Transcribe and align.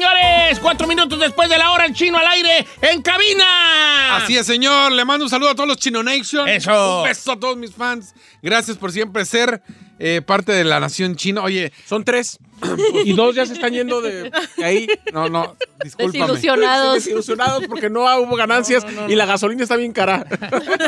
señores. 0.00 0.58
Cuatro 0.60 0.86
minutos 0.86 1.18
después 1.18 1.48
de 1.50 1.58
la 1.58 1.72
hora, 1.72 1.84
el 1.84 1.92
chino 1.92 2.16
al 2.16 2.26
aire 2.26 2.66
en 2.80 3.02
cabina. 3.02 4.16
Así 4.16 4.36
es, 4.36 4.46
señor. 4.46 4.92
Le 4.92 5.04
mando 5.04 5.24
un 5.26 5.30
saludo 5.30 5.50
a 5.50 5.54
todos 5.54 5.68
los 5.68 5.76
Chino 5.76 6.02
Nation. 6.02 6.48
Eso. 6.48 6.98
Un 6.98 7.04
beso 7.04 7.32
a 7.32 7.38
todos 7.38 7.56
mis 7.58 7.74
fans. 7.74 8.14
Gracias 8.40 8.78
por 8.78 8.92
siempre 8.92 9.24
ser 9.26 9.62
eh, 10.02 10.22
parte 10.22 10.50
de 10.52 10.64
la 10.64 10.80
nación 10.80 11.14
china. 11.14 11.42
Oye, 11.42 11.72
Son 11.86 12.04
tres. 12.04 12.38
y 13.04 13.12
dos 13.14 13.34
ya 13.34 13.46
se 13.46 13.54
están 13.54 13.72
yendo 13.72 14.00
de, 14.02 14.24
de 14.56 14.64
ahí. 14.64 14.86
no, 15.14 15.28
no, 15.28 15.56
discúlpame. 15.82 16.24
Desilusionados. 16.24 16.94
Desilusionados 16.96 17.64
porque 17.68 17.88
no 17.88 18.00
hubo 18.20 18.36
ganancias 18.36 18.84
y 19.08 19.14
la 19.14 19.24
gasolina 19.26 19.62
está 19.62 19.76
bien 19.76 19.92
cara. 19.92 20.26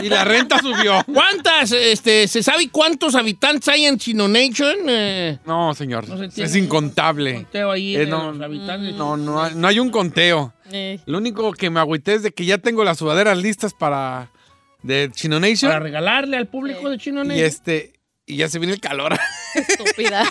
Y 0.02 0.08
la 0.10 0.24
renta 0.24 0.58
subió. 0.58 1.02
¿Cuántas, 1.12 1.72
este, 1.72 2.26
se 2.28 2.42
sabe 2.42 2.68
cuántos 2.70 3.14
habitantes 3.14 3.68
hay 3.68 3.86
en 3.86 3.96
Chino 3.98 4.28
Nation? 4.28 4.76
Eh, 4.88 5.38
No, 5.46 5.74
señor. 5.74 6.08
No 6.08 6.30
se 6.30 6.42
es 6.44 6.56
incontable. 6.56 7.34
conteo 7.34 7.70
ahí 7.70 7.94
Eh, 7.96 8.00
de 8.00 8.06
no, 8.06 8.32
los 8.32 8.42
habitantes. 8.42 8.94
No, 8.96 9.16
no, 9.16 9.42
hay- 9.42 9.54
no 9.54 9.68
hay 9.68 9.78
un 9.78 9.90
conteo. 9.90 10.52
Eh, 10.70 11.00
Lo 11.06 11.18
único 11.18 11.52
que 11.52 11.70
me 11.70 11.80
agüité 11.80 12.14
es 12.14 12.22
de 12.22 12.32
que 12.32 12.44
ya 12.44 12.58
tengo 12.58 12.82
las 12.84 12.98
sudaderas 12.98 13.38
listas 13.38 13.72
para 13.72 14.30
de 14.82 15.10
Chino 15.14 15.38
Nation. 15.40 15.70
Para 15.70 15.80
regalarle 15.84 16.36
al 16.36 16.48
público 16.48 16.90
de 16.90 16.98
Chino 16.98 17.24
y 17.24 17.28
Nation. 17.28 17.46
este 17.46 17.92
y 18.26 18.36
ya 18.36 18.48
se 18.48 18.58
viene 18.58 18.74
el 18.74 18.80
calor. 18.80 19.18
estúpida. 19.54 20.24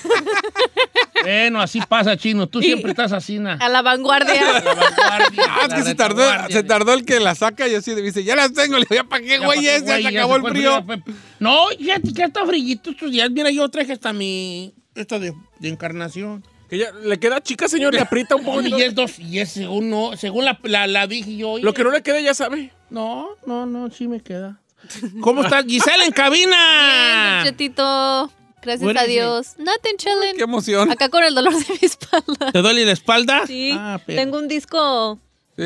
Bueno, 1.23 1.61
así 1.61 1.79
pasa, 1.87 2.17
Chino. 2.17 2.47
Tú 2.47 2.61
siempre 2.61 2.91
estás 2.91 3.11
así, 3.11 3.37
na. 3.37 3.53
A 3.53 3.69
la 3.69 3.81
vanguardia. 3.81 4.53
La 4.61 4.73
vanguardia, 4.73 5.43
Ah, 5.49 5.67
es 5.67 5.73
que 5.75 5.83
se 5.83 5.95
tardó, 5.95 6.23
se 6.49 6.63
tardó 6.63 6.93
el 6.93 7.05
que 7.05 7.19
la 7.19 7.35
saca 7.35 7.67
y 7.67 7.75
así 7.75 7.93
dice, 7.95 8.23
ya 8.23 8.35
las 8.35 8.53
tengo. 8.53 8.77
Le 8.79 8.85
digo, 8.89 8.95
ya 8.95 9.03
para 9.03 9.21
qué, 9.21 9.37
Ya, 9.39 9.45
güey, 9.45 9.61
ya 9.61 9.79
se 9.79 10.01
ya 10.03 10.09
acabó 10.09 10.37
el 10.37 10.43
frío. 10.43 10.83
ya 10.87 11.03
No, 11.39 11.67
fíjate 11.77 12.13
que 12.13 12.23
está 12.23 12.45
frillito 12.45 12.91
estos 12.91 13.11
días. 13.11 13.29
Mira, 13.29 13.51
yo 13.51 13.67
traje 13.69 13.93
hasta 13.93 14.13
mi... 14.13 14.73
Esta 14.95 15.19
de, 15.19 15.33
de 15.59 15.69
encarnación. 15.69 16.43
Que 16.69 16.77
ya 16.79 16.91
le 16.91 17.19
queda 17.19 17.41
chica, 17.43 17.67
señor, 17.67 17.93
le 17.93 17.99
aprieta 17.99 18.35
un 18.35 18.45
poco. 18.45 18.61
y 18.61 18.81
es 18.81 18.95
dos, 18.95 19.19
y 19.19 19.39
es 19.39 19.51
según 19.51 19.89
no, 19.89 20.15
según 20.17 20.45
la, 20.45 20.57
la, 20.63 20.87
la 20.87 21.05
dije 21.05 21.35
yo. 21.35 21.57
Lo 21.59 21.73
que 21.73 21.83
no 21.83 21.91
le 21.91 22.01
quede 22.01 22.23
ya 22.23 22.33
sabe. 22.33 22.71
No, 22.89 23.27
no, 23.45 23.65
no, 23.65 23.91
sí 23.91 24.07
me 24.07 24.21
queda. 24.21 24.60
¿Cómo 25.21 25.43
estás, 25.43 25.65
Giselle, 25.65 26.05
en 26.05 26.11
cabina? 26.11 27.41
Bien, 27.43 27.53
Chetito. 27.55 28.31
Gracias 28.61 28.95
a? 28.95 29.03
Dios. 29.05 29.53
Nothing 29.57 29.97
chilling. 29.97 30.37
Qué 30.37 30.43
emoción. 30.43 30.91
Acá 30.91 31.09
con 31.09 31.23
el 31.23 31.33
dolor 31.33 31.53
de 31.53 31.65
mi 31.73 31.79
espalda. 31.81 32.51
¿Te 32.51 32.59
duele 32.61 32.85
la 32.85 32.91
espalda? 32.91 33.43
Sí. 33.47 33.71
Ah, 33.75 33.99
pero- 34.05 34.21
Tengo 34.21 34.37
un 34.37 34.47
disco. 34.47 35.19
¿Sí? 35.57 35.63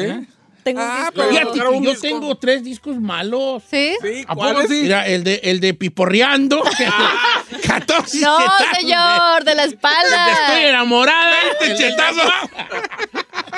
Tengo 0.63 0.81
Ah, 0.81 1.09
un 1.09 1.13
pero 1.13 1.29
disco. 1.29 1.69
Un 1.71 1.83
yo 1.83 1.89
disco. 1.91 2.01
tengo 2.07 2.35
tres 2.37 2.63
discos 2.63 2.99
malos. 2.99 3.61
¿Sí? 3.69 3.95
Sí, 4.01 4.25
¿A. 4.27 4.35
Mira, 4.69 5.05
el 5.07 5.23
de, 5.23 5.41
el 5.43 5.59
de 5.59 5.73
Piporreando. 5.73 6.63
14 7.79 8.19
No, 8.19 8.37
chetazos 8.39 8.77
señor, 8.77 9.43
de 9.43 9.55
la 9.55 9.67
de- 9.67 9.73
Estoy 9.73 9.89
espalda. 9.91 10.61
enamorada. 10.69 11.33
Este 11.59 11.75
chetazo. 11.75 12.21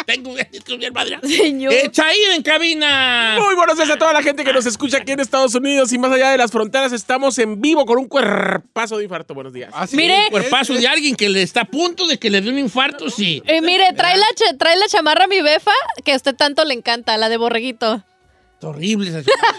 Tengo 0.05 0.31
un 0.31 0.37
disco 0.51 0.77
bien 0.77 0.93
madre. 0.93 1.19
Señor. 1.23 1.73
Eh, 1.73 1.89
Chaín 1.91 2.31
en 2.35 2.41
cabina. 2.43 3.37
Muy 3.39 3.55
buenos 3.55 3.75
días 3.77 3.89
a 3.89 3.97
toda 3.97 4.13
la 4.13 4.21
gente 4.23 4.43
que 4.43 4.53
nos 4.53 4.65
escucha 4.65 4.97
aquí 4.97 5.11
en 5.11 5.19
Estados 5.19 5.53
Unidos 5.55 5.91
y 5.91 5.97
más 5.97 6.11
allá 6.11 6.31
de 6.31 6.37
las 6.37 6.51
fronteras. 6.51 6.91
Estamos 6.93 7.37
en 7.39 7.61
vivo 7.61 7.85
con 7.85 7.97
un 7.99 8.07
cuerpazo 8.07 8.97
de 8.97 9.03
infarto. 9.03 9.33
Buenos 9.33 9.53
días. 9.53 9.71
Ah, 9.73 9.85
sí. 9.87 9.95
Mire. 9.97 10.27
Cuerpazo 10.31 10.73
de 10.73 10.87
alguien 10.87 11.15
que 11.15 11.29
le 11.29 11.41
está 11.41 11.61
a 11.61 11.65
punto 11.65 12.07
de 12.07 12.17
que 12.17 12.29
le 12.29 12.41
dé 12.41 12.49
un 12.49 12.57
infarto, 12.59 13.09
sí. 13.09 13.41
Eh, 13.45 13.61
mire, 13.61 13.91
trae 13.93 14.17
la, 14.17 14.25
cha- 14.35 14.57
trae 14.57 14.77
la 14.77 14.87
chamarra 14.87 15.25
a 15.25 15.27
mi 15.27 15.41
befa 15.41 15.71
que 16.05 16.13
a 16.13 16.15
usted 16.15 16.35
tanto 16.35 16.63
le 16.63 16.73
encanta, 16.73 17.17
la 17.17 17.27
de 17.29 17.37
borreguito. 17.37 18.03
Es 18.59 18.63
horrible 18.63 19.09
esa 19.09 19.21
chica. 19.21 19.35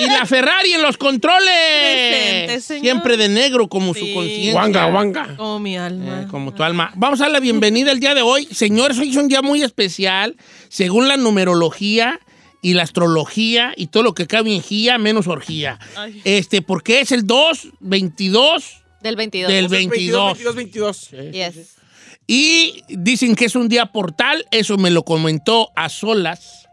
Y 0.00 0.06
la 0.06 0.26
Ferrari 0.26 0.72
en 0.72 0.82
los 0.82 0.96
controles. 0.96 1.48
Presente, 1.52 2.60
señor. 2.60 2.82
Siempre 2.82 3.16
de 3.16 3.28
negro 3.28 3.68
como 3.68 3.94
su 3.94 4.12
conciencia. 4.12 4.56
Wanga, 4.56 4.86
wanga. 4.86 5.36
Como 5.36 5.60
mi 5.60 5.76
alma. 5.76 6.22
Eh, 6.22 6.26
como 6.28 6.52
tu 6.52 6.64
alma. 6.64 6.90
Vamos 6.96 7.20
a 7.20 7.24
dar 7.24 7.30
la 7.30 7.38
bienvenida 7.38 7.92
el 7.92 8.00
día 8.00 8.12
de 8.12 8.22
hoy. 8.22 8.46
Señores, 8.46 8.98
hoy 8.98 9.10
es 9.10 9.16
un 9.16 9.28
día 9.28 9.40
muy 9.40 9.62
especial. 9.62 10.34
Según 10.68 11.06
la 11.06 11.16
numerología 11.16 12.18
y 12.60 12.74
la 12.74 12.82
astrología 12.82 13.72
y 13.76 13.86
todo 13.86 14.02
lo 14.02 14.14
que 14.14 14.26
cabe 14.26 14.52
en 14.52 14.62
gía, 14.62 14.98
menos 14.98 15.28
orgía. 15.28 15.78
Ay. 15.94 16.20
Este, 16.24 16.60
porque 16.60 17.00
es 17.00 17.12
el 17.12 17.24
2, 17.24 17.68
22 17.78 18.82
Del 19.00 19.14
22. 19.14 19.52
del 19.52 19.68
22. 19.68 20.38
22, 20.38 20.54
22. 20.56 21.10
Yes. 21.30 21.76
Y 22.26 22.82
dicen 22.88 23.36
que 23.36 23.44
es 23.44 23.54
un 23.54 23.68
día 23.68 23.86
portal. 23.86 24.44
Eso 24.50 24.76
me 24.76 24.90
lo 24.90 25.04
comentó 25.04 25.70
a 25.76 25.88
solas. 25.88 26.63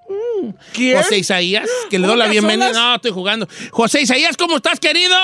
¿Quién? 0.73 0.97
José 0.97 1.19
Isaías, 1.19 1.69
que 1.89 1.99
le 1.99 2.07
doy 2.07 2.13
¿Cómo 2.13 2.23
la 2.23 2.29
a 2.29 2.31
bienvenida. 2.31 2.67
solas? 2.69 2.83
No, 2.83 2.95
estoy 2.95 3.11
jugando. 3.11 3.47
José 3.71 4.01
Isaías, 4.01 4.37
¿cómo 4.37 4.57
estás, 4.57 4.79
querido? 4.79 5.15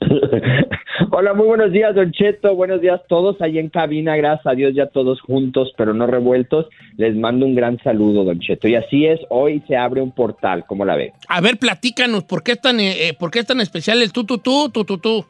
Hola, 1.10 1.34
muy 1.34 1.46
buenos 1.46 1.72
días, 1.72 1.94
Don 1.94 2.10
Cheto. 2.12 2.54
Buenos 2.54 2.80
días 2.80 3.00
todos 3.08 3.40
ahí 3.40 3.58
en 3.58 3.68
cabina. 3.68 4.16
Gracias 4.16 4.46
a 4.46 4.54
Dios, 4.54 4.74
ya 4.74 4.86
todos 4.86 5.20
juntos, 5.20 5.72
pero 5.76 5.94
no 5.94 6.06
revueltos. 6.06 6.66
Les 6.96 7.14
mando 7.16 7.46
un 7.46 7.54
gran 7.54 7.78
saludo, 7.82 8.24
Don 8.24 8.40
Cheto. 8.40 8.68
Y 8.68 8.74
así 8.74 9.06
es, 9.06 9.20
hoy 9.28 9.62
se 9.68 9.76
abre 9.76 10.02
un 10.02 10.12
portal, 10.12 10.64
¿cómo 10.66 10.84
la 10.84 10.96
ve? 10.96 11.12
A 11.28 11.40
ver, 11.40 11.58
platícanos, 11.58 12.24
¿por 12.24 12.42
qué 12.42 12.52
es 12.52 12.60
tan, 12.60 12.80
eh, 12.80 13.08
eh, 13.08 13.14
¿por 13.14 13.30
qué 13.30 13.40
es 13.40 13.46
tan 13.46 13.60
especial 13.60 14.02
el 14.02 14.12
tú, 14.12 14.24
tú, 14.24 14.38
tú, 14.38 14.70
tú, 14.70 14.84
tú, 14.84 14.98
tú? 14.98 15.24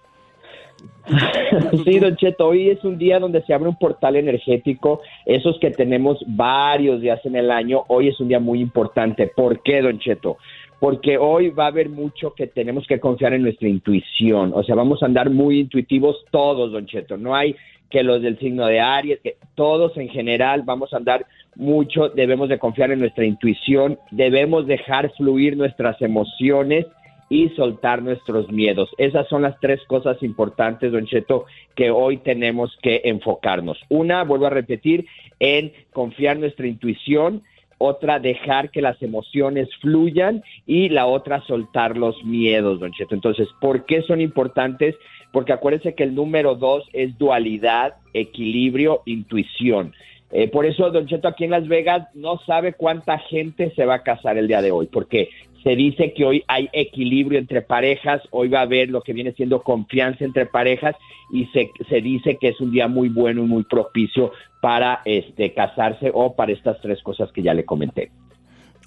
Sí, 1.84 1.98
Don 1.98 2.16
Cheto, 2.16 2.48
hoy 2.48 2.70
es 2.70 2.82
un 2.84 2.98
día 2.98 3.18
donde 3.18 3.42
se 3.42 3.54
abre 3.54 3.68
un 3.68 3.76
portal 3.76 4.16
energético, 4.16 5.02
esos 5.26 5.58
que 5.58 5.70
tenemos 5.70 6.18
varios 6.26 7.00
días 7.00 7.20
en 7.24 7.36
el 7.36 7.50
año, 7.50 7.84
hoy 7.88 8.08
es 8.08 8.20
un 8.20 8.28
día 8.28 8.40
muy 8.40 8.60
importante. 8.60 9.30
¿Por 9.34 9.62
qué, 9.62 9.82
Don 9.82 9.98
Cheto? 9.98 10.38
Porque 10.80 11.18
hoy 11.18 11.50
va 11.50 11.64
a 11.64 11.68
haber 11.68 11.88
mucho 11.88 12.34
que 12.34 12.46
tenemos 12.46 12.86
que 12.86 13.00
confiar 13.00 13.32
en 13.34 13.42
nuestra 13.42 13.68
intuición, 13.68 14.52
o 14.54 14.62
sea, 14.62 14.74
vamos 14.74 15.02
a 15.02 15.06
andar 15.06 15.30
muy 15.30 15.60
intuitivos 15.60 16.24
todos, 16.30 16.72
Don 16.72 16.86
Cheto, 16.86 17.16
no 17.16 17.34
hay 17.34 17.54
que 17.90 18.02
los 18.02 18.20
del 18.22 18.38
signo 18.38 18.66
de 18.66 18.80
Aries, 18.80 19.20
que 19.20 19.36
todos 19.54 19.96
en 19.96 20.08
general 20.08 20.62
vamos 20.64 20.92
a 20.92 20.96
andar 20.96 21.26
mucho, 21.54 22.08
debemos 22.08 22.48
de 22.48 22.58
confiar 22.58 22.90
en 22.90 22.98
nuestra 22.98 23.24
intuición, 23.24 23.98
debemos 24.10 24.66
dejar 24.66 25.12
fluir 25.12 25.56
nuestras 25.56 26.00
emociones 26.02 26.86
y 27.28 27.48
soltar 27.50 28.02
nuestros 28.02 28.50
miedos. 28.50 28.90
Esas 28.98 29.28
son 29.28 29.42
las 29.42 29.58
tres 29.60 29.82
cosas 29.86 30.22
importantes, 30.22 30.92
Don 30.92 31.06
Cheto, 31.06 31.46
que 31.74 31.90
hoy 31.90 32.18
tenemos 32.18 32.76
que 32.82 33.02
enfocarnos. 33.04 33.78
Una, 33.88 34.24
vuelvo 34.24 34.46
a 34.46 34.50
repetir, 34.50 35.06
en 35.40 35.72
confiar 35.92 36.38
nuestra 36.38 36.66
intuición, 36.66 37.42
otra, 37.78 38.18
dejar 38.18 38.70
que 38.70 38.80
las 38.80 39.02
emociones 39.02 39.68
fluyan 39.80 40.42
y 40.66 40.88
la 40.88 41.06
otra, 41.06 41.42
soltar 41.42 41.96
los 41.96 42.22
miedos, 42.24 42.80
Don 42.80 42.92
Cheto. 42.92 43.14
Entonces, 43.14 43.48
¿por 43.60 43.84
qué 43.84 44.02
son 44.02 44.20
importantes? 44.20 44.94
Porque 45.32 45.52
acuérdense 45.52 45.94
que 45.94 46.04
el 46.04 46.14
número 46.14 46.54
dos 46.54 46.88
es 46.92 47.18
dualidad, 47.18 47.94
equilibrio, 48.12 49.02
intuición. 49.06 49.92
Eh, 50.30 50.48
por 50.48 50.66
eso, 50.66 50.90
Don 50.90 51.06
Cheto, 51.06 51.28
aquí 51.28 51.44
en 51.44 51.50
Las 51.50 51.68
Vegas 51.68 52.08
no 52.14 52.40
sabe 52.46 52.72
cuánta 52.72 53.18
gente 53.18 53.72
se 53.76 53.84
va 53.84 53.96
a 53.96 54.02
casar 54.02 54.36
el 54.36 54.48
día 54.48 54.62
de 54.62 54.72
hoy, 54.72 54.86
porque 54.86 55.28
se 55.62 55.76
dice 55.76 56.12
que 56.12 56.24
hoy 56.24 56.44
hay 56.46 56.68
equilibrio 56.72 57.38
entre 57.38 57.62
parejas, 57.62 58.20
hoy 58.30 58.48
va 58.48 58.60
a 58.60 58.62
haber 58.62 58.90
lo 58.90 59.00
que 59.00 59.14
viene 59.14 59.32
siendo 59.32 59.62
confianza 59.62 60.24
entre 60.24 60.46
parejas 60.46 60.94
y 61.32 61.46
se, 61.46 61.70
se 61.88 62.00
dice 62.02 62.36
que 62.38 62.48
es 62.48 62.60
un 62.60 62.70
día 62.70 62.86
muy 62.86 63.08
bueno 63.08 63.42
y 63.42 63.46
muy 63.46 63.64
propicio 63.64 64.32
para 64.60 65.00
este 65.04 65.54
casarse 65.54 66.10
o 66.12 66.34
para 66.34 66.52
estas 66.52 66.80
tres 66.82 67.02
cosas 67.02 67.32
que 67.32 67.42
ya 67.42 67.54
le 67.54 67.64
comenté. 67.64 68.10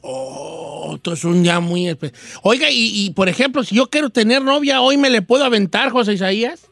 Oh, 0.01 0.93
esto 0.95 1.13
es 1.13 1.25
un 1.25 1.41
día 1.41 1.59
muy 1.59 1.87
especial. 1.87 2.21
Oiga, 2.43 2.69
y, 2.69 3.05
y, 3.05 3.09
por 3.11 3.27
ejemplo, 3.27 3.63
si 3.63 3.75
yo 3.75 3.87
quiero 3.87 4.11
tener 4.11 4.43
novia, 4.43 4.81
¿hoy 4.81 4.97
me 4.97 5.09
le 5.09 5.23
puedo 5.23 5.43
aventar, 5.43 5.89
José 5.89 6.13
Isaías? 6.13 6.69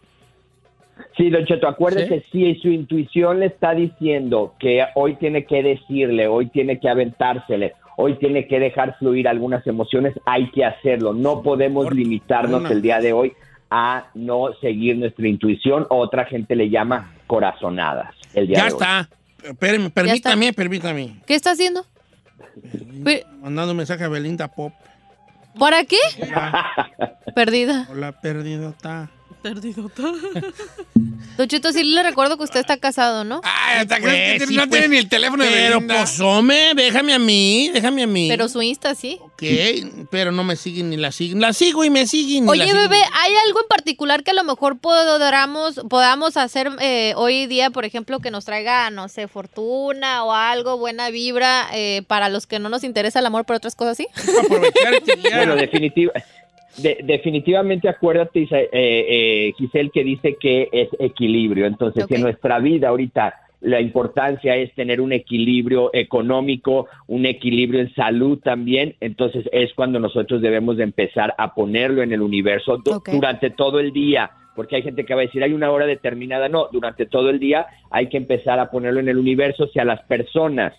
Sí, 1.17 1.29
Don 1.29 1.45
Cheto, 1.45 1.67
acuérdese, 1.67 2.25
si 2.31 2.55
su 2.55 2.67
intuición 2.69 3.39
le 3.39 3.45
está 3.47 3.73
diciendo 3.73 4.53
que 4.59 4.83
hoy 4.95 5.15
tiene 5.15 5.45
que 5.45 5.63
decirle, 5.63 6.27
hoy 6.27 6.47
tiene 6.47 6.77
que 6.79 6.89
aventársele, 6.89 7.73
hoy 7.95 8.15
tiene 8.17 8.47
que 8.47 8.59
dejar 8.59 8.97
fluir 8.99 9.27
algunas 9.29 9.65
emociones, 9.65 10.13
hay 10.25 10.49
que 10.51 10.65
hacerlo. 10.65 11.13
No 11.13 11.41
podemos 11.41 11.85
Por- 11.85 11.95
limitarnos 11.95 12.59
una. 12.61 12.69
el 12.71 12.81
día 12.81 12.99
de 12.99 13.13
hoy 13.13 13.31
a 13.71 14.07
no 14.13 14.49
seguir 14.59 14.97
nuestra 14.97 15.27
intuición. 15.27 15.87
Otra 15.89 16.25
gente 16.25 16.55
le 16.55 16.69
llama 16.69 17.13
corazonadas. 17.27 18.13
El 18.33 18.47
día 18.47 18.57
Ya 18.57 18.65
de 18.65 18.71
hoy. 18.73 18.77
está. 18.81 19.09
Espérame, 19.43 19.89
permítame, 19.91 20.53
permítame. 20.53 21.15
¿Qué 21.25 21.35
está 21.35 21.51
haciendo? 21.51 21.85
Mandando 23.41 23.71
un 23.71 23.77
mensaje 23.77 24.03
a 24.03 24.09
Belinda 24.09 24.49
Pop. 24.49 24.73
¿Para 25.57 25.83
qué? 25.85 25.97
Hola, 26.21 26.65
Perdida. 27.35 27.87
hola 27.89 28.11
perdidota. 28.11 29.09
Perdido. 29.41 29.91
Don 31.37 31.47
Cheto, 31.47 31.71
sí 31.71 31.83
le 31.83 32.01
recuerdo 32.01 32.37
que 32.37 32.43
usted 32.45 32.61
está 32.61 32.77
casado, 32.77 33.23
¿no? 33.23 33.41
Ay, 33.43 33.81
hasta 33.81 33.97
Pues, 33.99 34.39
que 34.39 34.47
sí, 34.47 34.55
no 34.55 34.61
pues. 34.67 34.71
tiene 34.71 34.87
ni 34.87 34.97
el 34.97 35.09
teléfono 35.09 35.43
de 35.43 35.49
Pero 35.51 35.75
Belinda. 35.75 35.97
pues, 35.97 36.19
hombre, 36.21 36.71
déjame 36.75 37.13
a 37.13 37.19
mí, 37.19 37.69
déjame 37.73 38.03
a 38.03 38.07
mí. 38.07 38.27
Pero 38.29 38.47
su 38.47 38.61
Insta 38.61 38.95
sí. 38.95 39.19
Ok, 39.21 39.43
pero 40.09 40.31
no 40.31 40.43
me 40.43 40.55
siguen 40.55 40.89
ni 40.89 40.97
la 40.97 41.11
siguen. 41.11 41.41
La 41.41 41.51
sigo 41.53 41.83
y 41.83 41.89
me 41.89 42.07
siguen. 42.07 42.47
Oye, 42.47 42.73
bebé, 42.73 42.97
¿hay 43.13 43.33
algo 43.45 43.59
en 43.59 43.67
particular 43.67 44.23
que 44.23 44.31
a 44.31 44.33
lo 44.35 44.43
mejor 44.45 44.79
podamos, 44.79 45.75
podamos 45.89 46.37
hacer 46.37 46.71
eh, 46.79 47.13
hoy 47.17 47.45
día, 47.47 47.69
por 47.69 47.83
ejemplo, 47.85 48.19
que 48.21 48.31
nos 48.31 48.45
traiga, 48.45 48.89
no 48.89 49.09
sé, 49.09 49.27
fortuna 49.27 50.23
o 50.23 50.31
algo, 50.33 50.77
buena 50.77 51.09
vibra, 51.09 51.67
eh, 51.73 52.03
para 52.07 52.29
los 52.29 52.47
que 52.47 52.59
no 52.59 52.69
nos 52.69 52.83
interesa 52.83 53.19
el 53.19 53.25
amor, 53.25 53.45
pero 53.45 53.57
otras 53.57 53.75
cosas 53.75 53.97
sí? 53.97 54.07
Aprovechar 54.43 54.93
este 54.93 55.17
día. 55.17 55.37
Bueno, 55.37 55.55
definitiva- 55.55 56.13
de- 56.77 56.99
definitivamente 57.03 57.89
acuérdate, 57.89 58.43
eh, 58.51 58.69
eh, 58.71 59.53
Giselle, 59.57 59.89
que 59.91 60.03
dice 60.03 60.35
que 60.39 60.69
es 60.71 60.89
equilibrio. 60.99 61.65
Entonces, 61.65 62.05
si 62.07 62.15
en 62.15 62.21
nuestra 62.21 62.59
vida 62.59 62.89
ahorita 62.89 63.35
la 63.61 63.81
importancia 63.81 64.55
es 64.55 64.73
tener 64.75 65.01
un 65.01 65.11
equilibrio 65.11 65.89
económico, 65.93 66.87
un 67.07 67.25
equilibrio 67.25 67.81
en 67.81 67.93
salud 67.95 68.39
también, 68.43 68.95
entonces 68.99 69.49
es 69.51 69.73
cuando 69.73 69.99
nosotros 69.99 70.41
debemos 70.41 70.77
de 70.77 70.83
empezar 70.83 71.33
a 71.37 71.55
ponerlo 71.55 72.03
en 72.03 72.11
el 72.13 72.21
universo 72.21 72.77
durante 73.11 73.49
todo 73.49 73.79
el 73.79 73.91
día, 73.91 74.29
porque 74.55 74.75
hay 74.75 74.83
gente 74.83 75.03
que 75.03 75.15
va 75.15 75.21
a 75.21 75.25
decir 75.25 75.43
hay 75.43 75.53
una 75.53 75.71
hora 75.71 75.87
determinada, 75.87 76.47
no, 76.47 76.67
durante 76.71 77.07
todo 77.07 77.29
el 77.31 77.39
día 77.39 77.65
hay 77.89 78.07
que 78.07 78.17
empezar 78.17 78.59
a 78.59 78.69
ponerlo 78.69 78.99
en 78.99 79.09
el 79.09 79.17
universo, 79.17 79.67
si 79.67 79.79
a 79.79 79.85
las 79.85 80.01
personas 80.03 80.73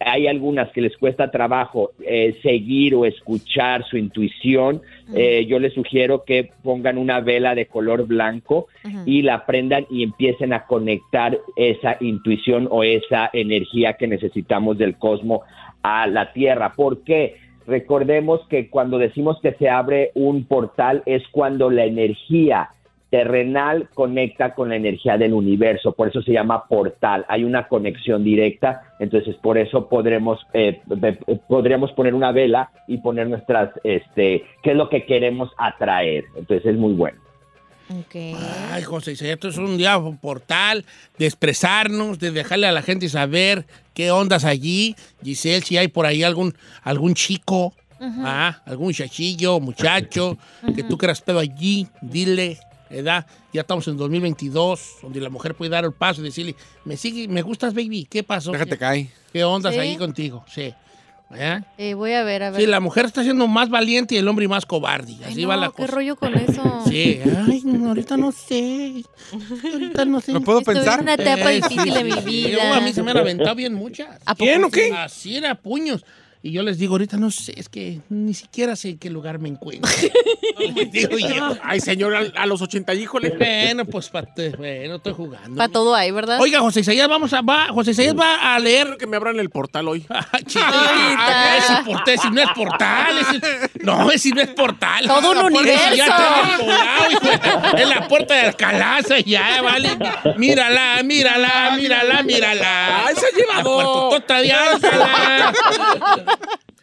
hay 0.00 0.26
algunas 0.26 0.70
que 0.72 0.80
les 0.80 0.96
cuesta 0.96 1.30
trabajo 1.30 1.92
eh, 2.00 2.36
seguir 2.42 2.94
o 2.94 3.04
escuchar 3.04 3.84
su 3.84 3.96
intuición, 3.96 4.82
eh, 5.14 5.46
yo 5.46 5.58
les 5.58 5.72
sugiero 5.74 6.24
que 6.24 6.50
pongan 6.62 6.98
una 6.98 7.20
vela 7.20 7.54
de 7.54 7.66
color 7.66 8.06
blanco 8.06 8.68
y 9.06 9.22
la 9.22 9.46
prendan 9.46 9.86
y 9.90 10.02
empiecen 10.02 10.52
a 10.52 10.66
conectar 10.66 11.38
esa 11.56 11.96
intuición 12.00 12.68
o 12.70 12.82
esa 12.82 13.30
energía 13.32 13.94
que 13.94 14.06
necesitamos 14.06 14.78
del 14.78 14.96
cosmos 14.96 15.40
a 15.82 16.06
la 16.06 16.32
Tierra. 16.32 16.72
¿Por 16.74 17.02
qué? 17.04 17.36
Recordemos 17.66 18.40
que 18.48 18.68
cuando 18.68 18.98
decimos 18.98 19.38
que 19.40 19.52
se 19.52 19.68
abre 19.68 20.10
un 20.14 20.44
portal 20.44 21.02
es 21.06 21.22
cuando 21.28 21.70
la 21.70 21.84
energía 21.84 22.68
terrenal 23.14 23.88
conecta 23.94 24.56
con 24.56 24.70
la 24.70 24.74
energía 24.74 25.16
del 25.16 25.34
universo, 25.34 25.92
por 25.92 26.08
eso 26.08 26.20
se 26.20 26.32
llama 26.32 26.66
portal, 26.66 27.24
hay 27.28 27.44
una 27.44 27.68
conexión 27.68 28.24
directa, 28.24 28.92
entonces 28.98 29.36
por 29.36 29.56
eso 29.56 29.88
podremos 29.88 30.44
eh, 30.52 30.80
podríamos 31.46 31.92
poner 31.92 32.12
una 32.12 32.32
vela 32.32 32.72
y 32.88 32.98
poner 32.98 33.28
nuestras, 33.28 33.70
este, 33.84 34.42
qué 34.64 34.72
es 34.72 34.76
lo 34.76 34.88
que 34.88 35.06
queremos 35.06 35.48
atraer, 35.58 36.24
entonces 36.34 36.66
es 36.72 36.76
muy 36.76 36.94
bueno. 36.94 37.20
Ok. 37.88 38.16
Ay, 38.72 38.82
José, 38.82 39.12
esto 39.12 39.46
es 39.46 39.58
un 39.58 39.76
día 39.76 39.96
un 39.96 40.16
portal 40.16 40.84
de 41.16 41.26
expresarnos, 41.26 42.18
de 42.18 42.32
dejarle 42.32 42.66
a 42.66 42.72
la 42.72 42.82
gente 42.82 43.08
saber 43.08 43.64
qué 43.92 44.10
ondas 44.10 44.44
allí. 44.44 44.96
Giselle, 45.22 45.60
si 45.60 45.76
hay 45.76 45.86
por 45.86 46.04
ahí 46.04 46.24
algún, 46.24 46.56
algún 46.82 47.14
chico, 47.14 47.74
ah, 48.00 48.60
algún 48.66 48.86
muchachillo, 48.86 49.60
muchacho, 49.60 50.36
que 50.74 50.82
tú 50.82 50.98
quieras 50.98 51.20
pedo 51.20 51.38
allí, 51.38 51.86
dile, 52.00 52.58
¿verdad? 52.90 53.26
Ya 53.52 53.62
estamos 53.62 53.86
en 53.88 53.96
2022, 53.96 54.96
donde 55.02 55.20
la 55.20 55.30
mujer 55.30 55.54
puede 55.54 55.70
dar 55.70 55.84
el 55.84 55.92
paso 55.92 56.20
y 56.20 56.24
decirle, 56.24 56.54
me 56.84 56.96
sigue, 56.96 57.28
me 57.28 57.42
gustas, 57.42 57.74
baby, 57.74 58.06
¿qué 58.08 58.22
pasó? 58.22 58.52
Déjate 58.52 58.70
¿Qué, 58.72 58.78
caer. 58.78 59.06
qué 59.32 59.44
ondas 59.44 59.74
Sí. 59.74 59.80
allí 59.80 59.96
contigo? 59.96 60.44
Sí. 60.52 60.74
¿verdad? 61.30 61.66
Eh, 61.78 61.94
voy 61.94 62.12
a 62.12 62.22
ver, 62.22 62.42
a 62.44 62.50
ver. 62.50 62.60
Sí, 62.60 62.66
la 62.66 62.78
mujer 62.80 63.06
está 63.06 63.22
siendo 63.24 63.48
más 63.48 63.68
valiente 63.68 64.14
y 64.14 64.18
el 64.18 64.28
hombre 64.28 64.46
más 64.46 64.66
cobarde. 64.66 65.14
Ay, 65.24 65.32
Así 65.32 65.42
no, 65.42 65.48
va 65.48 65.56
la 65.56 65.68
¿Qué 65.68 65.72
cosa. 65.82 65.92
rollo 65.92 66.16
con 66.16 66.34
eso? 66.34 66.62
Sí, 66.86 67.18
ay, 67.48 67.62
no, 67.64 67.88
ahorita 67.88 68.16
no 68.16 68.30
sé. 68.30 69.02
Ahorita 69.72 70.04
no 70.04 70.20
sé. 70.20 70.32
¿Lo 70.32 70.42
puedo 70.42 70.60
Estoy 70.60 70.74
pensar? 70.76 70.98
en 71.00 71.02
una 71.04 71.14
etapa 71.14 71.50
Eh, 71.52 71.56
difícil 71.56 71.82
sí, 71.82 71.90
de 71.90 72.04
mi 72.04 72.12
sí, 72.12 72.18
sí. 72.20 72.24
vida. 72.50 72.76
A 72.76 72.80
mí 72.80 72.92
se 72.92 73.02
me 73.02 73.10
han 73.10 73.16
aventado 73.16 73.54
bien 73.56 73.74
muchas. 73.74 74.08
¿A 74.26 74.34
¿Quién 74.36 74.62
o 74.62 74.70
qué? 74.70 74.92
Así 74.92 75.36
era, 75.36 75.54
puños. 75.56 76.04
Y 76.46 76.52
yo 76.52 76.62
les 76.62 76.76
digo, 76.76 76.92
ahorita 76.92 77.16
no 77.16 77.30
sé, 77.30 77.54
es 77.58 77.70
que 77.70 78.00
ni 78.10 78.34
siquiera 78.34 78.76
sé 78.76 78.90
en 78.90 78.98
qué 78.98 79.08
lugar 79.08 79.38
me 79.38 79.48
encuentro. 79.48 79.90
Digo 80.92 81.16
yo. 81.18 81.56
Ay, 81.62 81.80
señor, 81.80 82.14
a, 82.14 82.42
a 82.42 82.44
los 82.44 82.60
80, 82.60 82.92
híjole. 82.92 83.30
Bueno, 83.30 83.86
pues 83.86 84.10
pa- 84.10 84.26
bueno, 84.58 84.96
estoy 84.96 85.14
jugando. 85.14 85.56
Para 85.56 85.72
todo 85.72 85.94
hay, 85.94 86.10
¿verdad? 86.10 86.38
Oiga, 86.42 86.60
José 86.60 86.80
Isaías, 86.80 87.08
vamos 87.08 87.32
a, 87.32 87.40
va, 87.40 87.68
José 87.68 87.92
Isaías 87.92 88.14
va 88.14 88.54
a 88.54 88.58
leer. 88.58 88.84
Quiero 88.84 88.98
que 88.98 89.06
me 89.06 89.16
abran 89.16 89.40
el 89.40 89.48
portal 89.48 89.88
hoy. 89.88 90.04
Ah. 90.14 90.28
Ah, 90.56 91.56
ese 91.58 91.82
portal, 91.84 92.14
ese 92.14 92.30
no 92.30 92.40
es 92.42 92.48
portal. 92.54 93.18
ese- 93.18 93.70
no, 93.82 94.10
ese 94.10 94.30
no 94.30 94.42
es 94.42 94.48
portal. 94.48 95.06
Todo 95.06 95.30
un 95.30 95.36
La 95.36 95.42
puerta 95.48 95.58
universo. 95.60 95.94
ya 95.94 96.04
está 96.04 96.56
colado, 96.58 97.10
hijo 97.10 97.74
de- 97.76 97.82
Es 97.82 97.88
la 97.88 98.08
puerta 98.08 98.34
de 98.34 98.40
Alcalá, 98.42 98.98
ya, 99.24 99.62
vale. 99.62 99.96
Mírala, 100.36 101.02
mírala, 101.02 101.74
mírala, 101.76 102.22
mírala. 102.22 103.06
Ay, 103.06 103.14
se 103.16 103.26
ha 103.26 103.30
llevado. 103.30 103.78
La 103.78 103.84
puertotota 103.84 104.40
de 104.42 104.52
Alcalá. 104.52 105.52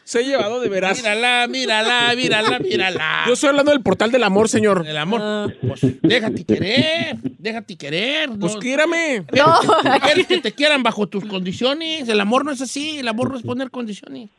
Se 0.04 0.20
ha 0.20 0.22
llevado 0.24 0.60
de 0.60 0.68
veras. 0.68 0.98
Mírala, 0.98 1.48
mírala, 1.48 2.14
mírala, 2.16 2.60
mírala. 2.60 3.24
Yo 3.28 3.34
estoy 3.34 3.50
hablando 3.50 3.72
del 3.72 3.82
portal 3.82 4.12
del 4.12 4.24
amor, 4.24 4.50
señor. 4.50 4.86
El 4.86 4.98
amor. 4.98 5.56
Pues 5.66 5.80
déjate 6.02 6.44
querer, 6.44 7.16
déjate 7.38 7.78
querer. 7.78 8.30
no- 8.30 8.40
Pues 8.40 8.58
quiérame. 8.58 9.24
No. 9.34 9.60
Quieres 10.04 10.28
que 10.28 10.42
te 10.42 10.52
quieran 10.52 10.84
bajo 10.84 11.08
tus 11.08 11.24
condiciones. 11.26 12.10
El 12.10 12.20
amor 12.20 12.44
no 12.44 12.52
es 12.52 12.60
así. 12.62 12.98
El 12.98 13.08
amor 13.08 13.32
no 13.32 13.38
es 13.38 13.44
poner 13.44 13.72
condiciones. 13.72 14.30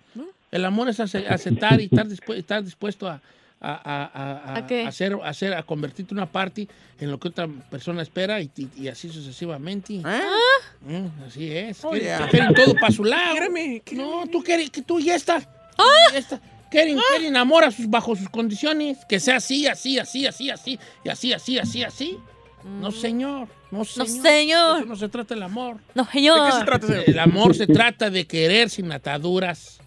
El 0.51 0.65
amor 0.67 0.91
es 0.91 1.01
ace- 1.01 1.27
aceptar 1.27 1.81
y 1.81 1.85
estar, 1.85 2.07
dispu- 2.07 2.35
estar 2.37 2.63
dispuesto 2.63 3.09
a, 3.09 3.23
a, 3.63 3.75
a, 3.75 4.55
a- 4.55 4.57
a- 4.57 4.89
hacer, 4.89 5.17
hacer- 5.25 5.55
a 5.55 5.63
convertirte 5.63 6.13
en 6.15 6.19
una 6.19 6.27
parte 6.27 6.67
en 6.99 7.11
lo 7.11 7.19
que 7.21 7.29
otra 7.29 7.47
persona 7.71 8.03
espera 8.03 8.41
y, 8.41 8.51
y- 8.57 8.69
y 8.83 8.89
así 8.89 9.09
sucesivamente. 9.09 9.95
Mm, 9.95 11.07
así 11.27 11.57
es. 11.57 11.85
Oh, 11.85 11.91
quieren, 11.91 12.19
yeah. 12.19 12.29
quieren 12.29 12.55
todo 12.55 12.75
para 12.75 12.93
su 12.93 13.05
lado. 13.05 13.33
Quiérame, 13.33 13.83
No, 13.93 14.25
tú 14.31 14.43
quieres 14.43 14.71
que 14.71 14.83
tú 14.83 14.99
ya 15.01 15.15
estás. 15.15 15.47
Ya 16.13 16.19
está. 16.19 16.41
Quieren, 16.71 16.99
Ah. 16.99 17.03
quieren 17.17 17.37
amor 17.37 17.65
a 17.65 17.71
sus, 17.71 17.89
bajo 17.89 18.17
sus 18.17 18.29
condiciones. 18.29 18.99
Que 19.09 19.21
sea 19.21 19.37
así, 19.37 19.67
así, 19.67 19.99
así, 19.99 20.27
así, 20.27 20.51
así. 20.51 20.79
Y 21.05 21.09
así, 21.09 21.33
así, 21.33 21.59
así, 21.59 21.83
así. 21.85 22.19
No, 22.81 22.91
señor. 22.91 23.49
No, 23.71 23.85
señor. 23.85 24.09
Mm. 24.09 24.23
señor. 24.23 24.77
Eso 24.79 24.87
no 24.87 24.97
se 24.97 25.09
trata 25.09 25.35
del 25.35 25.43
amor. 25.43 25.79
No, 25.95 26.05
¿De 26.05 26.11
qué 26.13 26.19
se 26.21 26.23
señor. 26.23 26.65
trata, 26.65 26.87
señor? 26.87 27.05
El 27.07 27.19
amor 27.19 27.55
se 27.55 27.67
trata 27.67 28.11
de 28.11 28.27
querer 28.27 28.71
sin 28.71 28.91
ataduras. 28.93 29.81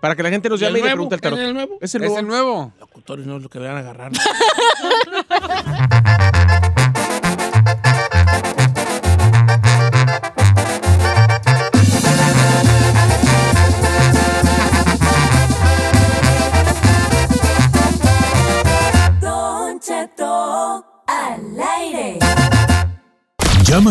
Para 0.00 0.16
que 0.16 0.22
la 0.22 0.30
gente 0.30 0.48
nos 0.48 0.62
¿Y 0.62 0.64
el 0.64 0.70
llame 0.70 0.78
y 0.78 0.82
le 0.82 0.88
pregunte 0.90 1.14
el 1.14 1.20
tarot. 1.20 1.38
¿Es 1.38 1.44
el 1.46 1.52
nuevo? 1.54 1.78
Es 1.80 1.94
el 1.94 2.02
Es 2.04 2.08
nuevo. 2.10 2.20
el 2.20 2.26
nuevo. 2.26 2.72
Locutores 2.80 3.26
no 3.26 3.36
es 3.36 3.42
lo 3.42 3.48
que 3.50 3.60
le 3.60 3.68
van 3.68 3.76
a 3.76 3.80
agarrar. 3.80 4.10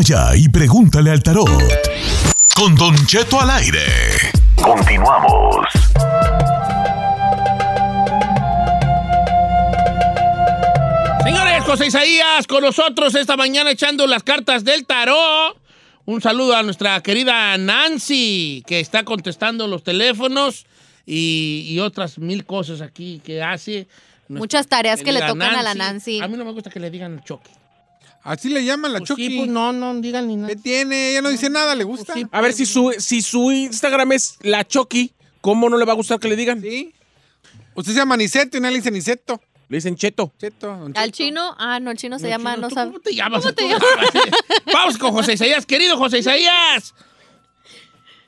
ya 0.10 0.36
y 0.36 0.50
pregúntale 0.50 1.12
al 1.12 1.22
tarot. 1.22 1.48
Con 2.56 2.74
Don 2.74 2.96
Cheto 3.06 3.39
al 3.39 3.51
aire. 3.51 3.86
Continuamos. 4.56 5.68
Señores, 11.24 11.63
José 11.63 11.86
Isaías 11.86 12.48
con 12.48 12.63
nosotros 12.63 13.13
esta 13.13 13.38
mañana 13.38 13.70
echando 13.70 14.08
las 14.08 14.24
cartas 14.24 14.63
del 14.63 14.88
tarot. 14.88 15.56
Un 16.06 16.22
saludo 16.22 16.56
a 16.56 16.63
nuestra 16.63 17.00
querida 17.04 17.56
Nancy, 17.60 18.63
que 18.66 18.80
está 18.80 19.04
contestando 19.04 19.68
los 19.68 19.84
teléfonos 19.84 20.66
y, 21.06 21.68
y 21.70 21.80
otras 21.82 22.18
mil 22.18 22.46
cosas 22.46 22.82
aquí 22.82 23.22
que 23.24 23.44
hace. 23.44 23.88
Nuestra 24.28 24.39
Muchas 24.39 24.68
tareas 24.68 25.04
que 25.04 25.12
le 25.12 25.20
tocan 25.20 25.54
a 25.54 25.62
la 25.62 25.75
Nancy. 25.75 26.20
A 26.20 26.28
mí 26.28 26.36
no 26.36 26.46
me 26.46 26.51
gusta 26.51 26.72
que 26.72 26.80
le 26.80 26.89
digan 26.89 27.24
choque. 27.24 27.59
Así 28.23 28.49
le 28.49 28.63
llaman 28.65 28.93
la 28.93 28.99
Pues 28.99 29.07
Chucky. 29.09 29.27
sí, 29.27 29.38
pues 29.38 29.49
no, 29.49 29.71
no 29.73 29.95
digan 30.01 30.27
ni 30.27 30.35
nada. 30.35 30.47
¿Qué 30.49 30.55
tiene? 30.55 31.11
Ella 31.11 31.21
no 31.21 31.29
dice 31.29 31.49
nada, 31.49 31.73
¿le 31.75 31.83
gusta? 31.83 32.13
Pues 32.13 32.23
sí. 32.25 32.29
A 32.31 32.41
ver, 32.41 32.53
si 32.53 32.65
su, 32.65 32.93
si 32.99 33.21
su 33.21 33.51
Instagram 33.51 34.11
es 34.11 34.38
la 34.41 34.67
Chucky, 34.67 35.13
¿cómo 35.41 35.69
no 35.69 35.77
le 35.77 35.85
va 35.85 35.93
a 35.93 35.95
gustar 35.95 36.19
que 36.19 36.27
le 36.27 36.35
digan? 36.35 36.61
Sí. 36.61 36.93
Usted 37.75 37.93
se 37.93 37.97
llama 37.99 38.17
Niceto 38.17 38.57
y 38.57 38.59
nadie 38.59 38.73
le 38.73 38.79
dice 38.79 38.91
Niceto. 38.91 39.41
Le 39.69 39.77
dicen 39.77 39.95
Cheto. 39.95 40.33
Cheto. 40.39 40.89
Al 40.95 41.11
chino, 41.11 41.55
ah, 41.59 41.79
no, 41.79 41.91
el 41.91 41.97
chino 41.97 42.17
se 42.17 42.23
No, 42.23 42.29
llama, 42.29 42.55
chino, 42.55 42.61
no 42.63 42.69
¿tú 42.69 42.75
sabe. 42.75 42.88
¿Cómo 42.89 42.99
te 43.01 43.13
llamas? 43.13 43.41
¿Cómo 43.43 43.53
te 43.53 43.61
Tú? 43.63 43.69
llamas? 43.69 44.09
Vamos 44.73 44.97
con 44.97 45.11
José 45.11 45.33
Isaías, 45.33 45.65
querido 45.67 45.95
José 45.95 46.17
Isaías. 46.19 46.95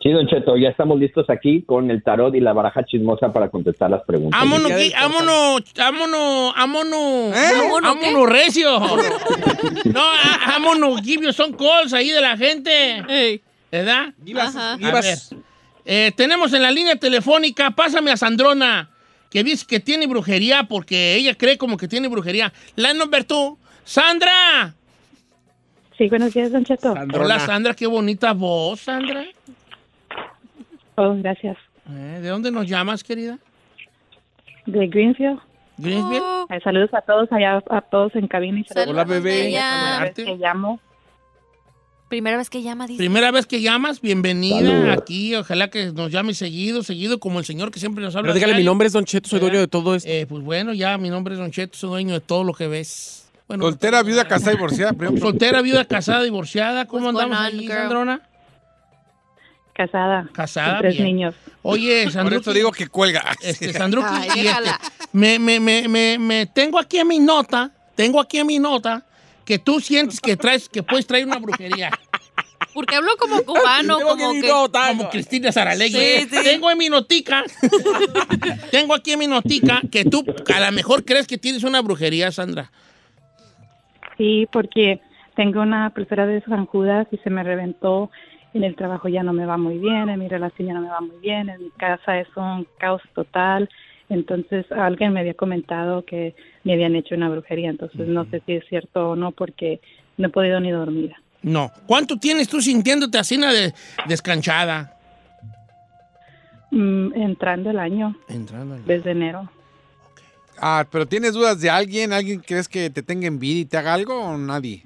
Sí, 0.02 0.10
Don 0.10 0.28
Cheto, 0.28 0.58
ya 0.58 0.70
estamos 0.70 1.00
listos 1.00 1.30
aquí 1.30 1.62
con 1.62 1.92
el 1.92 2.02
tarot 2.02 2.34
y 2.34 2.40
la 2.40 2.54
baraja 2.54 2.84
chismosa 2.84 3.32
para 3.32 3.50
contestar 3.50 3.92
las 3.92 4.02
preguntas. 4.04 4.40
Vámonos, 4.40 4.72
vámonos, 5.00 5.62
vámonos, 5.76 6.54
vámonos. 6.56 7.38
¿Eh? 7.38 7.70
¿Vámonos 7.84 8.30
recio. 8.30 8.80
No, 9.86 10.02
ah, 10.02 10.40
vámonos, 10.48 11.02
give 11.02 11.24
you 11.24 11.32
some 11.32 11.56
calls 11.56 11.94
ahí 11.94 12.10
de 12.10 12.20
la 12.20 12.36
gente. 12.36 13.04
Ey. 13.08 13.42
¿Verdad? 13.72 14.14
Givas, 14.26 14.56
Ajá. 14.56 14.74
A 14.74 14.78
Givas. 14.78 15.30
ver, 15.32 15.40
eh, 15.86 16.12
tenemos 16.16 16.52
en 16.54 16.64
la 16.64 16.72
línea 16.72 16.96
telefónica, 16.96 17.72
pásame 17.72 18.12
a 18.12 18.18
Sandrona, 18.18 18.90
que 19.30 19.44
dice 19.44 19.66
que 19.68 19.80
tiene 19.80 20.08
brujería 20.08 20.64
porque 20.64 21.16
ella 21.16 21.36
cree 21.36 21.58
como 21.60 21.78
que 21.78 21.88
tiene 21.88 22.08
brujería. 22.08 22.52
La 22.76 22.94
number 22.96 23.24
tú. 23.24 23.58
Sandra. 23.84 24.74
Sí, 25.98 26.10
buenos 26.10 26.34
días, 26.34 26.52
Don 26.52 26.66
Cheto. 26.66 26.94
Sandrona. 26.94 27.24
Hola, 27.26 27.40
Sandra, 27.40 27.74
qué 27.76 27.86
bonita 27.86 28.34
voz, 28.34 28.82
Sandra. 28.82 29.26
Oh, 30.96 31.16
gracias. 31.18 31.58
Eh, 31.90 32.20
¿De 32.22 32.30
dónde 32.30 32.52
nos 32.52 32.68
llamas, 32.68 33.04
querida? 33.04 33.38
de 34.68 34.88
Greenfield. 34.88 35.40
Greenfield. 35.78 36.22
Oh, 36.24 36.46
Eh, 36.52 36.60
saludos 36.64 36.94
a 36.94 37.02
todos 37.02 37.32
allá, 37.32 37.64
a 37.70 37.82
todos 37.82 38.16
en 38.16 38.28
cabina 38.28 38.60
y 38.60 38.64
saludos 38.66 38.90
Hola, 38.90 39.04
bebé. 39.06 39.44
bella. 39.46 39.96
a 39.98 40.00
la 40.00 40.06
vez 40.06 40.14
que 40.14 40.36
llamo. 40.38 40.80
Primera 42.10 42.38
vez 42.38 42.50
que 42.50 42.62
llama, 42.62 42.86
dice. 42.88 42.98
Primera 42.98 43.32
vez 43.32 43.46
que 43.48 43.62
llamas, 43.62 44.02
bienvenida 44.02 44.92
aquí. 44.94 45.34
Ojalá 45.34 45.70
que 45.70 45.94
nos 45.94 46.12
llame 46.12 46.34
seguido, 46.34 46.84
seguido, 46.84 47.20
como 47.20 47.40
el 47.40 47.46
señor 47.46 47.72
que 47.72 47.80
siempre 47.80 48.04
nos 48.04 48.16
habla. 48.16 48.28
Pero 48.28 48.36
dígale, 48.36 48.54
mi 48.56 48.66
nombre 48.66 48.88
es 48.88 48.94
Don 48.94 49.06
Cheto, 49.06 49.30
soy 49.30 49.40
dueño 49.40 49.60
de 49.60 49.68
todo 49.70 49.96
esto. 49.96 50.10
Eh, 50.10 50.26
pues 50.28 50.44
bueno, 50.44 50.74
ya 50.74 50.98
mi 50.98 51.10
nombre 51.10 51.34
es 51.36 51.40
Don 51.40 51.52
Cheto, 51.52 51.78
soy 51.78 51.90
dueño 51.90 52.14
de 52.14 52.20
todo 52.20 52.44
lo 52.44 52.54
que 52.54 52.68
ves. 52.68 53.32
Bueno, 53.48 53.64
Soltera, 53.64 54.04
viuda, 54.04 54.28
casada, 54.28 54.52
divorciada. 54.52 54.94
primero. 54.94 55.18
Soltera, 55.22 55.62
viuda, 55.62 55.86
casada, 55.86 56.22
divorciada. 56.24 56.86
¿Cómo 56.86 57.10
andamos 57.10 57.38
ahí? 57.40 57.66
Sandrona? 57.68 58.22
Casada. 59.74 60.30
Casada, 60.34 60.74
con 60.74 60.82
tres 60.82 60.94
bien. 60.96 61.06
niños. 61.06 61.36
Oye, 61.62 62.04
Por 62.04 62.14
Sandruki. 62.14 62.42
eso 62.42 62.54
digo 62.54 62.72
que 62.72 62.88
cuelga. 62.88 63.24
Este, 63.42 63.66
y 63.68 63.70
este, 63.70 64.72
me, 65.14 65.40
me, 65.40 65.60
me, 65.60 65.88
me, 65.88 66.18
me 66.20 66.46
tengo 66.46 66.80
aquí 66.80 66.98
en 66.98 67.08
mi 67.08 67.20
nota, 67.20 67.72
tengo 67.96 68.20
aquí 68.20 68.40
en 68.40 68.48
mi 68.48 68.60
nota 68.60 69.06
que 69.46 69.60
tú 69.60 69.80
sientes 69.80 70.20
que 70.20 70.38
traes, 70.38 70.70
que 70.70 70.84
puedes 70.84 71.08
traer 71.08 71.26
una 71.26 71.38
brujería. 71.40 71.92
Porque 72.74 72.96
hablo 72.96 73.12
como 73.18 73.42
cubano, 73.44 73.98
Tengo 73.98 74.10
como 74.12 74.32
que 74.34 74.48
notar. 74.48 74.96
Como 74.96 75.10
Cristina 75.10 75.52
Saralegui. 75.52 76.00
Sí, 76.00 76.28
sí. 76.32 76.38
Tengo 76.44 76.72
en 76.72 76.78
mi 76.78 76.88
notica, 76.90 77.44
tengo 78.72 78.94
aquí 78.94 79.12
en 79.12 79.20
mi 79.20 79.28
notica 79.28 79.82
que 79.92 80.06
tú 80.06 80.24
a 80.54 80.60
lo 80.60 80.72
mejor 80.72 81.04
crees 81.04 81.28
que 81.28 81.38
tienes 81.38 81.64
una 81.64 81.82
brujería, 81.82 82.32
Sandra. 82.32 82.72
Sí, 84.18 84.48
porque 84.52 85.02
tengo 85.36 85.62
una 85.62 85.90
pulsera 85.90 86.26
de 86.26 86.42
San 86.42 86.66
Judas 86.66 87.08
y 87.12 87.18
se 87.18 87.30
me 87.30 87.44
reventó. 87.44 88.10
En 88.54 88.64
el 88.64 88.76
trabajo 88.76 89.08
ya 89.08 89.24
no 89.24 89.32
me 89.34 89.46
va 89.46 89.58
muy 89.58 89.78
bien, 89.78 90.10
en 90.10 90.20
mi 90.20 90.28
relación 90.28 90.68
ya 90.68 90.74
no 90.74 90.82
me 90.82 90.90
va 90.90 91.00
muy 91.00 91.18
bien, 91.22 91.50
en 91.50 91.64
mi 91.64 91.70
casa 91.72 92.20
es 92.20 92.28
un 92.36 92.68
caos 92.78 93.02
total. 93.16 93.70
Entonces 94.10 94.70
alguien 94.72 95.14
me 95.14 95.22
había 95.22 95.36
comentado 95.36 96.04
que 96.04 96.36
me 96.66 96.74
habían 96.74 96.96
hecho 96.96 97.16
una 97.16 97.30
brujería, 97.30 97.70
entonces 97.70 98.08
no 98.10 98.26
sé 98.26 98.42
si 98.46 98.54
es 98.54 98.66
cierto 98.68 99.12
o 99.12 99.16
no 99.16 99.32
porque 99.32 99.80
no 100.18 100.28
he 100.28 100.32
podido 100.32 100.60
ni 100.60 100.70
dormir. 100.72 101.14
No. 101.42 101.72
¿Cuánto 101.88 102.18
tienes 102.18 102.50
tú 102.50 102.60
sintiéndote 102.62 103.18
así 103.18 103.38
de, 103.38 103.74
descanchada? 104.08 104.98
Mm, 106.72 107.14
entrando 107.16 107.70
el 107.70 107.80
año, 107.80 108.16
Entrando. 108.28 108.76
en- 108.76 108.86
desde 108.86 109.12
enero. 109.12 109.50
Ah, 110.58 110.86
pero 110.92 111.06
¿tienes 111.08 111.34
dudas 111.34 111.60
de 111.60 111.70
alguien? 111.70 112.14
¿Alguien 112.14 112.42
crees 112.46 112.68
que 112.68 112.90
te 112.90 113.02
tenga 113.02 113.28
envidia 113.28 113.62
y 113.62 113.66
te 113.66 113.78
haga 113.78 113.94
algo 113.94 114.14
o 114.22 114.38
nadie? 114.38 114.84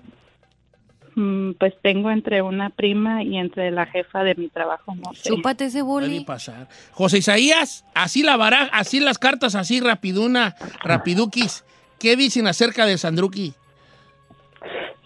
Mm, 1.16 1.52
pues 1.54 1.74
tengo 1.82 2.12
entre 2.12 2.42
una 2.42 2.70
prima 2.70 3.24
y 3.24 3.38
entre 3.38 3.72
la 3.72 3.86
jefa 3.86 4.24
de 4.24 4.36
mi 4.36 4.50
trabajo, 4.50 4.94
no 4.96 5.14
sé. 5.14 5.30
Chúpate 5.30 5.66
ese 5.66 5.84
Puede 5.84 6.08
boli. 6.08 6.26
pasar. 6.26 6.68
José 6.92 7.20
Isaías, 7.20 7.86
así 7.94 8.22
la 8.22 8.36
baraja, 8.36 8.70
así 8.74 9.00
las 9.00 9.18
cartas, 9.18 9.56
así 9.56 9.80
rapiduna, 9.80 10.56
rapiduquis. 10.84 11.64
¿Qué 12.00 12.16
dicen 12.18 12.48
acerca 12.48 12.86
de 12.86 12.98
Sandruki? 12.98 13.54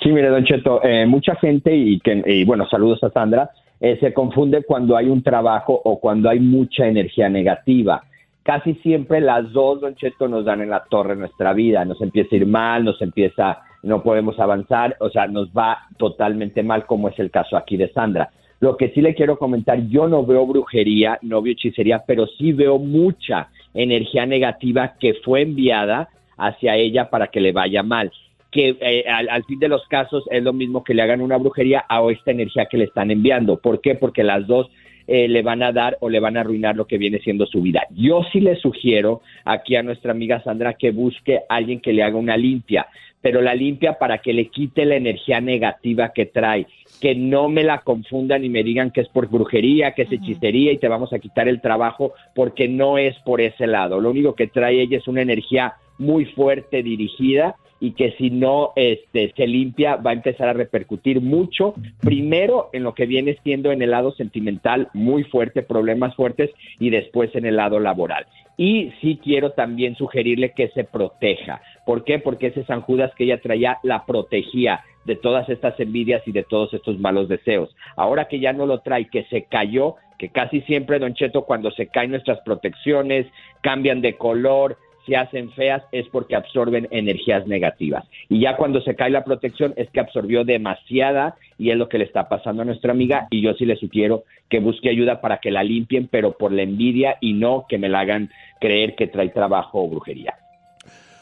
Sí, 0.02 0.10
mire, 0.10 0.30
Don 0.30 0.46
Cheto, 0.46 0.82
eh, 0.84 1.06
mucha 1.06 1.36
gente, 1.36 1.76
y, 1.76 2.00
que, 2.00 2.24
y 2.26 2.46
bueno, 2.46 2.68
saludos 2.70 3.04
a 3.04 3.12
Sandra, 3.12 3.52
eh, 3.82 3.98
se 4.00 4.14
confunde 4.14 4.64
cuando 4.64 4.96
hay 4.98 5.08
un 5.10 5.22
trabajo 5.22 5.80
o 5.84 6.00
cuando 6.00 6.30
hay 6.30 6.40
mucha 6.40 6.88
energía 6.88 7.30
negativa. 7.30 8.04
Casi 8.44 8.74
siempre 8.76 9.22
las 9.22 9.52
dos, 9.52 9.82
Don 9.82 9.96
Cheto, 9.96 10.28
nos 10.28 10.46
dan 10.46 10.62
en 10.62 10.70
la 10.70 10.84
torre 10.86 11.16
nuestra 11.16 11.54
vida. 11.54 11.86
Nos 11.86 12.02
empieza 12.02 12.30
a 12.32 12.38
ir 12.38 12.48
mal, 12.48 12.84
nos 12.84 13.02
empieza, 13.02 13.60
no 13.84 14.04
podemos 14.04 14.40
avanzar, 14.40 14.96
o 15.00 15.10
sea, 15.10 15.28
nos 15.28 15.50
va 15.50 15.80
totalmente 15.98 16.64
mal, 16.64 16.86
como 16.86 17.10
es 17.10 17.20
el 17.20 17.32
caso 17.32 17.58
aquí 17.58 17.78
de 17.78 17.92
Sandra. 17.92 18.30
Lo 18.60 18.76
que 18.76 18.90
sí 18.90 19.02
le 19.02 19.16
quiero 19.16 19.38
comentar, 19.38 19.80
yo 19.88 20.08
no 20.08 20.26
veo 20.26 20.46
brujería, 20.46 21.18
no 21.22 21.42
veo 21.42 21.54
hechicería, 21.54 22.04
pero 22.06 22.28
sí 22.28 22.52
veo 22.52 22.78
mucha 22.78 23.50
energía 23.74 24.26
negativa 24.26 24.96
que 25.00 25.14
fue 25.24 25.44
enviada 25.44 26.10
hacia 26.38 26.76
ella 26.76 27.10
para 27.10 27.28
que 27.28 27.42
le 27.42 27.52
vaya 27.52 27.84
mal 27.84 28.12
que 28.52 28.78
eh, 28.82 29.06
al, 29.08 29.30
al 29.30 29.44
fin 29.44 29.60
de 29.60 29.68
los 29.68 29.86
casos 29.88 30.24
es 30.32 30.44
lo 30.44 30.54
mismo 30.54 30.84
que 30.84 30.94
le 30.94 31.02
hagan 31.02 31.22
una 31.22 31.38
brujería 31.38 31.86
a 31.88 32.02
esta 32.12 32.32
energía 32.32 32.66
que 32.66 32.78
le 32.78 32.86
están 32.86 33.12
enviando. 33.12 33.58
¿Por 33.58 33.80
qué? 33.82 33.96
Porque 33.96 34.24
las 34.24 34.48
dos 34.48 34.70
eh, 35.12 35.28
le 35.28 35.42
van 35.42 35.64
a 35.64 35.72
dar 35.72 35.98
o 36.02 36.10
le 36.10 36.20
van 36.20 36.38
a 36.38 36.42
arruinar 36.42 36.76
lo 36.76 36.86
que 36.86 37.00
viene 37.00 37.18
siendo 37.18 37.48
su 37.48 37.64
vida. 37.64 37.82
Yo 37.90 38.22
sí 38.32 38.40
le 38.42 38.56
sugiero 38.58 39.22
aquí 39.44 39.76
a 39.76 39.82
nuestra 39.82 40.12
amiga 40.12 40.44
Sandra 40.44 40.76
que 40.76 40.92
busque 40.92 41.40
a 41.50 41.56
alguien 41.56 41.80
que 41.80 41.94
le 41.94 42.04
haga 42.04 42.16
una 42.16 42.38
limpia, 42.38 42.86
pero 43.20 43.42
la 43.42 43.56
limpia 43.56 43.98
para 43.98 44.20
que 44.20 44.34
le 44.34 44.50
quite 44.50 44.86
la 44.86 44.98
energía 44.98 45.42
negativa 45.42 46.14
que 46.14 46.28
trae, 46.28 46.68
que 47.02 47.16
no 47.16 47.50
me 47.50 47.64
la 47.64 47.80
confundan 47.80 48.44
y 48.44 48.50
me 48.50 48.62
digan 48.62 48.92
que 48.92 49.02
es 49.02 49.10
por 49.10 49.28
brujería, 49.30 49.94
que 49.94 50.04
es 50.04 50.12
hechicería 50.12 50.74
y 50.74 50.78
te 50.78 50.88
vamos 50.88 51.12
a 51.12 51.18
quitar 51.18 51.48
el 51.48 51.60
trabajo, 51.60 52.14
porque 52.36 52.68
no 52.68 53.00
es 53.00 53.18
por 53.26 53.42
ese 53.42 53.66
lado. 53.66 54.00
Lo 54.00 54.12
único 54.12 54.36
que 54.36 54.46
trae 54.46 54.80
ella 54.80 55.00
es 55.00 55.08
una 55.08 55.24
energía 55.24 55.74
muy 55.98 56.26
fuerte 56.26 56.84
dirigida 56.84 57.56
y 57.80 57.92
que 57.92 58.12
si 58.18 58.30
no 58.30 58.74
este, 58.76 59.34
se 59.36 59.48
limpia 59.48 59.96
va 59.96 60.12
a 60.12 60.14
empezar 60.14 60.50
a 60.50 60.54
repercutir 60.54 61.22
mucho, 61.22 61.74
primero 62.02 62.70
en 62.74 62.84
lo 62.84 62.94
que 62.94 63.06
viene 63.06 63.38
siendo 63.44 63.72
en 63.72 63.82
el 63.82 63.92
lado 63.92 64.12
sentimental 64.14 64.90
muy 64.94 65.24
fuerte, 65.24 65.64
problemas 65.64 66.16
fuertes, 66.16 66.52
y 66.80 66.90
después 66.90 67.34
en 67.36 67.46
el 67.46 67.56
lado 67.56 67.80
laboral. 67.80 68.26
Y 68.58 68.92
sí 69.02 69.20
quiero 69.24 69.52
también 69.52 69.96
sugerirle 69.96 70.52
que 70.52 70.68
se 70.70 70.84
proteja. 70.84 71.62
¿Por 71.86 72.04
qué? 72.04 72.20
Porque 72.20 72.48
ese 72.48 72.66
San 72.66 72.82
Judas 72.82 73.12
que 73.16 73.24
ella 73.24 73.42
traía 73.42 73.78
la 73.84 74.06
protegía 74.06 74.82
de 75.06 75.16
todas 75.16 75.48
estas 75.50 75.80
envidias 75.80 76.22
y 76.28 76.34
de 76.34 76.44
todos 76.44 76.74
estos 76.74 77.00
malos 77.00 77.30
deseos. 77.30 77.74
Ahora 77.96 78.28
que 78.28 78.40
ya 78.40 78.52
no 78.52 78.66
lo 78.66 78.80
trae, 78.80 79.08
que 79.08 79.24
se 79.26 79.44
cayó, 79.44 79.96
que 80.18 80.30
casi 80.30 80.62
siempre, 80.62 81.00
Don 81.00 81.14
Cheto, 81.14 81.44
cuando 81.44 81.72
se 81.72 81.88
caen 81.88 82.12
nuestras 82.12 82.42
protecciones, 82.42 83.26
cambian 83.62 84.02
de 84.02 84.18
color, 84.18 84.78
se 85.06 85.16
hacen 85.16 85.52
feas 85.52 85.84
es 85.92 86.08
porque 86.10 86.36
absorben 86.36 86.88
energías 86.92 87.48
negativas. 87.48 88.06
Y 88.30 88.40
ya 88.42 88.58
cuando 88.58 88.82
se 88.82 88.96
cae 88.96 89.10
la 89.10 89.24
protección 89.24 89.74
es 89.76 89.90
que 89.90 90.00
absorbió 90.00 90.44
demasiada 90.44 91.36
y 91.58 91.72
es 91.72 91.78
lo 91.78 91.90
que 91.90 91.98
le 91.98 92.06
está 92.06 92.30
pasando 92.30 92.62
a 92.62 92.66
nuestra 92.66 92.92
amiga 92.92 93.28
y 93.30 93.42
yo 93.42 93.54
sí 93.54 93.66
le 93.66 93.76
sugiero 93.76 94.24
que 94.50 94.60
busque 94.60 94.90
ayuda 94.90 95.22
para 95.22 95.38
que 95.38 95.52
la 95.52 95.64
limpien, 95.64 96.08
pero 96.08 96.34
por 96.34 96.52
la 96.52 96.64
envidia 96.64 97.18
y 97.22 97.34
no 97.34 97.66
que 97.68 97.78
me 97.78 97.90
la 97.90 98.02
hagan 98.02 98.30
creer 98.60 98.96
que 98.96 99.08
trae 99.08 99.30
trabajo 99.30 99.84
o 99.84 99.90
brujería. 99.90 100.36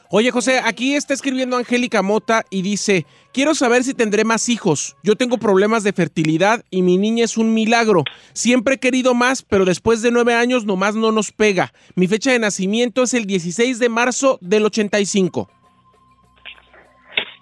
Oye, 0.09 0.31
José, 0.31 0.61
aquí 0.63 0.95
está 0.95 1.13
escribiendo 1.13 1.57
Angélica 1.57 2.01
Mota 2.01 2.45
y 2.49 2.61
dice, 2.61 3.05
quiero 3.33 3.53
saber 3.53 3.83
si 3.83 3.93
tendré 3.93 4.23
más 4.23 4.47
hijos. 4.47 4.95
Yo 5.03 5.17
tengo 5.17 5.37
problemas 5.37 5.83
de 5.83 5.91
fertilidad 5.91 6.63
y 6.69 6.81
mi 6.81 6.97
niña 6.97 7.25
es 7.25 7.35
un 7.35 7.53
milagro. 7.53 8.05
Siempre 8.31 8.75
he 8.75 8.79
querido 8.79 9.13
más, 9.13 9.41
pero 9.41 9.65
después 9.65 10.01
de 10.01 10.11
nueve 10.11 10.33
años 10.33 10.63
nomás 10.63 10.95
no 10.95 11.11
nos 11.11 11.33
pega. 11.33 11.73
Mi 11.95 12.07
fecha 12.07 12.31
de 12.31 12.39
nacimiento 12.39 13.03
es 13.03 13.13
el 13.13 13.25
16 13.25 13.79
de 13.79 13.89
marzo 13.89 14.37
del 14.39 14.65
85. 14.65 15.49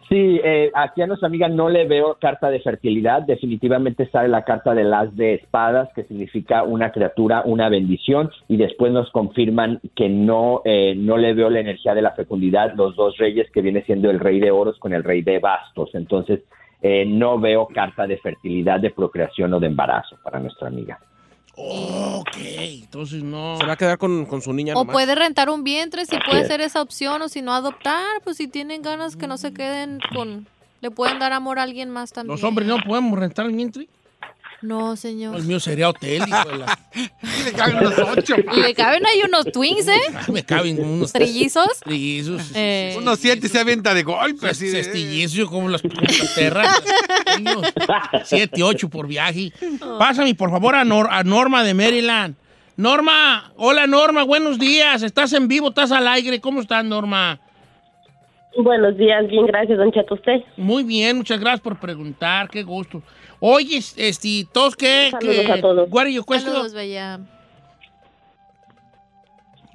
Sí, 0.08 0.40
eh, 0.44 0.72
aquí 0.76 1.02
a 1.02 1.08
nuestra 1.08 1.28
amiga 1.28 1.48
no 1.48 1.68
le 1.68 1.86
veo 1.86 2.18
carta 2.22 2.52
de 2.52 2.60
fertilidad. 2.60 3.24
Definitivamente 3.24 4.08
sale 4.12 4.28
la 4.28 4.44
carta 4.44 4.76
de 4.76 4.84
las 4.84 5.16
de 5.16 5.34
espadas, 5.36 5.90
que 5.96 6.04
significa 6.04 6.62
una 6.62 6.92
criatura, 6.92 7.42
una 7.44 7.70
bendición, 7.70 8.30
y 8.48 8.58
después 8.58 8.92
nos 8.92 9.10
confirman 9.10 9.80
que 9.96 10.08
no, 10.08 10.62
eh, 10.64 10.94
no 10.96 11.18
le 11.18 11.34
veo 11.34 11.50
la 11.50 11.60
energía 11.60 11.96
de 11.96 12.04
la 12.04 12.12
fecundidad, 12.12 12.76
los 12.76 12.96
dos 12.96 13.18
reyes 13.18 13.50
que 13.52 13.62
viene 13.62 13.82
siendo 13.84 14.12
el 14.12 14.20
rey 14.20 14.40
de 14.40 14.52
oros 14.52 14.78
con 14.78 14.94
el 14.94 15.04
rey 15.04 15.24
de 15.24 15.40
bastos. 15.40 15.90
Entonces, 15.96 16.42
eh, 16.82 17.06
no 17.08 17.40
veo 17.40 17.68
carta 17.68 18.06
de 18.06 18.18
fertilidad, 18.18 18.80
de 18.80 18.92
procreación 18.92 19.54
o 19.56 19.60
de 19.60 19.68
embarazo 19.68 20.18
para 20.24 20.40
nuestra 20.40 20.68
amiga. 20.68 21.00
Ok, 21.58 22.36
entonces 22.38 23.24
no. 23.24 23.58
Se 23.60 23.66
va 23.66 23.74
a 23.74 23.78
quedar 23.78 23.98
con, 23.98 24.26
con 24.26 24.42
su 24.42 24.52
niña 24.54 24.74
O 24.74 24.80
nomás. 24.80 24.94
puede 24.94 25.16
rentar 25.16 25.50
un 25.50 25.64
vientre 25.64 26.06
si 26.06 26.18
puede 26.30 26.46
ser 26.48 26.62
esa 26.62 26.82
opción 26.82 27.22
o 27.22 27.30
si 27.30 27.42
no 27.42 27.54
adoptar, 27.54 28.22
pues 28.24 28.38
si 28.38 28.48
tienen 28.48 28.82
ganas 28.82 29.16
que 29.16 29.28
no 29.28 29.38
se 29.38 29.54
queden 29.54 30.00
con... 30.14 30.48
Le 30.82 30.92
pueden 30.92 31.18
dar 31.20 31.34
amor 31.34 31.58
a 31.58 31.64
alguien 31.64 31.90
más 31.90 32.12
también. 32.12 32.32
Los 32.36 32.44
hombres 32.44 32.68
no 32.68 32.78
podemos 32.86 33.18
rentar 33.18 33.46
el 33.46 33.54
vientre. 33.56 33.88
No, 34.66 34.96
señor. 34.96 35.36
El 35.36 35.44
mío 35.44 35.60
sería 35.60 35.90
hotel, 35.90 36.24
hijo 36.28 36.50
de 36.50 36.58
la- 36.58 36.80
Le 37.46 37.52
caben 37.54 37.84
los 37.84 37.94
ocho. 38.00 38.36
Y 38.56 38.60
le 38.62 38.74
caben 38.74 39.06
ahí 39.06 39.22
unos 39.28 39.46
twins, 39.52 39.88
¿eh? 39.88 40.00
Ah, 40.16 40.26
Me 40.32 40.44
caben 40.44 40.84
unos 40.84 41.14
Trillizos. 41.14 41.80
trillizos. 41.84 42.52
Eh, 42.56 42.96
Unos 42.98 43.20
siete 43.20 43.48
se 43.48 43.60
avienta 43.60 43.94
de 43.94 44.04
golpe. 44.04 44.50
Así 44.50 44.66
de, 44.68 44.84
Cestillizos 44.84 45.50
como 45.50 45.70
las, 45.70 45.82
como 45.82 45.94
las 46.02 46.36
Siete, 48.26 48.64
ocho 48.64 48.90
por 48.90 49.08
viaje. 49.08 49.52
Pásame, 50.00 50.34
por 50.36 50.50
favor, 50.52 50.76
a, 50.76 50.84
Nor- 50.84 51.10
a 51.10 51.24
Norma 51.24 51.64
de 51.64 51.74
Maryland. 51.74 52.36
Norma, 52.78 53.54
hola 53.56 53.88
Norma, 53.88 54.24
buenos 54.24 54.60
días. 54.60 55.02
Estás 55.04 55.32
en 55.34 55.48
vivo, 55.48 55.70
estás 55.70 55.92
al 55.92 56.08
aire. 56.08 56.42
¿Cómo 56.42 56.60
estás, 56.62 56.84
Norma? 56.84 57.40
Buenos 58.58 58.98
días, 58.98 59.28
bien, 59.28 59.46
gracias, 59.46 59.78
don 59.78 59.92
Cheto. 59.92 60.14
¿Usted? 60.16 60.38
Muy 60.58 60.84
bien, 60.84 61.18
muchas 61.18 61.40
gracias 61.40 61.62
por 61.62 61.78
preguntar. 61.80 62.50
Qué 62.50 62.64
gusto. 62.64 63.02
Oye, 63.48 63.78
este, 63.78 64.48
¿todos 64.52 64.76
qué? 64.76 65.10
Saludos 65.12 65.36
qué- 65.46 65.52
a 65.52 65.62
todos. 65.62 65.88
What 65.92 66.02
are 66.04 66.12
your 66.14 66.26
question? 66.26 66.52
saludos, 66.52 66.74
bella. 66.74 67.20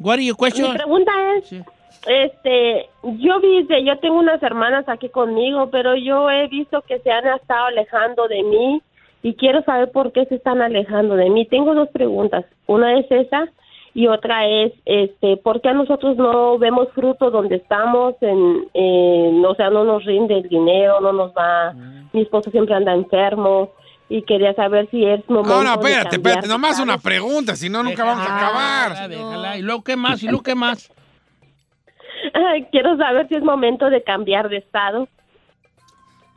What 0.01 0.15
are 0.15 0.25
your 0.25 0.35
Mi 0.35 0.39
question? 0.39 0.73
pregunta 0.75 1.13
es, 1.37 1.47
Sí. 1.47 1.61
este, 2.09 2.89
yo 3.03 3.39
vi, 3.41 3.67
que 3.69 3.85
yo 3.85 3.97
tengo 3.99 4.19
unas 4.19 4.43
hermanas 4.43 4.89
aquí 4.89 5.09
conmigo, 5.09 5.71
pero 5.71 5.95
yo 5.95 6.29
he 6.31 6.49
visto 6.49 6.83
que 6.83 6.99
se 7.01 7.11
han 7.13 7.27
estado 7.29 7.67
alejando 7.67 8.27
de 8.27 8.43
mí 8.43 8.83
y 9.23 9.35
quiero 9.35 9.63
saber 9.63 9.93
por 9.93 10.11
qué 10.13 10.25
se 10.27 10.37
están 10.37 10.63
alejando 10.63 11.15
de 11.15 11.31
mí. 11.31 11.47
Tengo 11.47 11.73
dos 11.75 11.89
preguntas. 11.91 12.45
Una 12.67 12.99
es 12.99 13.07
esa 13.11 13.47
y 13.95 14.07
otra 14.07 14.47
es, 14.47 14.73
este, 14.85 15.37
¿por 15.37 15.61
qué 15.61 15.73
nosotros 15.73 16.17
no 16.17 16.59
vemos 16.59 16.89
fruto 16.95 17.31
donde 17.31 17.57
estamos? 17.57 18.15
En, 18.21 18.69
en- 18.75 19.45
o 19.45 19.55
sea, 19.55 19.71
no 19.71 19.85
nos 19.85 20.05
rinde 20.05 20.39
el 20.39 20.49
dinero, 20.49 21.01
no 21.01 21.13
nos 21.13 21.33
va, 21.33 21.73
mi 22.13 22.23
esposo 22.23 22.51
siempre 22.51 22.75
anda 22.75 22.93
enfermo 22.95 23.73
y 24.09 24.23
quería 24.23 24.55
saber 24.55 24.89
si 24.91 25.05
es 25.05 25.29
momento 25.29 25.55
No, 25.55 25.63
no, 25.63 25.77
de 25.77 25.89
espérate, 25.89 26.17
espérate. 26.17 26.49
Nomás 26.49 26.81
una 26.81 26.99
pregunta, 26.99 27.55
si 27.57 27.69
no, 27.69 27.83
nunca 27.83 28.05
vamos 28.05 28.27
a 28.29 28.37
acabar. 28.37 29.09
déjala. 29.09 29.57
¿Y 29.59 29.63
luego 29.63 29.83
qué 29.85 29.97
más? 29.97 30.23
¿Y 30.23 30.27
luego 30.27 30.43
qué 30.43 30.55
más? 30.55 30.91
Quiero 32.73 32.97
saber 32.97 33.29
si 33.29 33.35
es 33.37 33.43
momento 33.43 33.89
de 33.91 34.03
cambiar 34.03 34.49
de 34.49 34.59
estado. 34.59 35.09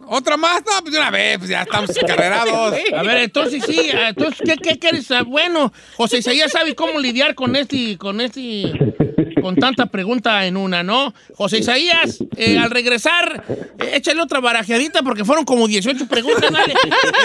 ¿Otra 0.08 0.38
más? 0.38 0.62
No, 0.66 0.82
pues 0.82 0.94
de 0.94 1.00
una 1.00 1.12
vez, 1.12 1.38
pues 1.38 1.50
ya 1.50 1.64
estamos 1.64 1.96
encarrerados. 2.02 2.74
A 2.96 3.04
ver, 3.04 3.18
entonces 3.18 3.64
sí, 3.66 3.90
ah, 3.94 4.10
entonces, 4.10 4.42
¿qué, 4.46 4.56
qué 4.58 4.80
quieres? 4.80 5.10
Ah, 5.12 5.24
Bueno, 5.24 5.72
José 5.96 6.18
Isaías 6.20 6.52
sabe 6.52 6.76
cómo 6.76 7.00
lidiar 7.00 7.36
con 7.36 7.56
este, 7.56 7.98
con 7.98 8.22
este, 8.22 8.72
con 9.42 9.56
tanta 9.56 9.88
pregunta 9.88 10.46
en 10.46 10.58
una, 10.58 10.84
¿no? 10.84 11.14
José 11.36 11.60
Isaías, 11.60 12.20
eh, 12.38 12.58
al 12.58 12.72
regresar, 12.72 13.44
eh, 13.80 13.92
échale 13.94 14.22
otra 14.22 14.40
barajeadita 14.40 15.04
porque 15.04 15.26
fueron 15.26 15.46
como 15.46 15.68
18 15.68 16.08
preguntas, 16.08 16.52
dale. 16.52 16.74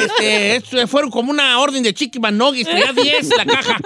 Este, 0.02 0.56
esto 0.56 0.88
fueron 0.88 1.10
como 1.10 1.30
una 1.30 1.58
orden 1.60 1.82
de 1.82 1.94
Chiqui 1.94 2.18
Manogis, 2.18 2.66
ya 2.66 2.92
10 2.92 3.28
la 3.36 3.46
caja. 3.46 3.76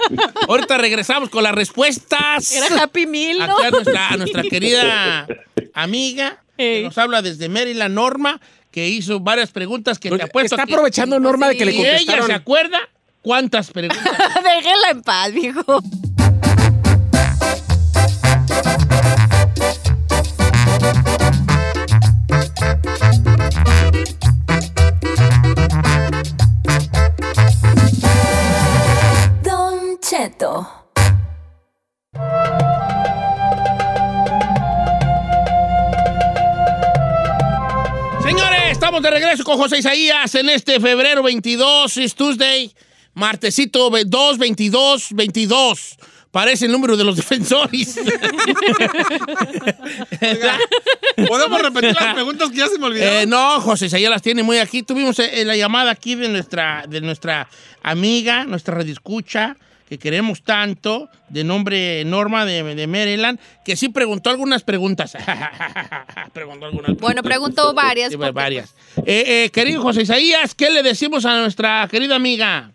Ahorita 0.47 0.77
regresamos 0.77 1.29
con 1.29 1.43
las 1.43 1.53
respuestas. 1.53 2.51
Era 2.53 2.83
Happy 2.83 3.05
Meal, 3.05 3.39
¿no? 3.39 3.57
Aquí 3.57 3.65
a 3.65 3.71
nuestra, 3.71 4.07
a 4.09 4.17
nuestra 4.17 4.43
querida 4.43 5.27
amiga, 5.73 6.43
que 6.57 6.83
nos 6.83 6.97
habla 6.97 7.21
desde 7.21 7.49
Maryland, 7.49 7.93
Norma, 7.95 8.39
que 8.73 8.89
hizo 8.89 9.19
varias 9.19 9.51
preguntas 9.51 9.99
que 9.99 10.09
te 10.09 10.23
apuesto 10.23 10.55
Está 10.55 10.65
que- 10.65 10.73
aprovechando 10.73 11.19
Norma 11.19 11.47
de 11.47 11.57
que 11.57 11.63
le 11.65 11.73
y 11.73 11.75
ella 11.77 11.89
contestaron. 11.91 12.25
se 12.27 12.33
acuerda 12.33 12.79
cuántas 13.21 13.69
preguntas. 13.71 14.03
Déjela 14.43 14.89
en 14.89 15.01
paz, 15.03 15.31
viejo. 15.31 15.63
Don 29.43 29.99
Cheto. 29.99 30.82
Estamos 38.95 39.11
de 39.11 39.19
regreso 39.19 39.43
con 39.43 39.57
José 39.57 39.79
Isaías 39.79 40.35
en 40.35 40.49
este 40.49 40.79
febrero 40.79 41.23
22, 41.23 41.97
es 41.97 42.13
Tuesday, 42.13 42.71
martesito 43.15 43.89
ve- 43.89 44.03
2, 44.05 44.37
22, 44.37 45.07
22. 45.13 45.95
Parece 46.29 46.67
el 46.67 46.71
número 46.71 46.95
de 46.95 47.03
los 47.03 47.15
defensores. 47.17 47.95
¿Podemos 51.27 51.61
repetir 51.63 51.95
las 51.95 52.13
preguntas 52.13 52.51
que 52.51 52.57
ya 52.57 52.67
se 52.67 52.77
me 52.77 52.85
olvidaron? 52.85 53.13
Eh, 53.15 53.25
no, 53.25 53.59
José 53.61 53.87
Isaías 53.87 54.11
las 54.11 54.21
tiene 54.21 54.43
muy 54.43 54.59
aquí. 54.59 54.83
Tuvimos 54.83 55.17
eh, 55.17 55.43
la 55.43 55.55
llamada 55.55 55.89
aquí 55.89 56.13
de 56.13 56.29
nuestra, 56.29 56.85
de 56.87 57.01
nuestra 57.01 57.49
amiga, 57.81 58.43
nuestra 58.45 58.75
radioescucha, 58.75 59.57
que 59.87 59.97
queremos 59.97 60.43
tanto, 60.43 61.09
de 61.29 61.43
nombre 61.43 62.03
Norma 62.05 62.45
de, 62.45 62.63
de 62.75 62.87
Maryland, 62.87 63.39
que 63.63 63.75
sí 63.75 63.89
preguntó 63.89 64.29
algunas 64.29 64.63
preguntas. 64.63 65.17
preguntó 66.33 66.65
algunas 66.65 66.97
Bueno, 66.97 67.23
preguntó 67.23 67.73
varias. 67.73 68.11
Sí, 68.11 68.17
porque, 68.17 68.31
varias. 68.31 68.75
Eh, 69.05 69.45
eh, 69.45 69.49
querido 69.51 69.81
José 69.81 70.03
Isaías, 70.03 70.55
¿qué 70.55 70.69
le 70.69 70.83
decimos 70.83 71.25
a 71.25 71.39
nuestra 71.39 71.87
querida 71.89 72.15
amiga? 72.15 72.71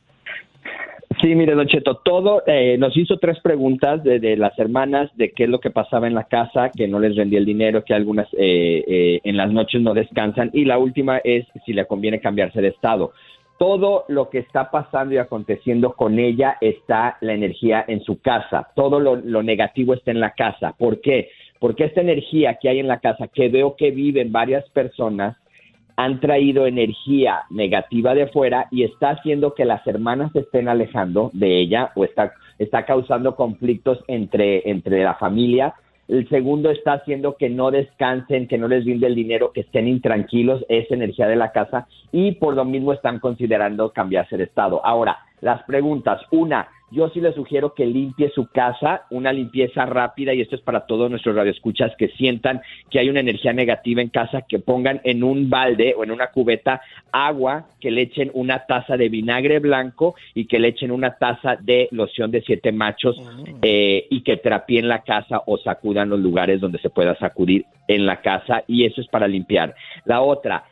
Sí, 1.21 1.35
mire, 1.35 1.55
Don 1.55 1.67
Cheto, 1.67 1.97
todo, 2.05 2.43
eh, 2.47 2.77
nos 2.79 2.97
hizo 2.97 3.19
tres 3.19 3.41
preguntas 3.41 4.05
de, 4.05 4.21
de 4.21 4.37
las 4.37 4.57
hermanas 4.57 5.11
de 5.17 5.33
qué 5.33 5.45
es 5.45 5.51
lo 5.51 5.59
que 5.59 5.71
pasaba 5.71 6.07
en 6.07 6.15
la 6.15 6.25
casa, 6.25 6.71
que 6.71 6.87
no 6.87 7.01
les 7.01 7.17
rendía 7.17 7.41
el 7.41 7.45
dinero, 7.45 7.83
que 7.83 7.93
algunas 7.93 8.29
eh, 8.35 8.85
eh, 8.87 9.21
en 9.25 9.37
las 9.37 9.51
noches 9.51 9.81
no 9.81 9.95
descansan, 9.95 10.51
y 10.53 10.65
la 10.65 10.79
última 10.79 11.19
es 11.19 11.45
si 11.67 11.73
le 11.73 11.87
conviene 11.87 12.21
cambiarse 12.21 12.61
de 12.61 12.69
estado. 12.69 13.13
Todo 13.59 14.05
lo 14.07 14.31
que 14.31 14.39
está 14.39 14.71
pasando 14.71 15.15
y 15.15 15.19
aconteciendo 15.19 15.95
con 15.95 16.21
ella 16.21 16.59
está 16.61 17.19
la 17.21 17.33
energía 17.33 17.85
en 17.89 18.03
su 18.05 18.21
casa, 18.21 18.69
todo 18.77 19.01
lo, 19.01 19.43
negativo 19.43 19.95
está 19.95 20.13
en 20.13 20.21
la 20.21 20.31
casa. 20.31 20.75
¿Por 20.79 21.01
qué? 21.01 21.31
Porque 21.59 21.85
esta 21.85 22.01
energía 22.01 22.59
que 22.61 22.69
hay 22.69 22.79
en 22.79 22.87
la 22.87 23.01
casa, 23.01 23.27
que 23.27 23.49
veo 23.49 23.75
que 23.75 23.91
viven 23.91 24.31
varias 24.31 24.69
personas, 24.71 25.37
han 25.97 26.21
traído 26.21 26.67
energía 26.67 27.43
negativa 27.51 28.15
de 28.15 28.29
fuera 28.29 28.69
y 28.71 28.85
está 28.85 29.11
haciendo 29.11 29.55
que 29.55 29.65
las 29.65 29.85
hermanas 29.85 30.31
se 30.33 30.41
estén 30.41 30.69
alejando 30.69 31.33
de 31.33 31.59
ella 31.59 31.91
o 31.97 32.05
está, 32.05 32.33
está 32.61 32.87
causando 32.87 33.35
conflictos 33.35 33.99
entre, 34.07 34.71
entre 34.71 35.03
la 35.03 35.15
familia. 35.15 35.75
El 36.09 36.27
segundo 36.31 36.71
está 36.71 36.95
haciendo 36.95 37.37
que 37.37 37.51
no 37.51 37.71
descansen, 37.71 38.49
que 38.49 38.57
no 38.57 38.67
les 38.67 38.87
rinde 38.87 39.07
el 39.07 39.15
dinero, 39.15 39.53
que 39.53 39.61
estén 39.61 39.87
intranquilos, 39.87 40.65
esa 40.71 40.95
energía 40.95 41.29
de 41.29 41.37
la 41.37 41.53
casa 41.53 41.87
y 42.13 42.33
por 42.33 42.55
lo 42.55 42.65
mismo 42.65 42.95
están 42.95 43.21
considerando 43.21 43.93
cambiarse 43.93 44.39
de 44.39 44.45
estado. 44.45 44.85
Ahora, 44.85 45.19
las 45.43 45.63
preguntas. 45.65 46.23
Una, 46.31 46.67
yo 46.91 47.09
sí 47.11 47.21
les 47.21 47.35
sugiero 47.35 47.75
que 47.75 47.87
limpie 47.87 48.31
su 48.31 48.47
casa, 48.47 49.03
una 49.11 49.33
limpieza 49.33 49.85
rápida, 49.85 50.33
y 50.33 50.41
esto 50.41 50.57
es 50.57 50.63
para 50.63 50.87
todos 50.87 51.11
nuestros 51.11 51.37
radioescuchas 51.37 51.93
que 51.97 52.09
sientan 52.09 52.63
que 52.91 52.99
hay 52.99 53.11
una 53.11 53.21
energía 53.21 53.53
negativa 53.53 54.01
en 54.01 54.09
casa, 54.09 54.43
que 54.49 54.59
pongan 54.59 55.01
en 55.05 55.23
un 55.23 55.51
balde 55.51 55.95
o 55.97 56.05
en 56.05 56.11
una 56.11 56.29
cubeta 56.29 56.81
agua, 57.13 57.67
que 57.81 57.91
le 57.91 58.03
echen 58.03 58.31
una 58.35 58.67
taza 58.67 58.97
de 58.97 59.09
vinagre 59.09 59.59
blanco 59.59 60.15
y 60.35 60.47
que 60.47 60.59
le 60.59 60.69
echen 60.69 60.91
una 60.91 61.17
taza 61.17 61.57
de 61.57 61.89
loción 61.91 62.31
de 62.31 62.43
siete 62.43 62.73
machos 62.73 63.21
eh, 63.63 64.07
y 64.11 64.23
que 64.23 64.37
trapeen 64.37 64.89
la 64.89 65.03
casa 65.03 65.43
o 65.47 65.59
sacudan 65.59 66.09
los 66.09 66.21
lugares 66.21 66.61
donde 66.61 66.79
se 66.79 66.91
pueda 66.91 67.17
sacudir 67.19 67.67
en 67.87 68.07
la 68.07 68.21
casa, 68.21 68.65
y 68.67 68.85
eso 68.85 69.01
es 69.01 69.09
para 69.09 69.27
limpiar. 69.29 69.75
La 70.05 70.21
otra, 70.21 70.65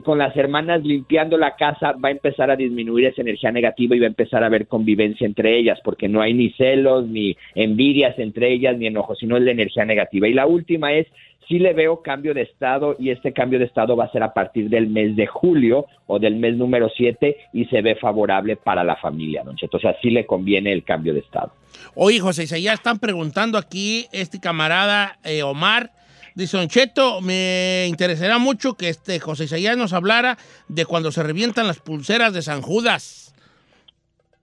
con 0.00 0.18
las 0.18 0.36
hermanas 0.36 0.82
limpiando 0.82 1.36
la 1.36 1.56
casa 1.56 1.92
va 1.92 2.08
a 2.08 2.12
empezar 2.12 2.50
a 2.50 2.56
disminuir 2.56 3.06
esa 3.06 3.22
energía 3.22 3.52
negativa 3.52 3.96
y 3.96 4.00
va 4.00 4.06
a 4.06 4.08
empezar 4.08 4.42
a 4.42 4.46
haber 4.46 4.66
convivencia 4.66 5.26
entre 5.26 5.58
ellas, 5.58 5.78
porque 5.84 6.08
no 6.08 6.20
hay 6.20 6.34
ni 6.34 6.50
celos, 6.52 7.06
ni 7.06 7.36
envidias 7.54 8.18
entre 8.18 8.52
ellas, 8.52 8.76
ni 8.76 8.86
enojos, 8.86 9.18
sino 9.18 9.36
es 9.36 9.42
la 9.42 9.50
energía 9.50 9.84
negativa. 9.84 10.28
Y 10.28 10.34
la 10.34 10.46
última 10.46 10.92
es, 10.92 11.06
sí 11.48 11.58
le 11.58 11.72
veo 11.72 12.02
cambio 12.02 12.34
de 12.34 12.42
estado 12.42 12.96
y 12.98 13.10
este 13.10 13.32
cambio 13.32 13.58
de 13.58 13.66
estado 13.66 13.96
va 13.96 14.04
a 14.04 14.12
ser 14.12 14.22
a 14.22 14.32
partir 14.32 14.68
del 14.68 14.88
mes 14.88 15.16
de 15.16 15.26
julio 15.26 15.86
o 16.06 16.18
del 16.18 16.36
mes 16.36 16.56
número 16.56 16.88
7 16.94 17.36
y 17.52 17.64
se 17.66 17.82
ve 17.82 17.96
favorable 17.96 18.56
para 18.56 18.84
la 18.84 18.96
familia, 18.96 19.42
don. 19.44 19.56
O 19.70 19.78
sea, 19.78 19.96
sí 20.00 20.10
le 20.10 20.26
conviene 20.26 20.72
el 20.72 20.84
cambio 20.84 21.12
de 21.12 21.20
estado. 21.20 21.52
Oye, 21.94 22.20
José 22.20 22.44
Isaías, 22.44 22.74
están 22.74 22.98
preguntando 22.98 23.58
aquí 23.58 24.06
este 24.12 24.40
camarada 24.40 25.18
eh, 25.24 25.42
Omar. 25.42 25.90
Dice, 26.34 26.56
Don 26.56 26.68
Cheto, 26.68 27.20
me 27.20 27.86
interesará 27.88 28.38
mucho 28.38 28.74
que 28.74 28.88
este 28.88 29.20
José 29.20 29.44
Isaías 29.44 29.76
nos 29.76 29.92
hablara 29.92 30.38
de 30.68 30.84
cuando 30.84 31.12
se 31.12 31.22
revientan 31.22 31.66
las 31.66 31.80
pulseras 31.80 32.32
de 32.32 32.42
San 32.42 32.62
Judas. 32.62 33.34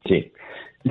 Sí. 0.06 0.32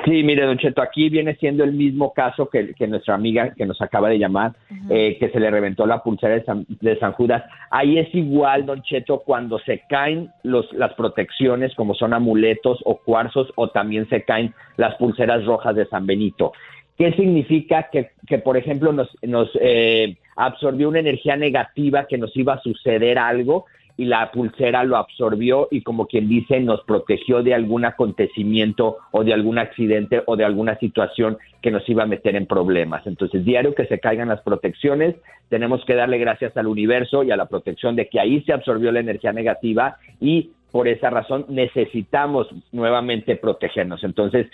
Sí, 0.05 0.23
mire, 0.23 0.45
Don 0.45 0.59
Cheto, 0.59 0.83
aquí 0.83 1.09
viene 1.09 1.35
siendo 1.37 1.65
el 1.65 1.73
mismo 1.73 2.13
caso 2.13 2.51
que, 2.51 2.75
que 2.75 2.87
nuestra 2.87 3.15
amiga 3.15 3.55
que 3.57 3.65
nos 3.65 3.81
acaba 3.81 4.11
de 4.11 4.19
llamar, 4.19 4.53
eh, 4.91 5.17
que 5.19 5.31
se 5.31 5.41
le 5.41 5.51
reventó 5.51 5.87
la 5.87 6.03
pulsera 6.03 6.35
de 6.35 6.45
San, 6.45 6.67
de 6.69 6.99
San 6.99 7.13
Judas. 7.13 7.43
Ahí 7.71 7.99
es 7.99 8.15
igual, 8.15 8.67
Don 8.67 8.83
Cheto, 8.83 9.21
cuando 9.21 9.59
se 9.61 9.83
caen 9.89 10.31
los, 10.43 10.71
las 10.75 10.93
protecciones, 10.93 11.75
como 11.75 11.95
son 11.95 12.13
amuletos 12.13 12.81
o 12.85 12.99
cuarzos, 12.99 13.51
o 13.55 13.71
también 13.71 14.07
se 14.11 14.25
caen 14.25 14.53
las 14.77 14.95
pulseras 14.97 15.47
rojas 15.47 15.75
de 15.75 15.87
San 15.87 16.07
Benito. 16.07 16.53
¿Qué 16.99 17.13
significa 17.13 17.89
que, 17.93 18.11
que 18.27 18.39
por 18.39 18.57
ejemplo, 18.57 18.93
nos, 18.93 19.09
nos 19.23 19.49
eh, 19.61 20.17
absorbió 20.35 20.89
una 20.89 20.99
energía 20.99 21.37
negativa 21.37 22.07
que 22.07 22.19
nos 22.19 22.37
iba 22.37 22.55
a 22.55 22.61
suceder 22.61 23.19
algo 23.19 23.67
y 23.97 24.05
la 24.05 24.31
pulsera 24.33 24.85
lo 24.85 24.97
absorbió 24.97 25.69
y 25.71 25.83
como 25.83 26.07
quien 26.07 26.29
dice 26.29 26.61
nos 26.61 26.83
protegió 26.83 27.43
de 27.43 27.55
algún 27.55 27.85
acontecimiento 27.85 28.99
o 29.11 29.25
de 29.25 29.33
algún 29.33 29.59
accidente 29.59 30.23
o 30.27 30.37
de 30.37 30.45
alguna 30.45 30.79
situación 30.79 31.39
que 31.61 31.73
nos 31.73 31.89
iba 31.89 32.05
a 32.05 32.07
meter 32.07 32.37
en 32.37 32.47
problemas. 32.47 33.07
Entonces, 33.07 33.45
diario 33.45 33.75
que 33.75 33.87
se 33.87 33.99
caigan 33.99 34.29
las 34.29 34.41
protecciones, 34.43 35.17
tenemos 35.49 35.85
que 35.85 35.95
darle 35.95 36.19
gracias 36.19 36.57
al 36.57 36.67
universo 36.67 37.23
y 37.23 37.31
a 37.33 37.37
la 37.37 37.47
protección 37.47 37.97
de 37.97 38.09
que 38.09 38.21
ahí 38.21 38.41
se 38.43 38.53
absorbió 38.53 38.93
la 38.93 39.01
energía 39.01 39.33
negativa 39.33 39.99
y 40.21 40.51
por 40.71 40.89
esa 40.89 41.11
razón 41.11 41.47
necesitamos 41.49 42.47
nuevamente 42.73 43.37
protegernos. 43.37 44.05
Entonces, 44.05 44.47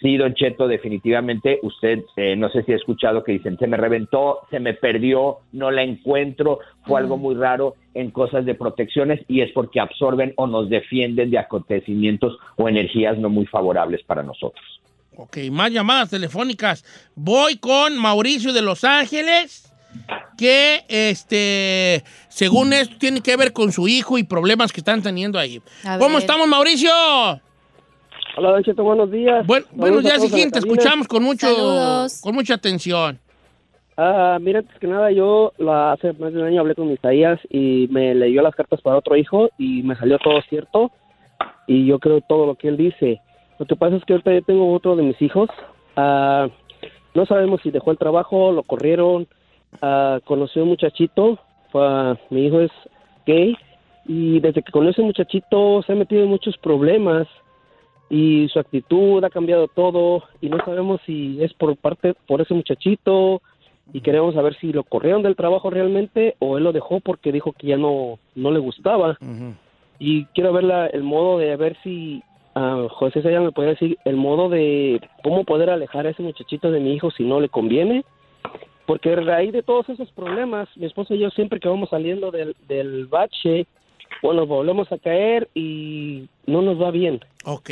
sí, 0.00 0.16
Don 0.16 0.34
Cheto, 0.34 0.68
definitivamente 0.68 1.58
usted, 1.62 2.00
eh, 2.16 2.36
no 2.36 2.50
sé 2.50 2.62
si 2.64 2.72
ha 2.72 2.76
escuchado 2.76 3.24
que 3.24 3.32
dicen, 3.32 3.58
se 3.58 3.66
me 3.66 3.76
reventó, 3.76 4.40
se 4.50 4.60
me 4.60 4.74
perdió, 4.74 5.38
no 5.52 5.70
la 5.70 5.82
encuentro, 5.82 6.60
fue 6.86 7.00
algo 7.00 7.16
muy 7.16 7.34
raro 7.34 7.74
en 7.94 8.10
cosas 8.10 8.44
de 8.44 8.54
protecciones 8.54 9.20
y 9.28 9.40
es 9.40 9.52
porque 9.52 9.80
absorben 9.80 10.34
o 10.36 10.46
nos 10.46 10.68
defienden 10.68 11.30
de 11.30 11.38
acontecimientos 11.38 12.36
o 12.56 12.68
energías 12.68 13.18
no 13.18 13.28
muy 13.28 13.46
favorables 13.46 14.02
para 14.04 14.22
nosotros. 14.22 14.64
Ok, 15.16 15.38
más 15.52 15.70
llamadas 15.70 16.10
telefónicas. 16.10 16.84
Voy 17.14 17.56
con 17.56 17.96
Mauricio 17.96 18.52
de 18.52 18.62
Los 18.62 18.82
Ángeles, 18.82 19.72
que 20.36 20.84
este, 20.88 22.02
según 22.28 22.72
esto 22.72 22.96
tiene 22.98 23.20
que 23.20 23.36
ver 23.36 23.52
con 23.52 23.72
su 23.72 23.86
hijo 23.88 24.18
y 24.18 24.24
problemas 24.24 24.72
que 24.72 24.80
están 24.80 25.02
teniendo 25.02 25.38
ahí. 25.38 25.60
A 25.84 25.98
¿Cómo 25.98 26.14
ver. 26.14 26.18
estamos, 26.20 26.46
Mauricio? 26.48 26.90
Hola, 28.36 28.50
Don 28.50 28.64
Cheto, 28.64 28.82
buenos 28.82 29.10
días. 29.10 29.46
Buen- 29.46 29.62
Saludos 29.62 29.78
buenos 29.80 30.02
días, 30.02 30.24
Hijín, 30.24 30.50
te 30.50 30.58
escuchamos 30.58 31.06
con 31.06 31.22
mucho, 31.22 31.46
Saludos. 31.46 32.20
con 32.20 32.34
mucha 32.34 32.54
atención. 32.54 33.20
Ah, 33.96 34.38
mira, 34.40 34.58
antes 34.58 34.76
que 34.80 34.88
nada, 34.88 35.12
yo 35.12 35.52
la, 35.56 35.92
hace 35.92 36.12
más 36.14 36.32
de 36.32 36.40
un 36.40 36.46
año 36.48 36.60
hablé 36.60 36.74
con 36.74 36.90
Isaías 36.90 37.38
y 37.48 37.86
me 37.92 38.12
leyó 38.12 38.42
las 38.42 38.56
cartas 38.56 38.80
para 38.82 38.96
otro 38.96 39.16
hijo 39.16 39.50
y 39.56 39.84
me 39.84 39.94
salió 39.94 40.18
todo 40.18 40.42
cierto 40.48 40.90
y 41.68 41.86
yo 41.86 42.00
creo 42.00 42.20
todo 42.22 42.44
lo 42.46 42.56
que 42.56 42.66
él 42.68 42.76
dice. 42.76 43.20
Lo 43.60 43.66
que 43.66 43.76
pasa 43.76 43.94
es 43.94 44.04
que 44.04 44.14
ahorita 44.14 44.32
yo 44.34 44.42
tengo 44.42 44.72
otro 44.74 44.96
de 44.96 45.04
mis 45.04 45.22
hijos. 45.22 45.48
Ah, 45.94 46.48
no 47.14 47.24
sabemos 47.26 47.60
si 47.62 47.70
dejó 47.70 47.92
el 47.92 47.98
trabajo, 47.98 48.50
lo 48.50 48.64
corrieron, 48.64 49.28
conoció 50.24 50.62
a 50.62 50.64
un 50.64 50.70
muchachito. 50.70 51.38
mi 52.30 52.46
hijo 52.46 52.60
es 52.60 52.70
gay 53.26 53.56
y 54.06 54.38
desde 54.40 54.62
que 54.62 54.70
conoce 54.72 55.00
a 55.00 55.04
un 55.04 55.08
muchachito 55.08 55.82
se 55.82 55.92
ha 55.92 55.96
metido 55.96 56.22
en 56.22 56.28
muchos 56.28 56.56
problemas 56.58 57.26
y 58.10 58.48
su 58.52 58.58
actitud 58.58 59.24
ha 59.24 59.30
cambiado 59.30 59.66
todo 59.68 60.24
y 60.40 60.48
no 60.50 60.58
sabemos 60.64 61.00
si 61.06 61.42
es 61.42 61.52
por 61.54 61.74
parte 61.76 62.14
por 62.26 62.40
ese 62.42 62.52
muchachito 62.54 63.40
y 63.92 64.00
queremos 64.02 64.34
saber 64.34 64.54
si 64.60 64.72
lo 64.72 64.84
corrieron 64.84 65.22
del 65.22 65.36
trabajo 65.36 65.70
realmente 65.70 66.36
o 66.38 66.58
él 66.58 66.64
lo 66.64 66.72
dejó 66.72 67.00
porque 67.00 67.32
dijo 67.32 67.52
que 67.52 67.68
ya 67.68 67.76
no 67.78 68.18
no 68.34 68.50
le 68.50 68.58
gustaba 68.58 69.16
y 69.98 70.26
quiero 70.26 70.52
ver 70.52 70.64
la- 70.64 70.86
el 70.86 71.02
modo 71.02 71.38
de 71.38 71.56
ver 71.56 71.76
si 71.82 72.22
ah, 72.54 72.86
José 72.90 73.22
Sayas 73.22 73.42
me 73.42 73.52
puede 73.52 73.70
decir 73.70 73.98
el 74.04 74.16
modo 74.16 74.48
de 74.50 75.00
cómo 75.22 75.44
poder 75.44 75.70
alejar 75.70 76.06
a 76.06 76.10
ese 76.10 76.22
muchachito 76.22 76.70
de 76.70 76.80
mi 76.80 76.92
hijo 76.94 77.10
si 77.10 77.24
no 77.24 77.40
le 77.40 77.48
conviene 77.48 78.04
porque 78.86 79.12
a 79.12 79.16
raíz 79.16 79.52
de 79.52 79.62
todos 79.62 79.88
esos 79.88 80.10
problemas 80.12 80.68
mi 80.76 80.86
esposa 80.86 81.14
y 81.14 81.18
yo 81.20 81.30
siempre 81.30 81.60
que 81.60 81.68
vamos 81.68 81.90
saliendo 81.90 82.30
del, 82.30 82.54
del 82.68 83.06
bache 83.06 83.66
bueno 84.22 84.46
volvemos 84.46 84.90
a 84.92 84.98
caer 84.98 85.48
y 85.54 86.28
no 86.46 86.62
nos 86.62 86.80
va 86.80 86.90
bien 86.90 87.20
Ok. 87.44 87.70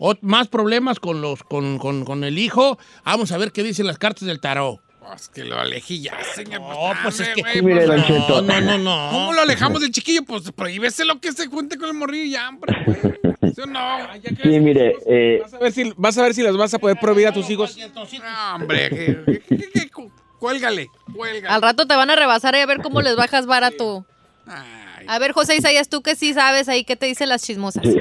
Ot- 0.00 0.18
más 0.22 0.48
problemas 0.48 0.98
con 0.98 1.20
los 1.20 1.42
con, 1.44 1.78
con- 1.78 2.04
con 2.04 2.24
el 2.24 2.36
hijo. 2.38 2.78
Vamos 3.04 3.30
a 3.30 3.38
ver 3.38 3.52
qué 3.52 3.62
dicen 3.62 3.86
las 3.86 3.96
cartas 3.96 4.26
del 4.26 4.40
tarot. 4.40 4.80
Pues 5.06 5.28
que 5.28 5.44
lo 5.44 5.56
alejé 5.56 6.00
ya, 6.00 6.18
señor. 6.34 6.62
No, 6.62 6.76
pues 7.04 7.20
es 7.20 7.28
que- 7.28 7.62
mire, 7.62 7.86
pues, 7.86 8.08
Don 8.28 8.46
no. 8.46 8.60
No, 8.60 8.60
no, 8.60 8.78
no. 8.78 9.08
¿Cómo 9.12 9.32
lo 9.34 9.42
alejamos 9.42 9.80
del 9.82 9.92
chiquillo? 9.92 10.22
Pues 10.26 10.50
prohíbeselo 10.50 11.20
que 11.20 11.30
se 11.30 11.46
junte 11.46 11.76
con 11.78 11.90
el 11.90 11.94
morrillo 11.94 12.32
ya, 12.32 12.48
hombre. 12.48 12.74
¿Sí 13.54 13.60
o 13.60 13.66
no? 13.66 13.98
Sí, 14.42 14.58
mire, 14.60 14.96
eh, 15.06 15.38
Vas 15.42 15.54
a 15.54 15.58
ver 15.58 15.72
si, 15.72 15.92
vas 15.96 16.18
a 16.18 16.22
ver 16.22 16.34
si 16.34 16.42
las 16.42 16.56
vas 16.56 16.74
a 16.74 16.78
poder 16.80 16.96
prohibir 17.00 17.28
a 17.28 17.32
tus 17.32 17.48
hijos. 17.50 17.76
No, 17.94 18.54
hombre. 18.56 18.88
que- 18.90 19.42
que- 19.46 19.90
cu- 19.90 20.10
Cuélgale, 20.44 20.90
cuélgale. 21.16 21.54
Al 21.54 21.62
rato 21.62 21.86
te 21.86 21.96
van 21.96 22.10
a 22.10 22.16
rebasar 22.16 22.54
y 22.54 22.58
a 22.58 22.66
ver 22.66 22.82
cómo 22.82 23.00
les 23.00 23.16
bajas 23.16 23.46
barato. 23.46 24.04
Ay, 24.46 25.06
A 25.08 25.18
ver, 25.18 25.32
José 25.32 25.56
Isaías, 25.56 25.88
tú 25.88 26.02
que 26.02 26.16
sí 26.16 26.34
sabes 26.34 26.68
ahí, 26.68 26.84
¿qué 26.84 26.96
te 26.96 27.06
dicen 27.06 27.30
las 27.30 27.42
chismosas? 27.46 27.82
Sí. 27.86 27.98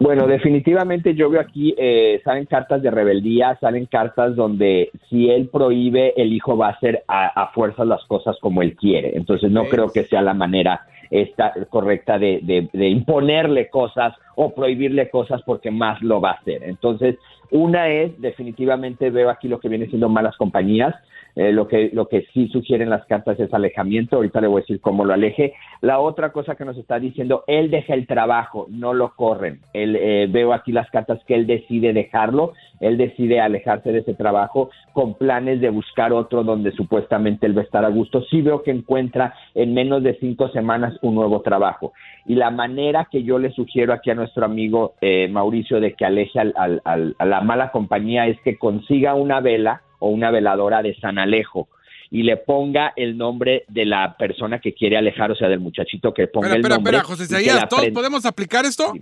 Bueno, 0.00 0.26
definitivamente 0.26 1.14
yo 1.14 1.30
veo 1.30 1.40
aquí, 1.40 1.72
eh, 1.78 2.20
salen 2.24 2.46
cartas 2.46 2.82
de 2.82 2.90
rebeldía, 2.90 3.56
salen 3.60 3.86
cartas 3.86 4.34
donde 4.34 4.90
si 5.08 5.30
él 5.30 5.48
prohíbe, 5.52 6.12
el 6.20 6.32
hijo 6.32 6.56
va 6.56 6.68
a 6.68 6.72
hacer 6.72 7.04
a, 7.06 7.28
a 7.40 7.52
fuerzas 7.52 7.86
las 7.86 8.02
cosas 8.06 8.34
como 8.40 8.62
él 8.62 8.74
quiere. 8.74 9.16
Entonces 9.16 9.52
no 9.52 9.66
creo 9.66 9.92
que 9.92 10.02
sea 10.06 10.20
la 10.20 10.34
manera 10.34 10.84
esta, 11.12 11.52
correcta 11.70 12.18
de, 12.18 12.40
de- 12.42 12.68
de 12.72 12.88
imponerle 12.88 13.68
cosas 13.70 14.14
o 14.34 14.54
prohibirle 14.54 15.10
cosas 15.10 15.42
porque 15.44 15.70
más 15.70 16.00
lo 16.02 16.20
va 16.20 16.30
a 16.30 16.34
hacer. 16.34 16.62
Entonces, 16.64 17.16
una 17.50 17.88
es, 17.88 18.18
definitivamente 18.20 19.10
veo 19.10 19.30
aquí 19.30 19.48
lo 19.48 19.60
que 19.60 19.68
viene 19.68 19.86
siendo 19.86 20.08
malas 20.08 20.36
compañías. 20.36 20.94
Eh, 21.34 21.50
lo 21.50 21.66
que 21.66 21.90
lo 21.94 22.08
que 22.08 22.26
sí 22.34 22.48
sugieren 22.48 22.90
las 22.90 23.06
cartas 23.06 23.40
es 23.40 23.52
alejamiento. 23.54 24.16
Ahorita 24.16 24.40
le 24.40 24.48
voy 24.48 24.60
a 24.60 24.62
decir 24.62 24.80
cómo 24.80 25.04
lo 25.04 25.14
aleje. 25.14 25.54
La 25.80 25.98
otra 25.98 26.30
cosa 26.30 26.56
que 26.56 26.64
nos 26.64 26.76
está 26.76 26.98
diciendo, 26.98 27.44
él 27.46 27.70
deja 27.70 27.94
el 27.94 28.06
trabajo, 28.06 28.66
no 28.68 28.92
lo 28.92 29.14
corren. 29.14 29.60
Él, 29.72 29.96
eh, 29.96 30.26
veo 30.30 30.52
aquí 30.52 30.72
las 30.72 30.90
cartas 30.90 31.20
que 31.26 31.34
él 31.34 31.46
decide 31.46 31.94
dejarlo, 31.94 32.52
él 32.80 32.98
decide 32.98 33.40
alejarse 33.40 33.92
de 33.92 34.00
ese 34.00 34.14
trabajo 34.14 34.70
con 34.92 35.14
planes 35.14 35.60
de 35.60 35.70
buscar 35.70 36.12
otro 36.12 36.44
donde 36.44 36.72
supuestamente 36.72 37.46
él 37.46 37.56
va 37.56 37.62
a 37.62 37.64
estar 37.64 37.84
a 37.84 37.88
gusto. 37.88 38.22
Sí 38.24 38.42
veo 38.42 38.62
que 38.62 38.70
encuentra 38.70 39.34
en 39.54 39.72
menos 39.72 40.02
de 40.02 40.18
cinco 40.18 40.48
semanas 40.50 40.98
un 41.00 41.14
nuevo 41.14 41.40
trabajo. 41.40 41.92
Y 42.26 42.34
la 42.34 42.50
manera 42.50 43.08
que 43.10 43.22
yo 43.22 43.38
le 43.38 43.52
sugiero 43.52 43.94
aquí 43.94 44.10
a 44.10 44.14
nuestro 44.22 44.44
amigo 44.44 44.94
eh, 45.00 45.28
Mauricio 45.28 45.80
de 45.80 45.94
que 45.94 46.04
aleje 46.04 46.38
al- 46.38 46.54
al- 46.56 46.80
al- 46.84 47.14
a 47.18 47.24
la 47.26 47.40
mala 47.40 47.70
compañía 47.70 48.26
es 48.28 48.40
que 48.42 48.56
consiga 48.56 49.14
una 49.14 49.40
vela 49.40 49.82
o 49.98 50.08
una 50.08 50.30
veladora 50.30 50.82
de 50.82 50.94
San 50.96 51.18
Alejo 51.18 51.68
y 52.10 52.22
le 52.22 52.36
ponga 52.36 52.92
el 52.96 53.16
nombre 53.16 53.64
de 53.68 53.84
la 53.86 54.16
persona 54.16 54.58
que 54.60 54.74
quiere 54.74 54.96
alejar, 54.96 55.30
o 55.30 55.34
sea, 55.34 55.48
del 55.48 55.60
muchachito 55.60 56.12
que 56.12 56.26
ponga 56.28 56.48
Espera, 56.48 56.66
el 56.68 56.68
nombre. 56.74 56.96
espera, 56.98 57.08
José 57.08 57.24
Isaías, 57.24 57.68
¿todos 57.68 57.88
podemos 57.88 58.24
aplicar 58.26 58.64
esto? 58.64 58.92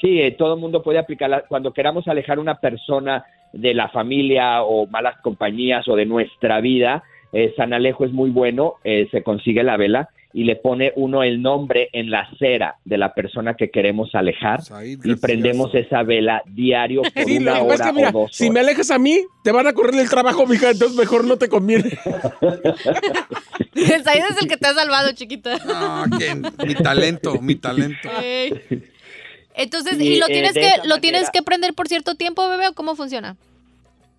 Sí, 0.00 0.20
eh, 0.20 0.32
todo 0.32 0.54
el 0.54 0.60
mundo 0.60 0.82
puede 0.82 0.98
aplicarla. 0.98 1.44
Cuando 1.48 1.72
queramos 1.72 2.06
alejar 2.06 2.38
una 2.38 2.56
persona 2.56 3.24
de 3.52 3.72
la 3.74 3.88
familia 3.88 4.62
o 4.62 4.86
malas 4.86 5.16
compañías 5.22 5.88
o 5.88 5.96
de 5.96 6.04
nuestra 6.04 6.60
vida, 6.60 7.02
eh, 7.32 7.54
San 7.56 7.72
Alejo 7.72 8.04
es 8.04 8.12
muy 8.12 8.30
bueno, 8.30 8.74
eh, 8.84 9.08
se 9.10 9.22
consigue 9.22 9.62
la 9.62 9.76
vela 9.76 10.10
y 10.36 10.44
le 10.44 10.54
pone 10.56 10.92
uno 10.96 11.22
el 11.22 11.40
nombre 11.40 11.88
en 11.94 12.10
la 12.10 12.28
cera 12.38 12.76
de 12.84 12.98
la 12.98 13.14
persona 13.14 13.54
que 13.54 13.70
queremos 13.70 14.14
alejar 14.14 14.60
y 14.82 15.16
prendemos 15.16 15.74
esa 15.74 16.02
vela 16.02 16.42
diario 16.44 17.00
por 17.14 17.24
Sí, 17.24 17.38
una 17.38 17.56
es 17.56 17.62
hora 17.62 17.86
que, 17.86 17.92
mira, 17.94 18.08
o 18.10 18.12
dos 18.12 18.36
si 18.36 18.50
me 18.50 18.60
alejas 18.60 18.90
a 18.90 18.98
mí, 18.98 19.18
te 19.42 19.50
van 19.50 19.66
a 19.66 19.72
correr 19.72 19.94
del 19.94 20.10
trabajo, 20.10 20.46
mija, 20.46 20.72
entonces 20.72 20.94
mejor 20.94 21.24
no 21.24 21.38
te 21.38 21.48
conviene. 21.48 21.88
Isaías 23.74 24.32
es 24.32 24.42
el 24.42 24.48
que 24.48 24.58
te 24.58 24.66
ha 24.66 24.74
salvado, 24.74 25.10
chiquita. 25.12 25.56
No, 25.66 26.04
¿quién? 26.18 26.42
Mi 26.66 26.74
talento, 26.74 27.40
mi 27.40 27.54
talento. 27.54 28.10
Entonces, 29.54 29.98
Y, 29.98 30.16
¿y 30.16 30.18
lo 30.18 30.26
eh, 30.26 30.32
tienes 30.32 30.52
que 30.52 30.70
lo 30.84 30.98
tienes 30.98 31.30
que 31.30 31.40
prender 31.40 31.72
por 31.72 31.88
cierto 31.88 32.14
tiempo, 32.14 32.46
bebé, 32.46 32.68
o 32.68 32.74
cómo 32.74 32.94
funciona? 32.94 33.38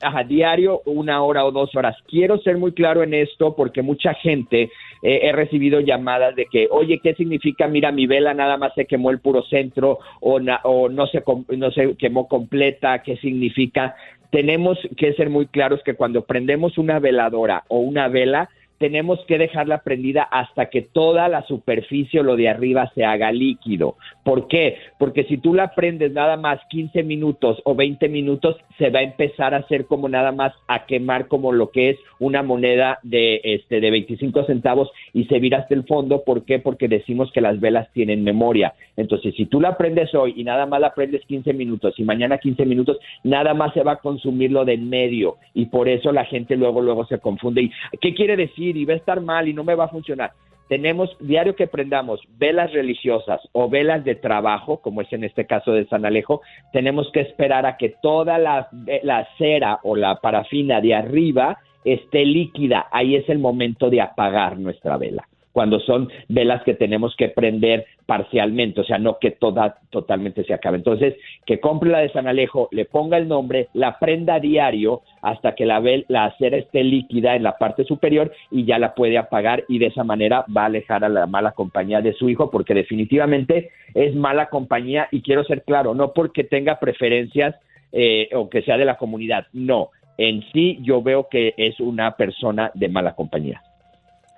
Ajá, 0.01 0.23
diario, 0.23 0.81
una 0.85 1.21
hora 1.23 1.45
o 1.45 1.51
dos 1.51 1.75
horas. 1.75 1.95
Quiero 2.07 2.39
ser 2.39 2.57
muy 2.57 2.71
claro 2.71 3.03
en 3.03 3.13
esto 3.13 3.55
porque 3.55 3.83
mucha 3.83 4.15
gente 4.15 4.71
he 5.01 5.31
recibido 5.31 5.79
llamadas 5.79 6.35
de 6.35 6.45
que, 6.45 6.67
oye, 6.71 6.99
¿qué 7.01 7.13
significa? 7.13 7.67
Mira, 7.67 7.91
mi 7.91 8.07
vela 8.07 8.33
nada 8.33 8.57
más 8.57 8.73
se 8.75 8.85
quemó 8.85 9.11
el 9.11 9.19
puro 9.19 9.43
centro 9.43 9.99
o, 10.21 10.39
no, 10.39 11.07
se, 11.07 11.23
no 11.55 11.71
se 11.71 11.95
quemó 11.95 12.27
completa. 12.27 13.03
¿Qué 13.03 13.17
significa? 13.17 13.95
Tenemos 14.31 14.77
que 14.97 15.13
ser 15.13 15.29
muy 15.29 15.47
claros 15.47 15.81
que 15.83 15.93
cuando 15.93 16.25
prendemos 16.25 16.77
una 16.77 16.99
veladora 16.99 17.63
o 17.67 17.79
una 17.79 18.07
vela, 18.07 18.49
tenemos 18.77 19.19
que 19.27 19.37
dejarla 19.37 19.79
prendida 19.79 20.23
hasta 20.23 20.69
que 20.69 20.81
toda 20.81 21.27
la 21.29 21.43
superficie 21.43 22.19
o 22.19 22.23
lo 22.23 22.35
de 22.35 22.49
arriba 22.49 22.91
se 22.93 23.05
haga 23.05 23.31
líquido. 23.31 23.95
¿Por 24.27 24.49
qué? 24.49 24.75
Porque 24.99 25.23
si 25.23 25.37
tú 25.37 25.53
la 25.53 25.73
prendes 25.73 26.11
nada 26.11 26.35
más 26.35 26.59
15 26.69 27.01
minutos 27.03 27.61
o 27.63 27.75
20 27.75 28.09
minutos, 28.09 28.57
se 28.77 28.89
va 28.89 28.99
a 28.99 29.03
empezar 29.03 29.53
a 29.53 29.59
hacer 29.59 29.85
como 29.85 30.09
nada 30.09 30.33
más 30.33 30.51
a 30.67 30.85
quemar 30.85 31.29
como 31.29 31.53
lo 31.53 31.71
que 31.71 31.91
es 31.91 31.97
una 32.19 32.43
moneda 32.43 32.99
de 33.03 33.39
este 33.45 33.79
de 33.79 33.89
25 33.89 34.43
centavos 34.43 34.91
y 35.13 35.27
se 35.27 35.39
vira 35.39 35.59
hasta 35.59 35.75
el 35.75 35.85
fondo. 35.85 36.25
¿Por 36.25 36.43
qué? 36.43 36.59
Porque 36.59 36.89
decimos 36.89 37.31
que 37.31 37.39
las 37.39 37.61
velas 37.61 37.87
tienen 37.93 38.25
memoria. 38.25 38.73
Entonces, 38.97 39.33
si 39.33 39.45
tú 39.45 39.61
la 39.61 39.77
prendes 39.77 40.13
hoy 40.13 40.33
y 40.35 40.43
nada 40.43 40.65
más 40.65 40.81
la 40.81 40.93
prendes 40.93 41.25
15 41.25 41.53
minutos 41.53 41.97
y 41.97 42.03
mañana 42.03 42.37
15 42.37 42.65
minutos, 42.65 42.97
nada 43.23 43.53
más 43.53 43.73
se 43.73 43.83
va 43.83 43.93
a 43.93 43.99
consumir 43.99 44.51
lo 44.51 44.65
de 44.65 44.73
en 44.73 44.89
medio 44.89 45.37
y 45.53 45.67
por 45.67 45.87
eso 45.87 46.11
la 46.11 46.25
gente 46.25 46.57
luego 46.57 46.81
luego 46.81 47.05
se 47.05 47.19
confunde 47.19 47.61
y 47.61 47.71
¿qué 48.01 48.13
quiere 48.13 48.35
decir? 48.35 48.75
Y 48.75 48.83
va 48.83 48.91
a 48.91 48.97
estar 48.97 49.21
mal 49.21 49.47
y 49.47 49.53
no 49.53 49.63
me 49.63 49.73
va 49.73 49.85
a 49.85 49.87
funcionar 49.87 50.31
tenemos 50.67 51.15
diario 51.19 51.55
que 51.55 51.67
prendamos 51.67 52.21
velas 52.37 52.71
religiosas 52.73 53.41
o 53.53 53.69
velas 53.69 54.03
de 54.03 54.15
trabajo, 54.15 54.81
como 54.81 55.01
es 55.01 55.11
en 55.13 55.23
este 55.23 55.45
caso 55.45 55.71
de 55.71 55.85
San 55.87 56.05
Alejo, 56.05 56.41
tenemos 56.73 57.09
que 57.11 57.21
esperar 57.21 57.65
a 57.65 57.77
que 57.77 57.95
toda 58.01 58.37
la, 58.37 58.69
la 59.03 59.27
cera 59.37 59.79
o 59.83 59.95
la 59.95 60.15
parafina 60.15 60.81
de 60.81 60.95
arriba 60.95 61.59
esté 61.83 62.25
líquida. 62.25 62.87
Ahí 62.91 63.15
es 63.15 63.27
el 63.29 63.39
momento 63.39 63.89
de 63.89 64.01
apagar 64.01 64.57
nuestra 64.59 64.97
vela. 64.97 65.27
Cuando 65.57 65.79
son 65.79 66.07
velas 66.27 66.61
que 66.61 66.75
tenemos 66.75 67.15
que 67.15 67.29
prender 67.29 67.87
parcialmente, 68.05 68.81
o 68.81 68.83
sea, 68.83 68.99
no 68.99 69.17
que 69.17 69.31
toda 69.31 69.79
totalmente 69.89 70.43
se 70.43 70.53
acabe. 70.53 70.77
Entonces, 70.77 71.15
que 71.47 71.59
compre 71.59 71.89
la 71.89 71.97
de 71.97 72.09
San 72.09 72.27
Alejo, 72.27 72.69
le 72.71 72.85
ponga 72.85 73.17
el 73.17 73.27
nombre, 73.27 73.67
la 73.73 73.97
prenda 73.97 74.35
a 74.35 74.39
diario 74.39 75.01
hasta 75.23 75.55
que 75.55 75.65
la, 75.65 75.79
vel- 75.81 76.05
la 76.09 76.31
cera 76.37 76.57
esté 76.57 76.83
líquida 76.83 77.35
en 77.35 77.41
la 77.41 77.57
parte 77.57 77.85
superior 77.85 78.31
y 78.51 78.65
ya 78.65 78.77
la 78.77 78.93
puede 78.93 79.17
apagar 79.17 79.63
y 79.67 79.79
de 79.79 79.87
esa 79.87 80.03
manera 80.03 80.45
va 80.55 80.61
a 80.61 80.65
alejar 80.65 81.03
a 81.03 81.09
la 81.09 81.25
mala 81.25 81.53
compañía 81.53 82.01
de 82.01 82.13
su 82.13 82.29
hijo 82.29 82.51
porque 82.51 82.75
definitivamente 82.75 83.71
es 83.95 84.13
mala 84.13 84.49
compañía 84.49 85.07
y 85.11 85.23
quiero 85.23 85.43
ser 85.43 85.63
claro, 85.63 85.95
no 85.95 86.13
porque 86.13 86.43
tenga 86.43 86.77
preferencias 86.79 87.55
eh, 87.93 88.29
o 88.35 88.47
que 88.47 88.61
sea 88.61 88.77
de 88.77 88.85
la 88.85 88.97
comunidad, 88.97 89.47
no, 89.53 89.89
en 90.19 90.43
sí 90.53 90.77
yo 90.83 91.01
veo 91.01 91.29
que 91.29 91.55
es 91.57 91.79
una 91.79 92.15
persona 92.15 92.69
de 92.75 92.89
mala 92.89 93.15
compañía. 93.15 93.63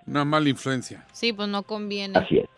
Una 0.06 0.26
mala 0.26 0.50
influencia. 0.50 1.06
Sí, 1.14 1.34
pues 1.34 1.48
no 1.48 1.64
conviene. 1.64 2.18
Así 2.18 2.40
es. 2.40 2.50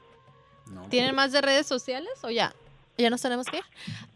¿Tienen 0.89 1.15
más 1.15 1.32
de 1.32 1.41
redes 1.41 1.67
sociales 1.67 2.12
o 2.23 2.30
ya? 2.30 2.54
¿Ya 2.97 3.10
nos 3.10 3.21
tenemos 3.21 3.47
que 3.47 3.58
ir? 3.58 3.63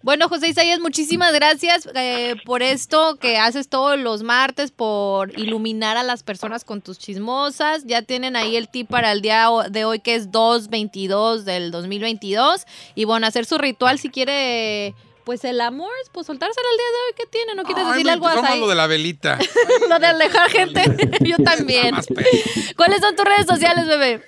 Bueno, 0.03 0.29
José 0.29 0.49
Isaías, 0.49 0.79
muchísimas 0.79 1.33
gracias 1.33 1.89
eh, 1.95 2.35
por 2.45 2.61
esto 2.61 3.17
que 3.17 3.38
haces 3.38 3.67
todos 3.67 3.97
los 3.97 4.21
martes, 4.21 4.71
por 4.71 5.38
iluminar 5.39 5.97
a 5.97 6.03
las 6.03 6.23
personas 6.23 6.63
con 6.63 6.81
tus 6.81 6.99
chismosas. 6.99 7.85
Ya 7.85 8.03
tienen 8.03 8.35
ahí 8.35 8.55
el 8.55 8.69
tip 8.69 8.88
para 8.88 9.11
el 9.11 9.21
día 9.21 9.47
de 9.69 9.85
hoy, 9.85 9.99
que 9.99 10.15
es 10.15 10.29
2.22 10.29 11.43
del 11.43 11.71
2022. 11.71 12.65
Y 12.93 13.05
bueno, 13.05 13.25
hacer 13.25 13.45
su 13.45 13.57
ritual 13.57 13.97
si 13.97 14.09
quiere 14.09 14.93
pues 15.25 15.43
el 15.43 15.59
amor, 15.59 15.89
pues 16.11 16.27
soltárselo 16.27 16.67
al 16.71 16.77
día 16.77 16.85
de 16.85 16.97
hoy, 17.07 17.13
¿qué 17.17 17.25
tiene? 17.29 17.55
¿No 17.55 17.63
quieres 17.63 17.83
Ay, 17.85 17.91
decirle 17.91 18.11
algo 18.11 18.27
a 18.27 18.33
empezó 18.33 18.47
Saí? 18.47 18.59
lo 18.59 18.67
de 18.67 18.75
la 18.75 18.88
velita. 18.88 19.38
Lo 19.89 19.99
de 19.99 20.05
alejar 20.07 20.49
gente. 20.49 20.81
Yo 21.25 21.38
también. 21.43 21.95
Pedo. 21.95 22.75
¿Cuáles 22.77 23.01
son 23.01 23.15
tus 23.15 23.25
redes 23.25 23.45
sociales, 23.47 23.88
bebé? 23.88 24.21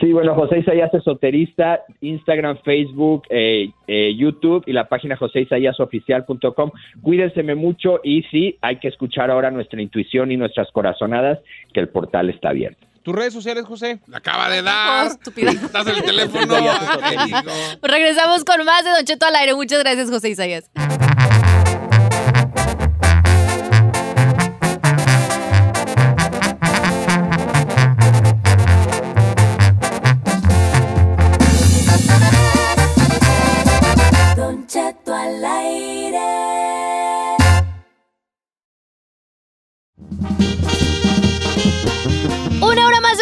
Sí, 0.00 0.12
bueno, 0.12 0.34
José 0.34 0.58
Isaías 0.58 0.92
Esoterista, 0.92 1.82
Instagram, 2.00 2.58
Facebook, 2.64 3.22
eh, 3.30 3.70
eh, 3.86 4.12
YouTube 4.16 4.64
y 4.66 4.72
la 4.72 4.88
página 4.88 5.16
joseisaiasoficial.com. 5.16 6.72
Cuídense 7.00 7.42
mucho 7.54 8.00
y 8.02 8.22
sí, 8.24 8.58
hay 8.60 8.76
que 8.76 8.88
escuchar 8.88 9.30
ahora 9.30 9.52
nuestra 9.52 9.80
intuición 9.80 10.32
y 10.32 10.36
nuestras 10.36 10.70
corazonadas, 10.72 11.38
que 11.72 11.78
el 11.78 11.88
portal 11.88 12.28
está 12.28 12.48
abierto. 12.48 12.87
¿Tus 13.08 13.16
redes 13.16 13.32
sociales, 13.32 13.64
José? 13.64 14.00
La 14.06 14.18
acaba 14.18 14.50
de 14.50 14.60
dar. 14.60 15.06
estúpida. 15.06 15.50
Das 15.72 15.86
el 15.86 16.02
teléfono. 16.04 16.54
Ay, 17.02 17.16
digo. 17.24 17.40
Regresamos 17.80 18.44
con 18.44 18.62
más 18.66 18.84
de 18.84 18.90
Don 18.90 19.02
Cheto 19.06 19.24
al 19.24 19.34
aire. 19.36 19.54
Muchas 19.54 19.78
gracias, 19.78 20.10
José 20.10 20.28
Isaías. 20.28 20.70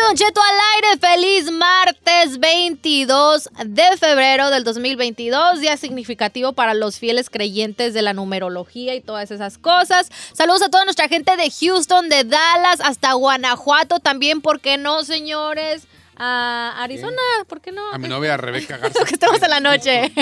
Don 0.07 0.15
Cheto 0.15 0.41
al 0.41 0.59
aire. 0.77 1.01
Feliz 1.01 1.51
martes 1.51 2.39
22 2.39 3.51
de 3.65 3.97
febrero 3.99 4.51
del 4.51 4.63
2022. 4.63 5.59
Día 5.61 5.77
significativo 5.77 6.53
para 6.53 6.75
los 6.75 7.01
fieles 7.01 7.29
creyentes 7.29 7.93
de 7.93 8.03
la 8.03 8.13
numerología 8.13 8.95
y 8.95 9.01
todas 9.01 9.33
esas 9.33 9.59
cosas. 9.59 10.13
Saludos 10.33 10.63
a 10.63 10.69
toda 10.69 10.85
nuestra 10.85 11.09
gente 11.09 11.37
de 11.37 11.51
Houston, 11.51 12.09
de 12.09 12.23
Dallas, 12.23 12.81
hasta 12.85 13.15
Guanajuato 13.15 13.99
también. 13.99 14.43
¿Por 14.43 14.61
qué 14.61 14.79
no, 14.79 15.03
señores? 15.03 15.89
A 16.15 16.81
Arizona, 16.85 17.21
¿por 17.49 17.61
qué 17.61 17.73
no? 17.73 17.91
A 17.93 17.99
mi 17.99 18.07
novia 18.07 18.37
Rebeca 18.37 18.77
Garza. 18.77 19.05
Que 19.07 19.15
estamos 19.15 19.43
en 19.43 19.51
la 19.51 19.59
noche. 19.59 20.13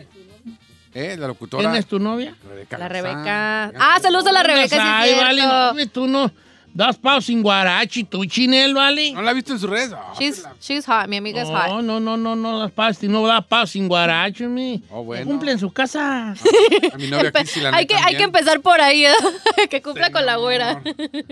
¿Eh? 0.94 1.16
La 1.16 1.28
locutora. 1.28 1.62
¿Quién 1.62 1.76
es 1.76 1.86
tu 1.86 2.00
novia? 2.00 2.34
Rebeca 2.48 2.76
La. 2.76 2.88
Rebeca. 2.88 3.72
Ah, 3.78 3.98
saludos 4.02 4.26
a 4.26 4.32
la 4.32 4.42
Rebeca, 4.42 5.02
sí 5.02 5.10
es 5.10 5.16
vale, 5.16 5.42
no, 5.42 5.90
tú 5.92 6.08
no 6.08 6.32
das 6.74 6.96
pao 6.96 7.20
sin 7.20 7.42
guarachi, 7.42 8.04
tú 8.04 8.24
chinel, 8.24 8.74
vale. 8.74 9.12
¿No 9.12 9.22
la 9.22 9.30
has 9.30 9.34
visto 9.36 9.52
en 9.52 9.58
sus 9.58 9.68
redes? 9.68 9.92
Ah, 9.92 10.12
She's, 10.18 10.44
she's 10.60 10.86
hot, 10.86 11.06
mi 11.08 11.16
amiga 11.18 11.42
es 11.42 11.48
No, 11.48 11.58
hot. 11.58 11.82
no, 11.82 12.00
no, 12.00 12.16
no, 12.16 12.34
no 12.36 12.58
das 12.58 12.70
pao, 12.72 12.92
si 12.94 13.08
no 13.08 13.26
das 13.26 13.44
pao 13.46 13.66
sin 13.66 13.88
guarachi, 13.88 14.44
mi. 14.46 14.82
Oh, 14.90 15.02
bueno. 15.04 15.26
Cumple 15.26 15.52
en 15.52 15.58
su 15.58 15.70
casa. 15.72 16.30
A 16.30 16.96
mi 16.98 17.08
novia 17.08 17.30
aquí 17.34 17.46
sí 17.46 17.60
la 17.60 17.70
hay, 17.74 17.86
que, 17.86 17.94
hay 17.96 18.16
que 18.16 18.22
empezar 18.22 18.60
por 18.60 18.80
ahí, 18.80 19.04
¿eh? 19.06 19.12
que 19.70 19.82
cumpla 19.82 20.10
con 20.10 20.24
la 20.26 20.36
güera. 20.36 20.82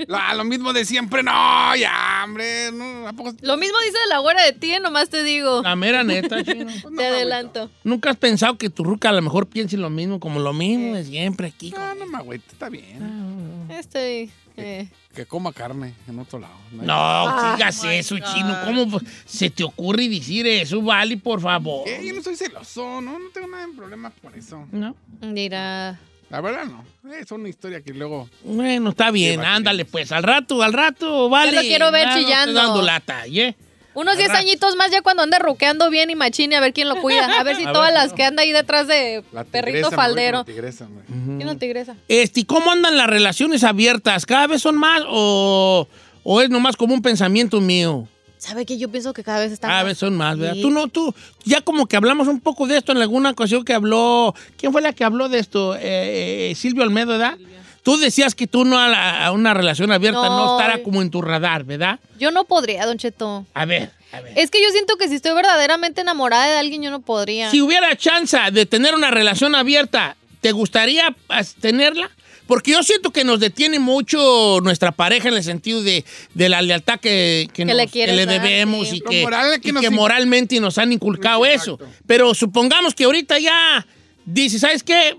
La- 0.07 0.35
lo 0.35 0.45
mismo 0.45 0.73
de 0.73 0.85
siempre. 0.85 1.23
No, 1.23 1.75
ya, 1.77 2.23
hombre. 2.25 2.71
No, 2.73 3.09
¿a 3.09 3.13
poco? 3.13 3.33
Lo 3.41 3.57
mismo 3.57 3.79
dice 3.85 3.99
la 4.09 4.19
güera 4.19 4.43
de 4.45 4.53
ti, 4.53 4.73
nomás 4.81 5.09
te 5.09 5.23
digo. 5.23 5.63
La 5.63 5.77
mera 5.77 6.05
neta, 6.05 6.43
chino. 6.45 6.67
Te 6.97 7.07
adelanto. 7.07 7.71
¿Nunca 7.85 8.11
has 8.11 8.17
pensado 8.17 8.57
que 8.59 8.71
tu 8.71 8.85
ruca 8.85 9.09
a 9.09 9.13
lo 9.13 9.23
mejor 9.23 9.47
piense 9.47 9.77
lo 9.77 9.91
mismo, 9.91 10.21
como 10.21 10.41
lo 10.41 10.53
mismo 10.53 10.95
de 10.95 11.05
siempre 11.05 11.49
aquí? 11.49 11.71
No, 11.71 11.95
no, 11.95 12.07
ma, 12.07 12.21
güey, 12.21 12.41
está 12.51 12.69
bien. 12.69 13.67
Estoy. 13.71 14.31
eh, 14.57 14.89
Que 15.15 15.27
coma 15.27 15.53
carne 15.53 15.95
en 16.09 16.19
otro 16.21 16.39
lado. 16.39 16.55
No, 16.71 17.55
digas 17.57 17.83
eso, 17.85 18.17
God. 18.17 18.25
chino. 18.33 18.57
¿Cómo 18.65 19.01
se 19.27 19.51
te 19.51 19.65
ocurre 19.65 20.09
decir 20.09 20.47
eso, 20.47 20.81
vale, 20.83 21.17
por 21.17 21.41
favor? 21.41 21.85
¿Qué? 21.85 22.07
Yo 22.07 22.15
no 22.15 22.23
soy 22.23 22.37
celoso, 22.37 23.01
no, 23.01 23.19
no 23.19 23.29
tengo 23.35 23.49
nada 23.49 23.67
de 23.67 23.73
problema 23.75 24.11
por 24.11 24.37
eso. 24.37 24.67
No. 24.71 24.95
Mira. 25.21 25.99
La 26.31 26.41
verdad 26.41 26.65
no. 26.67 26.85
Es 27.13 27.31
una 27.33 27.49
historia 27.49 27.81
que 27.81 27.93
luego. 27.93 28.29
Bueno, 28.45 28.91
está 28.91 29.11
bien, 29.11 29.41
ándale, 29.41 29.85
pues. 29.85 30.13
Al 30.13 30.23
rato, 30.23 30.63
al 30.63 30.73
rato, 30.73 31.29
vale. 31.29 31.53
lo 31.57 31.61
quiero 31.63 31.91
ver 31.91 32.03
Ya 32.05 32.07
no 32.07 32.11
estés 32.21 32.25
chillando. 32.27 32.53
dando 32.55 32.83
lata, 32.83 33.27
¿eh? 33.27 33.57
Unos 33.95 34.17
10 34.17 34.31
añitos 34.31 34.77
más 34.77 34.91
ya 34.91 35.03
cuando 35.03 35.23
ande 35.25 35.39
ruqueando 35.39 35.91
bien 35.91 36.11
y 36.11 36.15
machine, 36.15 36.55
a 36.57 36.61
ver 36.61 36.73
quién 36.73 36.89
lo 36.89 36.97
cuida. 37.01 37.27
A 37.41 37.43
ver 37.43 37.57
si 37.57 37.65
A 37.67 37.73
todas 37.73 37.93
ver, 37.93 38.03
las 38.03 38.13
que 38.13 38.25
anda 38.25 38.43
ahí 38.43 38.53
detrás 38.53 38.87
de 38.87 39.25
La 39.33 39.45
perrito 39.45 39.89
tigresa, 39.89 39.97
faldero. 39.97 40.39
la 40.39 40.45
tigresa. 40.45 40.89
¿Quién 41.09 41.47
no 41.47 41.57
tigresa? 41.57 41.97
Este, 42.09 42.47
¿cómo 42.47 42.71
andan 42.71 42.97
las 42.97 43.09
relaciones 43.09 43.65
abiertas? 43.65 44.27
¿Cada 44.27 44.47
vez 44.47 44.63
son 44.63 44.77
más 44.77 45.03
o, 45.09 45.89
o 46.23 46.41
es 46.41 46.51
nomás 46.51 46.77
como 46.77 46.95
un 46.95 47.03
pensamiento 47.03 47.61
mío? 47.61 48.07
¿Sabe 48.39 48.65
que 48.65 48.79
yo 48.79 48.89
pienso 48.89 49.13
que 49.13 49.23
cada 49.23 49.41
vez 49.41 49.53
están 49.53 49.71
Cada 49.71 49.83
vez 49.83 49.99
son 49.99 50.17
más, 50.17 50.39
¿verdad? 50.39 50.55
Sí. 50.55 50.63
Tú 50.63 50.71
no, 50.71 50.89
tú, 50.89 51.15
ya 51.45 51.61
como 51.61 51.87
que 51.87 51.97
hablamos 51.97 52.27
un 52.27 52.41
poco 52.41 52.67
de 52.67 52.79
esto 52.79 52.93
en 52.93 52.99
alguna 52.99 53.31
ocasión 53.31 53.65
que 53.67 53.75
habló, 53.75 54.35
¿quién 54.57 54.73
fue 54.73 54.81
la 54.81 54.95
que 54.95 55.05
habló 55.05 55.29
de 55.29 55.39
esto? 55.41 55.75
Eh, 55.77 56.51
eh, 56.51 56.55
Silvio 56.55 56.83
Almedo, 56.83 57.09
¿verdad? 57.11 57.37
Tú 57.83 57.97
decías 57.97 58.35
que 58.35 58.47
tú 58.47 58.65
no 58.65 58.79
a, 58.79 58.89
la- 58.89 59.27
a 59.27 59.33
una 59.33 59.55
relación 59.55 59.91
abierta 59.93 60.21
no, 60.29 60.37
No. 60.47 60.59
estará 60.61 60.83
como 60.83 61.01
en 61.03 61.11
tu 61.11 61.23
radar, 61.23 61.65
¿verdad? 61.65 61.99
Yo 62.19 62.31
no 62.31 62.45
podría, 62.45 62.85
Don 62.87 62.99
Cheto. 62.99 63.47
A 63.55 63.65
ver, 63.65 63.91
a 64.13 64.21
ver. 64.21 64.33
Es 64.37 64.51
que 64.51 64.63
yo 64.63 64.71
siento 64.71 64.97
que 64.97 65.09
si 65.09 65.15
estoy 65.15 65.35
verdaderamente 65.35 66.01
enamorada 66.03 66.47
de 66.47 66.59
alguien, 66.59 66.83
yo 66.83 66.91
no 66.91 67.01
podría. 67.01 67.51
Si 67.51 67.61
hubiera 67.63 67.97
chance 67.97 68.37
de 68.53 68.67
tener 68.67 68.95
una 68.95 69.11
relación 69.11 69.55
abierta, 69.55 70.17
¿te 70.41 70.53
gustaría 70.53 71.15
tenerla? 71.61 72.11
Porque 72.47 72.73
yo 72.73 72.83
siento 72.83 73.13
que 73.13 73.23
nos 73.23 73.39
detiene 73.39 73.79
mucho 73.79 74.59
nuestra 74.63 74.91
pareja 74.91 75.29
en 75.29 75.35
el 75.35 75.45
sentido 75.45 75.83
de, 75.85 76.05
de 76.35 76.49
la 76.49 76.61
lealtad 76.63 76.99
que, 76.99 77.49
que, 77.55 77.65
Que 77.65 77.75
le 77.75 77.85
nos- 77.85 77.93
quieres 77.93 78.13
que 78.17 78.17
le 78.17 78.27
dar, 78.27 78.43
debemos 78.43 78.89
sí. 78.89 78.97
y 78.97 79.01
que, 79.01 79.23
moral 79.23 79.61
que 79.61 79.69
y 79.69 79.73
nos 79.73 79.81
que 79.83 79.87
in- 79.87 79.95
moralmente 79.95 80.59
nos 80.61 80.77
han 80.79 80.93
inculcado 80.93 81.47
eso. 81.47 81.79
Pero 82.09 82.35
supongamos 82.35 82.95
que 82.95 83.05
ahorita 83.05 83.39
ya 83.39 83.87
dice, 84.25 84.59
¿sabes 84.59 84.83
qué? 84.83 85.17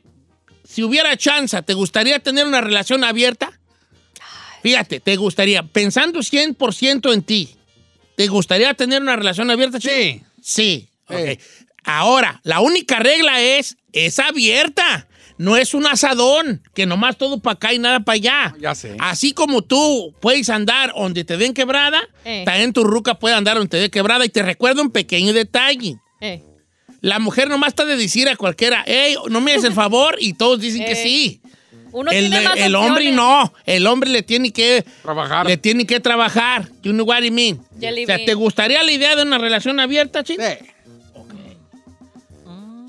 Si 0.72 0.84
hubiera 0.84 1.18
chance, 1.18 1.62
¿te 1.64 1.74
gustaría 1.74 2.20
tener 2.20 2.46
una 2.48 2.62
relación 2.62 3.04
abierta? 3.04 3.52
Fíjate, 4.64 5.00
¿te 5.00 5.16
gustaría, 5.18 5.64
pensando 5.64 6.20
100% 6.20 7.14
en 7.14 7.24
ti, 7.24 7.56
¿te 8.16 8.28
gustaría 8.28 8.74
tener 8.74 9.02
una 9.02 9.16
relación 9.16 9.50
abierta? 9.52 9.80
Sí. 9.82 10.22
Sí. 10.42 10.88
ok. 11.08 11.40
Ahora, 11.84 12.40
la 12.44 12.60
única 12.62 13.00
regla 13.00 13.42
es, 13.42 13.76
es 13.92 14.20
abierta. 14.20 15.08
No 15.38 15.58
es 15.58 15.74
un 15.74 15.88
asadón, 15.88 16.62
que 16.76 16.86
nomás 16.86 17.18
todo 17.18 17.40
para 17.40 17.56
acá 17.56 17.74
y 17.74 17.80
nada 17.80 18.02
para 18.02 18.16
allá. 18.16 18.56
Ya 18.60 18.76
sé. 18.76 18.96
Así 19.00 19.34
como 19.34 19.64
tú 19.64 20.14
puedes 20.22 20.50
andar 20.52 20.94
donde 20.96 21.24
te 21.24 21.36
den 21.38 21.56
quebrada, 21.56 22.00
Eh. 22.24 22.44
también 22.46 22.74
tu 22.74 22.84
ruca 22.84 23.16
puede 23.18 23.34
andar 23.34 23.58
donde 23.58 23.70
te 23.70 23.78
dé 23.78 23.90
quebrada. 23.90 24.24
Y 24.24 24.30
te 24.30 24.44
recuerdo 24.44 24.84
un 24.84 24.92
pequeño 24.92 25.34
detalle. 25.34 25.98
Eh. 26.20 26.44
La 27.02 27.20
mujer 27.20 27.50
nomás 27.50 27.70
está 27.70 27.84
de 27.86 27.98
decir 27.98 28.30
a 28.30 28.36
cualquiera, 28.36 28.84
hey, 28.88 29.16
no 29.30 29.42
me 29.42 29.52
des 29.54 29.64
el 29.64 29.74
favor, 29.74 30.16
y 30.20 30.34
todos 30.34 30.60
dicen 30.62 30.86
que 30.86 30.92
Eh. 30.92 30.96
sí. 31.04 31.42
Uno 31.94 32.10
El, 32.10 32.30
tiene 32.30 32.42
más 32.48 32.58
el 32.58 32.74
hombre 32.76 33.12
no, 33.12 33.52
el 33.66 33.86
hombre 33.86 34.10
le 34.10 34.24
tiene 34.24 34.52
que 34.54 34.86
Trabajar. 35.02 35.46
le 35.46 35.58
tiene 35.58 35.86
que 35.86 36.00
trabajar. 36.00 36.70
You 36.84 36.94
know 36.94 37.06
what 37.06 37.22
I 37.24 37.32
mean? 37.32 37.60
Jelly 37.82 38.04
o 38.04 38.06
sea, 38.06 38.16
bean. 38.16 38.26
¿te 38.28 38.34
gustaría 38.34 38.82
la 38.84 38.92
idea 38.94 39.16
de 39.18 39.24
una 39.24 39.38
relación 39.38 39.78
abierta, 39.82 40.24
chico? 40.24 40.42
Sí. 40.42 40.66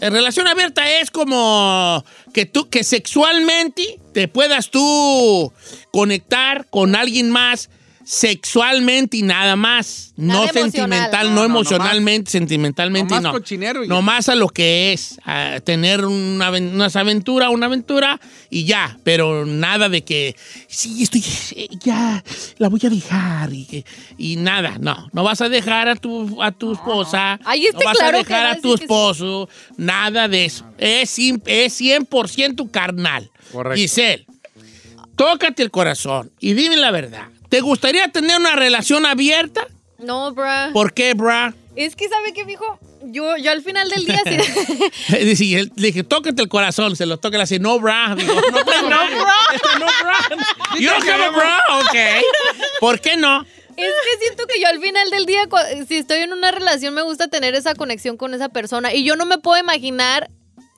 La 0.01 0.11
relación 0.11 0.46
abierta 0.48 0.88
es 1.01 1.11
como 1.11 2.05
que 2.33 2.44
tú, 2.46 2.68
que 2.68 2.83
sexualmente 2.85 4.01
te 4.12 4.27
puedas 4.29 4.70
tú 4.70 5.53
conectar 5.92 6.66
con 6.70 6.94
alguien 6.96 7.31
más 7.31 7.70
sexualmente 8.04 9.16
y 9.16 9.22
nada 9.22 9.56
más. 9.56 10.12
Nada 10.16 10.46
no 10.46 10.52
sentimental, 10.52 11.28
No, 11.28 11.34
no, 11.34 11.40
no, 11.40 11.44
emocionalmente, 11.46 12.30
sentimentalmente 12.30 13.14
Nomás 13.14 13.22
no. 13.22 13.32
cochinero 13.32 13.82
y- 13.84 13.88
No 13.88 14.02
más 14.02 14.28
a 14.28 14.34
lo 14.34 14.48
que 14.48 14.92
es, 14.92 15.18
a 15.24 15.60
tener 15.64 16.04
una, 16.04 16.46
aventura, 16.46 17.50
una 17.50 17.66
aventura 17.66 18.20
y 18.50 18.64
ya, 18.64 18.98
pero 19.04 19.46
nada 19.46 19.88
de 19.88 20.04
que, 20.04 20.36
sí, 20.68 21.02
estoy, 21.02 21.24
eh, 21.56 21.68
ya, 21.82 22.22
la 22.58 22.68
voy 22.68 22.80
a 22.84 22.90
dejar 22.90 23.52
y, 23.52 23.64
que- 23.64 23.84
y 24.18 24.36
nada, 24.36 24.76
no, 24.80 25.08
no 25.12 25.22
vas 25.24 25.40
a 25.40 25.48
dejar 25.48 25.88
a 25.88 25.96
tu, 25.96 26.42
a 26.42 26.52
tu 26.52 26.72
esposa, 26.74 27.40
Ay, 27.44 27.66
este 27.66 27.78
no 27.78 27.84
vas 27.86 27.96
claro 27.98 28.18
a 28.18 28.20
dejar 28.20 28.46
a 28.46 28.60
tu 28.60 28.76
sí. 28.76 28.82
esposo, 28.84 29.48
nada 29.76 30.28
de 30.28 30.44
eso. 30.44 30.64
Es, 30.78 31.18
cien- 31.18 31.42
es 31.46 31.80
100% 31.80 32.70
carnal. 32.70 33.30
Correcto. 33.50 33.80
Giselle, 33.80 34.26
tócate 35.16 35.62
el 35.62 35.70
corazón 35.70 36.30
y 36.40 36.54
dime 36.54 36.76
la 36.76 36.90
verdad. 36.90 37.28
¿Te 37.52 37.60
gustaría 37.60 38.08
tener 38.08 38.38
una 38.40 38.56
relación 38.56 39.04
abierta? 39.04 39.68
No, 39.98 40.32
bruh. 40.32 40.72
¿Por 40.72 40.94
qué, 40.94 41.12
bra? 41.12 41.52
Es 41.76 41.94
que, 41.94 42.08
¿sabe 42.08 42.32
qué, 42.32 42.46
mijo? 42.46 42.78
Yo, 43.02 43.36
yo 43.36 43.50
al 43.50 43.60
final 43.60 43.90
del 43.90 44.06
día 44.06 44.22
sí. 45.36 45.54
Él- 45.56 45.70
Le 45.76 45.86
dije, 45.88 46.02
tócate 46.02 46.40
el 46.40 46.48
corazón. 46.48 46.96
Se 46.96 47.04
lo 47.04 47.18
toca 47.18 47.38
hace, 47.42 47.58
no, 47.58 47.78
bra. 47.78 48.14
Digo, 48.16 48.32
no, 48.32 48.40
no, 48.88 48.88
bra. 48.88 49.04
No, 49.78 49.84
bra. 49.84 50.18
You 50.80 50.88
don't 50.88 51.06
have 51.06 51.22
a 51.24 51.28
bra, 51.28 51.60
ok. 51.80 52.24
¿Por 52.80 53.00
qué 53.02 53.18
no? 53.18 53.42
Es 53.42 53.76
que 53.76 54.24
siento 54.24 54.46
que 54.46 54.58
yo 54.58 54.68
al 54.68 54.80
final 54.80 55.10
del 55.10 55.26
día, 55.26 55.42
si 55.86 55.96
estoy 55.98 56.20
en 56.20 56.32
una 56.32 56.52
relación, 56.52 56.94
me 56.94 57.02
gusta 57.02 57.28
tener 57.28 57.54
esa 57.54 57.74
conexión 57.74 58.16
con 58.16 58.32
esa 58.32 58.48
persona. 58.48 58.94
Y 58.94 59.04
yo 59.04 59.14
no 59.16 59.26
me 59.26 59.36
puedo 59.36 59.60
imaginar 59.60 60.30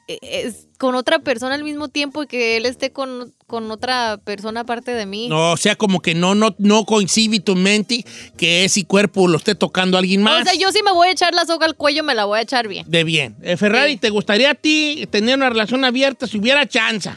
es 0.07 0.69
con 0.79 0.95
otra 0.95 1.19
persona 1.19 1.55
al 1.55 1.65
mismo 1.65 1.89
tiempo 1.89 2.23
y 2.23 2.27
que 2.27 2.57
él 2.57 2.67
esté 2.67 2.93
con, 2.93 3.33
con 3.47 3.71
otra 3.71 4.19
persona 4.23 4.61
aparte 4.61 4.93
de 4.93 5.07
mí. 5.07 5.29
No, 5.29 5.53
o 5.53 5.57
sea, 5.57 5.77
como 5.77 6.01
que 6.01 6.15
no, 6.15 6.35
no, 6.35 6.55
no 6.59 6.85
coincide 6.85 7.41
tu 7.41 7.57
mente 7.57 8.05
que 8.37 8.65
ese 8.65 8.85
cuerpo 8.85 9.29
lo 9.29 9.39
esté 9.39 9.55
tocando 9.55 9.97
alguien 9.97 10.23
más. 10.23 10.43
O 10.43 10.45
sea, 10.45 10.55
yo 10.55 10.71
si 10.73 10.83
me 10.83 10.93
voy 10.93 11.09
a 11.09 11.13
echar 11.13 11.35
la 11.35 11.47
soga 11.47 11.67
al 11.67 11.77
cuello, 11.77 12.05
me 12.05 12.15
la 12.15 12.25
voy 12.25 12.39
a 12.39 12.43
echar 12.43 12.69
bien. 12.69 12.85
De 12.89 13.05
bien. 13.05 13.37
Eh, 13.43 13.57
Ferrari, 13.57 13.97
¿te 13.97 14.11
gustaría 14.11 14.51
a 14.51 14.55
ti 14.55 15.07
tener 15.11 15.37
una 15.37 15.49
relación 15.49 15.85
abierta 15.85 16.27
si 16.27 16.39
hubiera 16.39 16.67
chance? 16.67 17.11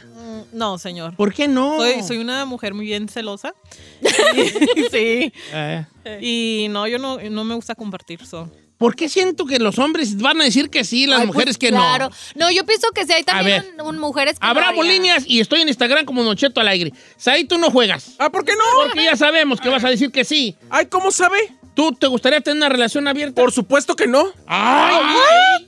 No, 0.53 0.77
señor. 0.77 1.15
¿Por 1.15 1.33
qué 1.33 1.47
no? 1.47 1.77
Soy, 1.77 2.03
soy 2.03 2.17
una 2.17 2.45
mujer 2.45 2.73
muy 2.73 2.85
bien 2.85 3.09
celosa. 3.09 3.53
sí. 4.91 5.33
Eh. 5.53 5.85
Y 6.21 6.67
no, 6.69 6.87
yo 6.87 6.99
no, 6.99 7.17
no 7.19 7.43
me 7.43 7.55
gusta 7.55 7.75
compartir. 7.75 8.25
So. 8.25 8.49
¿Por 8.77 8.95
qué 8.95 9.09
siento 9.09 9.45
que 9.47 9.57
los 9.57 9.79
hombres 9.79 10.17
van 10.17 10.39
a 10.39 10.43
decir 10.43 10.69
que 10.69 10.83
sí, 10.83 11.07
las 11.07 11.21
Ay, 11.21 11.25
pues, 11.25 11.35
mujeres 11.35 11.57
que 11.57 11.69
claro. 11.69 12.09
no? 12.35 12.45
No, 12.45 12.51
yo 12.51 12.63
pienso 12.65 12.89
que 12.91 13.05
sí, 13.05 13.13
hay 13.13 13.23
también 13.23 13.63
ver. 13.75 13.81
un- 13.81 13.95
un 13.95 13.99
mujeres 13.99 14.37
que 14.39 14.45
Abramos 14.45 14.79
harían. 14.85 14.95
líneas 15.01 15.23
y 15.25 15.39
estoy 15.39 15.61
en 15.61 15.67
Instagram 15.67 16.05
como 16.05 16.23
Nocheto 16.23 16.61
Alegre. 16.61 16.93
Ahí 17.25 17.43
tú 17.45 17.57
no 17.57 17.71
juegas. 17.71 18.11
Ah, 18.19 18.29
¿por 18.29 18.45
qué 18.45 18.53
no? 18.53 18.63
Porque 18.85 19.03
ya 19.03 19.15
sabemos 19.15 19.59
que 19.59 19.69
vas 19.69 19.83
a 19.83 19.89
decir 19.89 20.11
que 20.11 20.23
sí. 20.23 20.55
Ay, 20.69 20.85
¿cómo 20.85 21.09
sabe? 21.11 21.37
¿Tú 21.73 21.91
te 21.91 22.07
gustaría 22.07 22.41
tener 22.41 22.57
una 22.57 22.69
relación 22.69 23.07
abierta? 23.07 23.39
Por 23.41 23.51
supuesto 23.51 23.95
que 23.95 24.07
no. 24.07 24.25
¡Ay! 24.47 25.66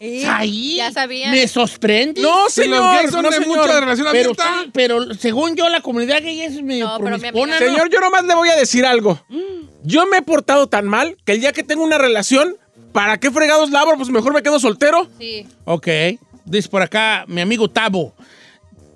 Ahí 0.00 0.76
Ya 0.76 0.90
sabía. 0.92 1.30
me 1.30 1.46
sorprende. 1.46 2.22
No, 2.22 2.44
los 2.44 2.52
señor, 2.52 2.96
gays 2.96 3.10
son 3.10 3.22
no, 3.22 3.30
de 3.30 3.36
señor. 3.36 3.48
mucha 3.58 3.80
relación 3.80 4.06
Pero, 4.10 4.30
abierta. 4.30 4.44
sí, 4.64 4.70
pero 4.72 5.14
según 5.14 5.56
yo, 5.56 5.68
la 5.68 5.82
comunidad 5.82 6.22
gay 6.22 6.40
es 6.40 6.62
medio 6.62 6.86
No, 6.88 6.98
pero 7.04 7.18
mi 7.18 7.28
amiga- 7.28 7.46
¿no? 7.46 7.58
Señor, 7.58 7.90
yo 7.90 8.00
nomás 8.00 8.24
le 8.24 8.34
voy 8.34 8.48
a 8.48 8.56
decir 8.56 8.86
algo. 8.86 9.20
Yo 9.82 10.06
me 10.06 10.18
he 10.18 10.22
portado 10.22 10.66
tan 10.68 10.86
mal 10.88 11.16
que 11.24 11.32
el 11.32 11.40
día 11.40 11.52
que 11.52 11.62
tengo 11.62 11.84
una 11.84 11.98
relación, 11.98 12.56
¿para 12.92 13.18
qué 13.20 13.30
fregados 13.30 13.70
labro? 13.70 13.96
Pues 13.96 14.08
mejor 14.08 14.32
me 14.32 14.42
quedo 14.42 14.58
soltero. 14.58 15.06
Sí. 15.18 15.46
Ok. 15.66 15.88
Dice 16.46 16.68
por 16.70 16.80
acá 16.82 17.24
mi 17.28 17.42
amigo 17.42 17.68
Tabo. 17.68 18.14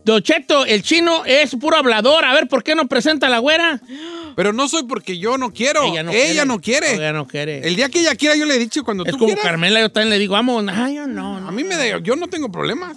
Don 0.05 0.23
Cheto, 0.23 0.65
el 0.67 0.83
chino 0.83 1.25
es 1.27 1.55
puro 1.57 1.77
hablador. 1.77 2.25
A 2.25 2.33
ver, 2.35 2.49
¿por 2.49 2.63
qué 2.63 2.75
no 2.75 2.87
presenta 2.89 3.27
a 3.27 3.31
la 3.31 3.39
güera? 3.39 3.81
Pero 4.35 4.53
no 4.53 4.69
soy 4.69 4.85
porque 4.85 5.19
yo 5.19 5.39
no 5.39 5.53
quiero. 5.53 5.85
Ella 5.85 6.03
no 6.03 6.61
quiere. 6.61 6.95
Ella 6.95 7.13
no 7.13 7.27
quiere. 7.27 7.67
El 7.67 7.77
día 7.77 7.89
que 7.89 8.01
ella 8.01 8.15
quiera, 8.15 8.37
yo 8.37 8.45
le 8.45 8.55
he 8.55 8.59
dicho 8.59 8.85
cuando 8.85 9.05
Es 9.05 9.13
tú 9.13 9.19
como 9.19 9.29
quieras. 9.29 9.45
Carmela, 9.45 9.81
yo 9.81 9.91
también 9.91 10.11
le 10.11 10.19
digo, 10.19 10.33
vamos. 10.33 10.65
Ay, 10.69 10.97
yo 10.97 11.07
no, 11.07 11.41
no. 11.41 11.49
A 11.49 11.53
mí 11.53 11.65
me 11.65 11.77
da, 11.77 11.99
yo 11.99 12.17
no 12.17 12.29
tengo 12.29 12.51
problemas. 12.51 12.97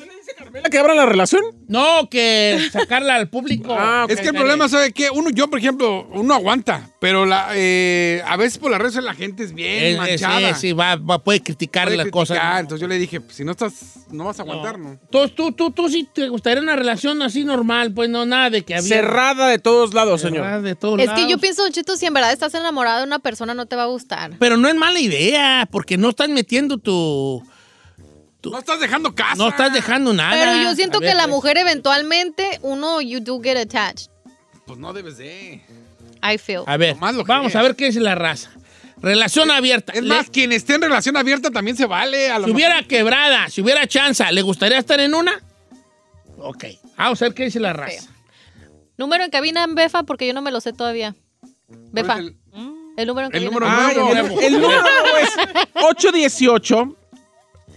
¿Que 0.69 0.77
abran 0.79 0.97
la 0.97 1.05
relación? 1.05 1.41
No, 1.67 2.09
que 2.09 2.59
sacarla 2.71 3.15
al 3.15 3.29
público. 3.29 3.75
Ah, 3.79 4.03
ok. 4.05 4.11
Es 4.11 4.21
que 4.21 4.29
el 4.29 4.33
problema, 4.35 4.67
¿sabe 4.69 4.91
qué? 4.91 5.09
Uno, 5.09 5.29
yo, 5.29 5.49
por 5.49 5.59
ejemplo, 5.59 6.07
uno 6.11 6.33
aguanta, 6.33 6.89
pero 6.99 7.25
la, 7.25 7.49
eh, 7.53 8.21
a 8.25 8.35
veces 8.37 8.57
por 8.57 8.71
las 8.71 8.79
redes 8.81 8.95
la 8.95 9.13
gente 9.13 9.43
es 9.43 9.53
bien 9.53 9.83
Es- 9.83 9.91
es- 9.93 9.97
manchada. 10.21 10.53
sí, 10.55 10.61
sí, 10.69 10.73
va, 10.73 10.95
va- 10.95 11.23
puede 11.23 11.41
criticar 11.41 11.85
Puede 11.85 11.97
las 11.97 12.05
criticar, 12.05 12.19
cosas. 12.37 12.59
Entonces 12.59 12.81
yo 12.81 12.87
le 12.87 12.97
dije, 12.97 13.21
pues, 13.21 13.35
si 13.35 13.43
no 13.43 13.51
estás, 13.51 13.73
no 14.11 14.25
vas 14.25 14.39
a 14.39 14.43
aguantar, 14.43 14.77
¿no? 14.79 14.99
Tú, 15.09 15.29
tú, 15.29 15.51
tú, 15.51 15.71
tú 15.71 15.89
sí 15.89 16.07
te 16.13 16.27
gustaría 16.29 16.61
una 16.61 16.75
relación 16.75 17.21
así 17.21 17.43
normal, 17.43 17.93
pues 17.93 18.09
no 18.09 18.25
nada 18.25 18.49
de 18.49 18.63
que 18.63 18.75
había. 18.75 18.87
Cerrada 18.87 19.47
de 19.47 19.59
todos 19.59 19.93
lados, 19.93 20.21
señor. 20.21 20.37
Cerrada 20.43 20.61
de 20.61 20.75
todos 20.75 20.99
Es 20.99 21.09
que 21.11 21.21
yo 21.21 21.27
lados. 21.27 21.41
pienso, 21.41 21.63
Don 21.63 21.71
Cheto, 21.71 21.95
si 21.97 22.05
en 22.07 22.13
verdad 22.13 22.33
estás 22.33 22.53
enamorado 22.55 22.99
de 22.99 23.05
una 23.05 23.19
persona, 23.19 23.53
no 23.53 23.65
te 23.67 23.75
va 23.75 23.83
a 23.83 23.87
gustar. 23.87 24.31
Pero 24.39 24.57
no 24.57 24.67
es 24.67 24.75
mala 24.75 24.99
idea, 24.99 25.67
porque 25.71 25.97
no 25.97 26.09
estás 26.09 26.29
metiendo 26.29 26.77
tu. 26.77 27.43
No 28.43 28.59
estás 28.59 28.79
dejando 28.79 29.13
casa. 29.13 29.35
No 29.35 29.49
estás 29.49 29.73
dejando 29.73 30.13
nada. 30.13 30.31
Pero 30.31 30.63
yo 30.63 30.75
siento 30.75 30.97
A 30.97 31.01
ver, 31.01 31.09
que 31.09 31.15
la 31.15 31.23
pues. 31.23 31.35
mujer 31.35 31.57
eventualmente, 31.57 32.59
uno, 32.61 33.01
you 33.01 33.19
do 33.19 33.39
get 33.41 33.57
attached. 33.57 34.09
Pues 34.65 34.79
no 34.79 34.93
debes 34.93 35.17
de. 35.17 35.61
I 36.23 36.37
feel. 36.37 36.61
A 36.65 36.77
ver, 36.77 36.95
lo 36.99 37.23
que 37.23 37.31
vamos 37.31 37.49
es. 37.49 37.55
a 37.55 37.61
ver 37.61 37.75
qué 37.75 37.87
es 37.87 37.95
la 37.95 38.15
raza. 38.15 38.51
Relación 39.01 39.51
abierta. 39.51 39.93
Es 39.93 40.01
Le- 40.03 40.15
más, 40.15 40.29
quien 40.29 40.51
esté 40.51 40.75
en 40.75 40.81
relación 40.81 41.17
abierta 41.17 41.51
también 41.51 41.75
se 41.77 41.85
vale. 41.85 42.31
A 42.31 42.39
lo 42.39 42.45
si 42.45 42.51
hubiera 42.51 42.81
quebrada, 42.83 43.49
si 43.49 43.61
hubiera 43.61 43.85
chanza, 43.87 44.31
¿le 44.31 44.41
gustaría 44.41 44.77
estar 44.79 44.99
en 44.99 45.13
una? 45.13 45.39
Ok. 46.39 46.65
Vamos 46.97 47.21
a 47.21 47.25
ver 47.25 47.33
qué 47.33 47.45
dice 47.45 47.59
la 47.59 47.73
raza. 47.73 48.07
Número 48.97 49.23
en 49.23 49.29
cabina 49.29 49.63
en 49.63 49.75
Befa, 49.75 50.03
porque 50.03 50.25
yo 50.25 50.33
no 50.33 50.41
me 50.41 50.51
lo 50.51 50.61
sé 50.61 50.73
todavía. 50.73 51.15
Befa. 51.91 52.13
¿Cuál 52.13 52.27
es 52.27 52.33
El, 52.55 52.73
el- 52.97 53.07
número 53.07 53.27
en 53.27 53.35
el 53.35 53.49
cabina. 53.49 53.51
número 53.51 53.67
Ay, 53.69 53.95
nuevo? 53.95 54.39
el, 54.41 54.45
el 54.55 54.61
número 54.61 54.81
es 55.21 55.29
818 55.83 56.95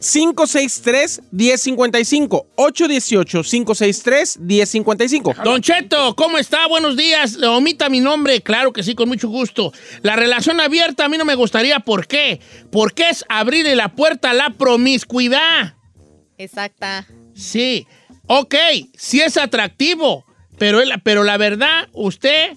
563 0.01 1.21
1055. 1.31 2.47
818 2.57 3.43
563 3.43 4.39
1055. 4.41 5.35
Don 5.45 5.61
Cheto, 5.63 6.15
¿cómo 6.17 6.39
está? 6.39 6.67
Buenos 6.69 6.97
días. 6.97 7.37
Omita 7.43 7.89
mi 7.89 8.01
nombre. 8.01 8.41
Claro 8.41 8.73
que 8.73 8.83
sí, 8.83 8.95
con 8.95 9.09
mucho 9.09 9.29
gusto. 9.29 9.73
La 10.03 10.17
relación 10.17 10.61
abierta 10.61 11.05
a 11.05 11.09
mí 11.09 11.19
no 11.19 11.25
me 11.25 11.35
gustaría. 11.35 11.81
¿Por 11.81 12.07
qué? 12.07 12.41
Porque 12.73 13.09
es 13.11 13.25
abrirle 13.29 13.77
la 13.77 13.95
puerta 13.95 14.31
a 14.31 14.35
la 14.35 14.51
promiscuidad. 14.51 15.75
Exacta. 16.39 17.07
Sí. 17.35 17.87
Ok, 18.27 18.55
sí 18.97 19.21
es 19.21 19.37
atractivo. 19.37 20.25
Pero, 20.59 20.81
él- 20.81 20.93
pero 21.03 21.25
la 21.25 21.37
verdad, 21.37 21.89
usted 21.93 22.53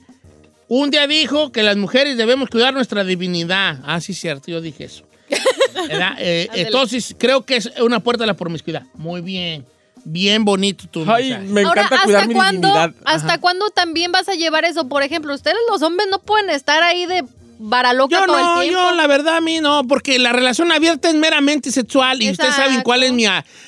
un 0.68 0.90
día 0.92 1.08
dijo 1.08 1.52
que 1.52 1.64
las 1.64 1.78
mujeres 1.78 2.16
debemos 2.18 2.50
cuidar 2.50 2.74
nuestra 2.74 3.04
divinidad. 3.04 3.80
Ah, 3.86 4.00
sí, 4.02 4.14
cierto, 4.14 4.50
yo 4.52 4.62
dije 4.62 4.86
eso. 4.86 5.06
¿Verdad? 5.74 6.14
Eh, 6.20 6.48
entonces, 6.54 7.16
creo 7.18 7.44
que 7.46 7.58
es 7.58 7.72
una 7.82 8.00
puerta 8.00 8.24
a 8.24 8.28
la 8.28 8.34
promiscuidad. 8.36 8.84
Muy 8.94 9.22
bien. 9.22 9.66
Bien 10.06 10.44
bonito 10.44 10.86
tu 10.92 11.02
Ay, 11.10 11.30
mensaje. 11.30 11.48
me 11.48 11.62
Ahora, 11.64 11.82
encanta 11.84 12.04
cuidar 12.04 12.22
¿hasta 12.22 12.28
mi 12.28 12.34
cuándo, 12.36 12.68
dignidad. 12.68 12.94
¿hasta 13.06 13.38
cuándo 13.40 13.70
también 13.70 14.12
vas 14.12 14.28
a 14.28 14.34
llevar 14.34 14.66
eso? 14.66 14.88
Por 14.90 15.02
ejemplo, 15.02 15.34
ustedes 15.34 15.56
los 15.70 15.82
hombres 15.82 16.08
no 16.12 16.20
pueden 16.20 16.50
estar 16.50 16.84
ahí 16.84 17.06
de 17.06 17.24
varaloca 17.60 18.20
Yo 18.20 18.26
todo 18.26 18.38
no, 18.38 18.62
el 18.62 18.68
tiempo. 18.68 18.82
yo 18.90 18.96
la 18.96 19.08
verdad 19.08 19.38
a 19.38 19.42
mí 19.42 19.62
no, 19.62 19.86
porque 19.88 20.20
la 20.20 20.34
relación 20.34 20.74
abierta 20.74 21.08
es 21.08 21.16
meramente 21.16 21.72
sexual 21.72 22.22
y 22.22 22.32
ustedes 22.32 22.54
saben 22.56 22.82
cuál 22.82 23.04
es 23.04 23.14
mi, 23.14 23.26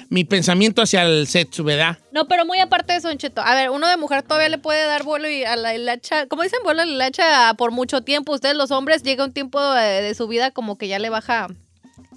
mi 0.10 0.26
pensamiento 0.26 0.82
hacia 0.82 1.04
el 1.04 1.26
sexo, 1.28 1.64
¿verdad? 1.64 2.00
No, 2.12 2.28
pero 2.28 2.46
muy 2.46 2.60
aparte 2.60 2.92
de 2.92 3.00
eso, 3.00 3.14
Cheto. 3.14 3.40
A 3.42 3.56
ver, 3.56 3.70
uno 3.70 3.88
de 3.88 3.96
mujer 3.96 4.22
todavía 4.24 4.50
le 4.50 4.58
puede 4.58 4.84
dar 4.86 5.04
vuelo 5.04 5.30
y 5.30 5.46
a 5.46 5.56
la 5.56 5.74
hilacha, 5.74 6.26
¿cómo 6.28 6.44
dicen? 6.44 6.60
Vuelo 6.66 6.82
a 6.82 6.86
la 6.86 6.92
hilacha 6.92 7.54
por 7.54 7.72
mucho 7.72 8.02
tiempo. 8.02 8.34
Ustedes 8.34 8.58
los 8.58 8.72
hombres 8.72 9.04
llega 9.04 9.24
un 9.24 9.32
tiempo 9.32 9.62
de, 9.74 10.02
de 10.02 10.14
su 10.16 10.28
vida 10.28 10.52
como 10.52 10.78
que 10.78 10.90
ya 10.90 11.00
le 11.00 11.10
baja 11.10 11.48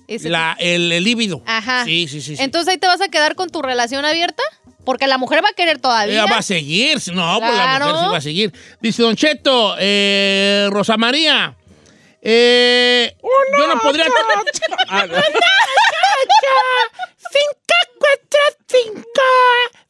ese 0.08 0.30
La, 0.30 0.56
el, 0.58 0.90
el 0.90 1.04
líbido. 1.04 1.42
Ajá. 1.46 1.84
Sí, 1.84 2.08
sí, 2.08 2.20
sí. 2.20 2.36
sí. 2.36 2.42
Entonces 2.42 2.72
ahí 2.72 2.78
te 2.78 2.86
vas 2.86 3.00
a 3.00 3.08
quedar 3.08 3.34
con 3.36 3.50
tu 3.50 3.62
relación 3.62 4.04
abierta, 4.04 4.42
porque 4.84 5.06
la 5.06 5.18
mujer 5.18 5.44
va 5.44 5.50
a 5.50 5.52
querer 5.52 5.78
todavía. 5.78 6.22
Ella 6.22 6.32
va 6.32 6.38
a 6.38 6.42
seguir, 6.42 6.98
no, 7.12 7.38
pues 7.38 7.54
la 7.54 7.78
mujer 7.78 7.96
sí 7.96 8.06
va 8.10 8.16
a 8.16 8.20
seguir. 8.22 8.52
Dice 8.80 9.02
Don 9.02 9.14
Cheto, 9.14 9.76
eh, 9.78 10.68
Rosa 10.70 10.96
María, 10.96 11.54
eh, 12.22 13.14
yo 13.58 13.66
no 13.66 13.78
podría... 13.80 14.06
Ah, 14.90 15.02
Finca 15.02 15.18
cuatro, 17.98 18.38
cinco, 18.66 18.66
seis, 18.66 18.66
cinco, 18.66 19.87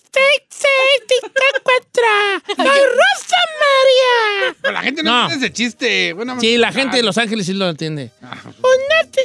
cuatro. 1.62 2.46
¡Soy 2.56 2.66
Rosa 2.66 3.36
María! 3.60 4.56
Pero 4.60 4.74
la 4.74 4.82
gente 4.82 5.02
no, 5.02 5.10
No. 5.10 5.22
entiende 5.22 5.46
ese 5.46 5.52
chiste. 5.54 6.12
Bueno, 6.12 6.40
Sí, 6.40 6.56
la 6.56 6.72
gente 6.72 6.96
de 6.96 7.02
Los 7.02 7.18
Ángeles 7.18 7.46
sí 7.46 7.54
lo 7.54 7.68
entiende. 7.68 8.10
Ah. 8.22 8.36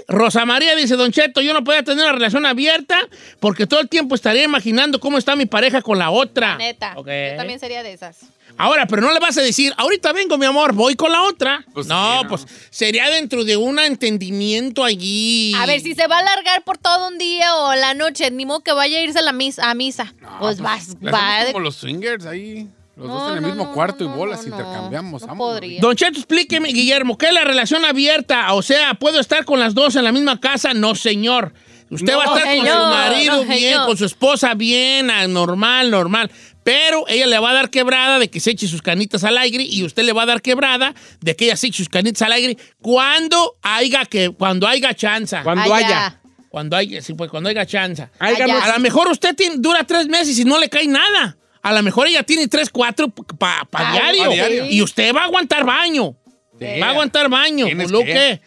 Rosa 0.07 0.45
María 0.45 0.75
dice, 0.75 0.95
Don 0.95 1.11
Cheto, 1.11 1.41
yo 1.41 1.53
no 1.53 1.63
podía 1.63 1.83
tener 1.83 2.03
una 2.03 2.13
relación 2.13 2.45
abierta 2.45 2.99
porque 3.39 3.67
todo 3.67 3.79
el 3.79 3.89
tiempo 3.89 4.15
estaría 4.15 4.43
imaginando 4.43 4.99
cómo 4.99 5.17
está 5.17 5.35
mi 5.35 5.45
pareja 5.45 5.81
con 5.81 5.97
la 5.99 6.09
otra. 6.11 6.57
Neta. 6.57 6.93
Ok. 6.95 7.07
Yo 7.07 7.37
también 7.37 7.59
sería 7.59 7.83
de 7.83 7.93
esas. 7.93 8.17
Ahora, 8.57 8.85
pero 8.87 9.01
no 9.01 9.11
le 9.11 9.19
vas 9.19 9.37
a 9.37 9.41
decir, 9.41 9.73
ahorita 9.77 10.13
vengo, 10.13 10.37
mi 10.37 10.45
amor, 10.45 10.73
voy 10.73 10.95
con 10.95 11.11
la 11.11 11.23
otra. 11.23 11.65
Pues 11.73 11.87
no, 11.87 12.17
sí, 12.19 12.23
¿no? 12.23 12.29
pues 12.29 12.45
sería 12.69 13.09
dentro 13.09 13.43
de 13.43 13.57
un 13.57 13.79
entendimiento 13.79 14.83
allí. 14.83 15.53
A 15.55 15.65
ver, 15.65 15.81
si 15.81 15.95
se 15.95 16.07
va 16.07 16.17
a 16.17 16.19
alargar 16.19 16.63
por 16.63 16.77
todo 16.77 17.07
un 17.07 17.17
día 17.17 17.55
o 17.55 17.75
la 17.75 17.93
noche, 17.93 18.29
ni 18.31 18.45
modo 18.45 18.61
que 18.61 18.71
vaya 18.71 18.99
a 18.99 19.01
irse 19.01 19.19
a 19.19 19.23
la 19.23 19.33
misa. 19.33 19.69
A 19.69 19.73
misa. 19.73 20.13
pues 20.39 20.61
vas, 20.61 20.89
Le 21.01 21.11
va 21.11 21.17
hacemos 21.37 21.45
de- 21.47 21.53
como 21.53 21.63
los 21.65 21.75
swingers 21.75 22.25
ahí. 22.25 22.67
Los 22.95 23.07
No, 23.07 23.13
dos 23.15 23.31
en 23.31 23.37
el 23.37 23.41
no, 23.41 23.47
mismo 23.47 23.63
no, 23.65 23.73
cuarto 23.73 24.03
no, 24.03 24.13
y 24.13 24.17
bolas 24.17 24.45
no, 24.45 24.55
intercambiamos. 24.55 25.25
no. 25.25 25.59
Don 25.81 25.95
Cheto, 25.95 26.19
explíqueme, 26.19 26.69
Guillermo, 26.69 27.17
¿qué 27.17 27.25
es 27.29 27.33
la 27.33 27.43
relación 27.43 27.83
abierta? 27.85 28.53
O 28.53 28.61
sea, 28.61 28.93
¿puedo 28.93 29.19
estar 29.19 29.45
con 29.45 29.59
las 29.59 29.73
dos 29.73 29.95
en 29.95 30.03
la 30.03 30.11
misma 30.11 30.39
casa? 30.39 30.75
No, 30.75 30.93
señor. 30.93 31.53
Usted 31.89 32.11
No, 32.13 32.19
va 32.19 32.23
a 32.23 32.37
estar 32.37 32.55
con 32.57 32.67
su 32.67 32.73
marido 32.73 33.35
no, 33.37 33.43
bien, 33.45 33.59
señor. 33.59 33.87
con 33.87 33.97
su 33.97 34.05
esposa 34.05 34.53
bien, 34.53 35.07
normal, 35.29 35.89
normal. 35.91 36.31
Pero 36.63 37.05
ella 37.07 37.27
le 37.27 37.39
va 37.39 37.51
a 37.51 37.53
dar 37.53 37.69
quebrada 37.69 38.19
de 38.19 38.29
que 38.29 38.39
se 38.39 38.51
eche 38.51 38.67
sus 38.67 38.81
canitas 38.81 39.23
al 39.23 39.37
aire 39.37 39.63
y 39.63 39.83
usted 39.83 40.03
le 40.03 40.13
va 40.13 40.23
a 40.23 40.25
dar 40.25 40.41
quebrada 40.41 40.93
de 41.21 41.35
que 41.35 41.45
ella 41.45 41.57
se 41.57 41.67
eche 41.67 41.77
sus 41.77 41.89
canitas 41.89 42.21
al 42.21 42.31
aire 42.31 42.57
cuando 42.81 43.57
haya 43.61 44.05
que 44.05 44.29
cuando 44.29 44.67
haya 44.67 44.93
chanza. 44.93 45.43
Cuando 45.43 45.73
Allá. 45.73 45.75
haya. 45.87 46.19
Cuando 46.49 46.77
haya, 46.77 47.01
sí, 47.01 47.13
pues 47.15 47.29
cuando 47.31 47.49
haya 47.49 47.65
chanza. 47.65 48.11
Allá. 48.19 48.63
A 48.63 48.73
lo 48.73 48.79
mejor 48.79 49.09
usted 49.09 49.35
tiene- 49.35 49.55
dura 49.57 49.83
tres 49.85 50.07
meses 50.07 50.37
y 50.37 50.45
no 50.45 50.59
le 50.59 50.69
cae 50.69 50.87
nada. 50.87 51.35
A 51.63 51.73
lo 51.73 51.81
mejor 51.81 52.07
ella 52.07 52.23
tiene 52.23 52.47
tres, 52.47 52.69
cuatro 52.69 53.09
para 53.09 53.91
diario. 53.91 54.23
pa' 54.25 54.29
diario. 54.33 54.65
Y 54.69 54.81
usted 54.81 55.13
va 55.15 55.21
a 55.21 55.25
aguantar 55.25 55.65
baño. 55.65 56.15
Sí. 56.59 56.79
Va 56.79 56.87
a 56.87 56.89
aguantar 56.91 57.29
baño. 57.29 57.67
Pues 57.75 57.89
lo 57.89 57.99
que. 57.99 58.05
que. 58.05 58.41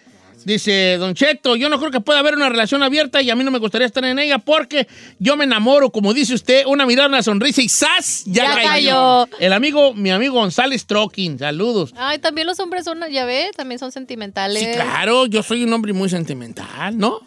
Dice 0.46 0.96
Don 0.98 1.12
Cheto, 1.14 1.56
yo 1.56 1.68
no 1.68 1.80
creo 1.80 1.90
que 1.90 1.98
pueda 1.98 2.20
haber 2.20 2.36
una 2.36 2.48
relación 2.48 2.80
abierta 2.84 3.20
y 3.20 3.30
a 3.30 3.34
mí 3.34 3.42
no 3.42 3.50
me 3.50 3.58
gustaría 3.58 3.84
estar 3.84 4.04
en 4.04 4.20
ella 4.20 4.38
porque 4.38 4.86
yo 5.18 5.36
me 5.36 5.42
enamoro, 5.42 5.90
como 5.90 6.14
dice 6.14 6.34
usted, 6.34 6.64
una 6.66 6.86
mirada, 6.86 7.08
una 7.08 7.20
sonrisa 7.24 7.62
y 7.62 7.68
¡zas! 7.68 8.22
Ya, 8.26 8.44
Ya 8.44 8.54
cayó. 8.54 8.68
cayó. 8.68 9.28
El 9.40 9.52
amigo, 9.52 9.92
mi 9.92 10.12
amigo 10.12 10.34
González 10.34 10.86
Troquín, 10.86 11.36
saludos. 11.36 11.92
Ay, 11.96 12.20
también 12.20 12.46
los 12.46 12.60
hombres 12.60 12.84
son, 12.84 13.00
ya 13.10 13.24
ve, 13.24 13.50
también 13.56 13.80
son 13.80 13.90
sentimentales. 13.90 14.62
Sí, 14.62 14.68
claro, 14.72 15.26
yo 15.26 15.42
soy 15.42 15.64
un 15.64 15.72
hombre 15.72 15.92
muy 15.92 16.08
sentimental, 16.08 16.96
¿no? 16.96 17.18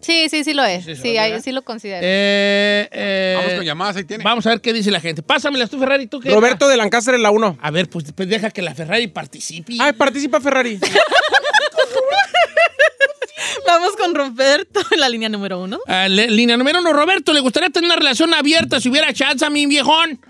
Sí, 0.00 0.28
sí, 0.28 0.42
sí 0.42 0.52
lo 0.52 0.64
es. 0.64 0.84
Sí, 0.84 0.96
Sí, 0.96 1.02
sí, 1.02 1.18
ahí 1.18 1.40
sí 1.40 1.52
lo 1.52 1.62
considero. 1.62 2.00
Eh, 2.02 2.88
eh, 2.90 3.34
Vamos 3.38 3.54
con 3.58 3.64
llamadas, 3.64 3.96
ahí 3.96 4.04
tiene. 4.04 4.24
Vamos 4.24 4.44
a 4.46 4.50
ver 4.50 4.60
qué 4.60 4.72
dice 4.72 4.90
la 4.90 5.00
gente. 5.00 5.22
Pásamelas 5.22 5.70
tú, 5.70 5.78
Ferrari. 5.78 6.08
¿tú 6.08 6.18
qué? 6.18 6.30
Roberto 6.30 6.66
de 6.66 6.76
Lancaster 6.76 7.14
en 7.14 7.22
la 7.22 7.30
1. 7.30 7.58
A 7.60 7.70
ver, 7.70 7.88
pues, 7.88 8.06
pues 8.12 8.28
deja 8.28 8.50
que 8.50 8.60
la 8.62 8.74
Ferrari 8.74 9.06
participe. 9.06 9.74
Ay, 9.80 9.92
participa 9.92 10.40
Ferrari. 10.40 10.80
Vamos 13.66 13.96
con 13.96 14.14
Roberto 14.14 14.80
en 14.90 15.00
la 15.00 15.08
línea 15.08 15.28
número 15.28 15.60
uno. 15.60 15.78
Ah, 15.86 16.08
le- 16.08 16.30
línea 16.30 16.56
número 16.56 16.80
uno, 16.80 16.92
Roberto, 16.92 17.32
¿le 17.32 17.40
gustaría 17.40 17.70
tener 17.70 17.88
una 17.88 17.96
relación 17.96 18.32
abierta 18.34 18.80
si 18.80 18.88
hubiera 18.88 19.12
chance 19.12 19.44
a 19.44 19.50
mi 19.50 19.66
viejón? 19.66 20.20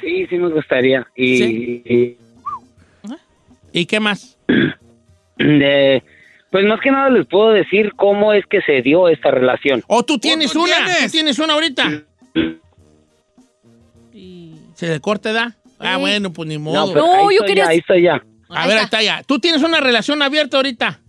Sí, 0.00 0.26
sí 0.28 0.36
me 0.36 0.48
gustaría. 0.50 1.06
Y, 1.16 1.42
y 1.44 2.16
¿Y 3.72 3.86
qué 3.86 4.00
más? 4.00 4.38
de, 5.38 6.02
pues 6.50 6.64
más 6.66 6.80
que 6.80 6.90
nada 6.90 7.10
les 7.10 7.26
puedo 7.26 7.50
decir 7.50 7.92
cómo 7.96 8.32
es 8.32 8.44
que 8.46 8.60
se 8.62 8.82
dio 8.82 9.08
esta 9.08 9.30
relación. 9.30 9.82
¿O 9.86 10.02
tú 10.02 10.18
tienes 10.18 10.54
una? 10.54 10.74
¿Tú 11.04 11.10
tienes 11.10 11.38
una 11.38 11.54
ahorita? 11.54 12.02
¿Se 14.74 14.88
le 14.88 15.00
corta 15.00 15.30
edad? 15.30 15.54
Ah, 15.78 15.96
bueno, 15.98 16.32
pues 16.32 16.48
ni 16.48 16.58
modo. 16.58 16.86
No, 16.86 16.92
pero 16.92 17.28
ahí 17.28 17.36
estoy 17.36 17.54
ya, 17.56 17.68
ahí 17.68 17.78
estoy 17.78 18.02
ya. 18.02 18.22
A 18.48 18.66
ver, 18.66 18.78
ahí 18.78 18.84
está 18.84 19.02
ya. 19.02 19.22
¿Tú 19.22 19.38
tienes 19.38 19.62
una 19.62 19.80
relación 19.80 20.22
abierta 20.22 20.56
ahorita? 20.58 21.00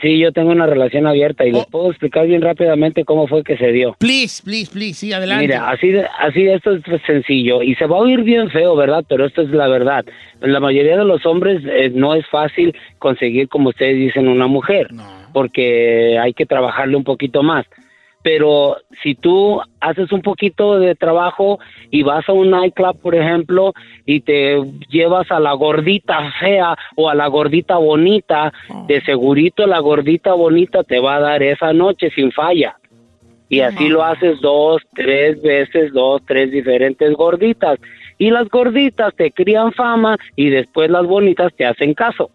Sí, 0.00 0.18
yo 0.18 0.32
tengo 0.32 0.50
una 0.50 0.66
relación 0.66 1.06
abierta 1.06 1.44
y 1.44 1.50
les 1.50 1.66
puedo 1.66 1.90
explicar 1.90 2.26
bien 2.26 2.40
rápidamente 2.40 3.04
cómo 3.04 3.26
fue 3.26 3.42
que 3.42 3.56
se 3.56 3.72
dio. 3.72 3.96
Please, 3.98 4.42
please, 4.44 4.70
please, 4.72 4.94
sí, 4.94 5.12
adelante. 5.12 5.46
Mira, 5.46 5.70
así 5.70 5.88
de, 5.88 6.06
así 6.20 6.46
esto 6.46 6.74
es 6.74 6.82
sencillo 7.04 7.62
y 7.62 7.74
se 7.74 7.86
va 7.86 7.96
a 7.96 8.00
oír 8.00 8.22
bien 8.22 8.48
feo, 8.50 8.76
¿verdad? 8.76 9.04
Pero 9.08 9.26
esto 9.26 9.42
es 9.42 9.50
la 9.50 9.66
verdad. 9.66 10.04
La 10.40 10.60
mayoría 10.60 10.96
de 10.96 11.04
los 11.04 11.26
hombres 11.26 11.62
eh, 11.64 11.90
no 11.92 12.14
es 12.14 12.24
fácil 12.28 12.76
conseguir, 12.98 13.48
como 13.48 13.70
ustedes 13.70 13.96
dicen, 13.96 14.28
una 14.28 14.46
mujer, 14.46 14.88
porque 15.32 16.16
hay 16.18 16.32
que 16.32 16.46
trabajarle 16.46 16.96
un 16.96 17.04
poquito 17.04 17.42
más. 17.42 17.66
Pero 18.30 18.76
si 19.02 19.14
tú 19.14 19.58
haces 19.80 20.12
un 20.12 20.20
poquito 20.20 20.78
de 20.78 20.94
trabajo 20.94 21.58
y 21.90 22.02
vas 22.02 22.28
a 22.28 22.34
un 22.34 22.50
nightclub, 22.50 23.00
por 23.00 23.14
ejemplo, 23.14 23.72
y 24.04 24.20
te 24.20 24.60
llevas 24.90 25.30
a 25.30 25.40
la 25.40 25.54
gordita 25.54 26.30
fea 26.38 26.76
o 26.94 27.08
a 27.08 27.14
la 27.14 27.26
gordita 27.28 27.78
bonita, 27.78 28.52
de 28.86 29.00
segurito 29.00 29.66
la 29.66 29.78
gordita 29.78 30.34
bonita 30.34 30.84
te 30.84 31.00
va 31.00 31.16
a 31.16 31.20
dar 31.20 31.42
esa 31.42 31.72
noche 31.72 32.10
sin 32.10 32.30
falla. 32.30 32.76
Y 33.48 33.60
así 33.60 33.88
lo 33.88 34.04
haces 34.04 34.42
dos, 34.42 34.82
tres 34.94 35.40
veces, 35.40 35.90
dos, 35.94 36.20
tres 36.26 36.50
diferentes 36.50 37.10
gorditas. 37.14 37.78
Y 38.18 38.28
las 38.28 38.46
gorditas 38.50 39.14
te 39.14 39.30
crían 39.30 39.72
fama 39.72 40.18
y 40.36 40.50
después 40.50 40.90
las 40.90 41.06
bonitas 41.06 41.50
te 41.56 41.64
hacen 41.64 41.94
caso. 41.94 42.30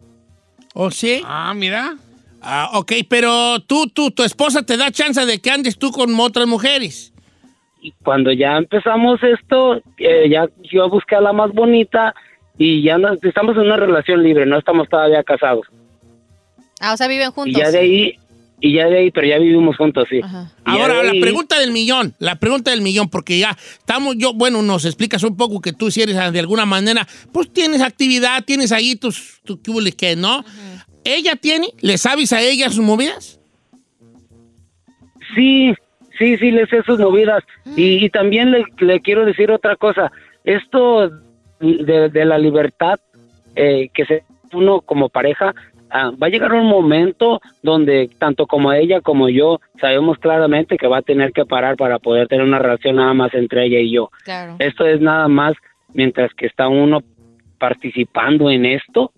¿O 0.74 0.90
sí? 0.90 1.22
Ah, 1.24 1.54
mira. 1.56 1.94
Ah, 2.44 2.70
ok, 2.74 2.92
pero 3.10 3.60
tú, 3.62 3.88
tú, 3.88 4.12
tu 4.12 4.24
esposa 4.24 4.64
te 4.64 4.76
da 4.78 4.92
chance 4.92 5.26
de 5.26 5.40
que 5.40 5.50
andes 5.50 5.78
tú 5.78 5.92
con 5.92 6.14
otras 6.20 6.46
mujeres. 6.46 7.14
Y 7.82 7.92
cuando 8.04 8.32
ya 8.32 8.58
empezamos 8.58 9.20
esto, 9.24 9.78
eh, 9.98 10.30
ya 10.30 10.48
yo 10.72 10.90
busqué 10.90 11.16
a 11.16 11.22
la 11.22 11.34
más 11.34 11.52
bonita 11.54 12.14
y 12.58 12.82
ya 12.84 12.98
no- 12.98 13.14
estamos 13.22 13.56
en 13.56 13.64
una 13.64 13.78
relación 13.78 14.24
libre, 14.24 14.46
no 14.46 14.58
estamos 14.58 14.88
todavía 14.90 15.24
casados. 15.24 15.66
Ah, 16.80 16.94
o 16.94 16.98
sea, 16.98 17.08
viven 17.08 17.30
Y 17.30 17.32
juntos. 17.32 17.62
ya 17.62 17.72
de 17.72 17.80
ahí, 17.80 18.20
y 18.60 18.74
ya 18.74 18.86
de 18.88 19.00
ahí, 19.00 19.12
pero 19.12 19.28
ya 19.28 19.38
vivimos 19.38 19.76
juntos, 19.78 20.08
sí. 20.10 20.18
Y 20.18 20.22
Ahora, 20.66 21.04
la 21.04 21.12
pregunta 21.20 21.60
del 21.60 21.72
millón, 21.72 22.14
la 22.20 22.36
pregunta 22.36 22.72
del 22.72 22.82
millón, 22.82 23.10
porque 23.10 23.38
ya 23.40 23.58
estamos, 23.78 24.16
yo, 24.18 24.34
bueno, 24.34 24.62
nos 24.62 24.86
explicas 24.86 25.24
un 25.24 25.36
poco 25.36 25.60
que 25.60 25.74
tú 25.74 25.92
si 25.92 26.02
eres 26.02 26.16
de 26.32 26.40
alguna 26.40 26.66
manera, 26.66 27.06
pues 27.34 27.52
tienes 27.52 27.82
actividad, 27.82 28.44
tienes 28.46 28.72
ahí 28.72 28.96
tus, 28.96 29.42
tu 29.44 29.60
qué, 29.98 30.16
¿no? 30.16 30.44
¿Ella 31.04 31.36
tiene? 31.36 31.68
¿Le 31.82 31.98
sabes 31.98 32.34
a 32.34 32.42
ella 32.42 32.70
sus 32.70 32.84
movidas? 32.84 33.40
Sí, 35.36 35.74
sí, 36.18 36.38
sí, 36.38 36.52
le 36.52 36.68
sé 36.68 36.84
sus 36.84 37.00
movidas. 37.00 37.44
Y, 37.76 38.06
y 38.06 38.10
también 38.10 38.52
le, 38.52 38.64
le 38.80 39.00
quiero 39.02 39.26
decir 39.26 39.52
otra 39.52 39.76
cosa. 39.76 40.12
Esto 40.44 41.10
de, 41.60 42.10
de 42.10 42.26
la 42.26 42.38
libertad 42.38 43.00
eh, 43.56 43.90
que 43.94 44.06
se 44.06 44.24
uno 44.54 44.82
como 44.82 45.10
pareja, 45.10 45.54
ah, 45.90 46.12
va 46.22 46.28
a 46.28 46.30
llegar 46.30 46.54
un 46.54 46.68
momento 46.68 47.42
donde 47.62 48.10
tanto 48.20 48.46
como 48.46 48.72
ella 48.72 49.02
como 49.02 49.30
yo 49.30 49.60
sabemos 49.80 50.18
claramente 50.20 50.78
que 50.78 50.88
va 50.88 51.00
a 51.00 51.02
tener 51.02 51.32
que 51.32 51.46
parar 51.46 51.76
para 51.76 52.00
poder 52.00 52.28
tener 52.28 52.46
una 52.46 52.60
relación 52.60 52.98
nada 52.98 53.14
más 53.14 53.34
entre 53.34 53.66
ella 53.66 53.80
y 53.80 53.92
yo. 53.92 54.10
Claro. 54.24 54.56
Esto 54.60 54.86
es 54.86 55.02
nada 55.02 55.28
más 55.28 55.54
mientras 55.94 56.34
que 56.34 56.46
está 56.46 56.68
uno 56.68 57.02
participando 57.60 58.50
en 58.50 58.66
esto, 58.66 59.12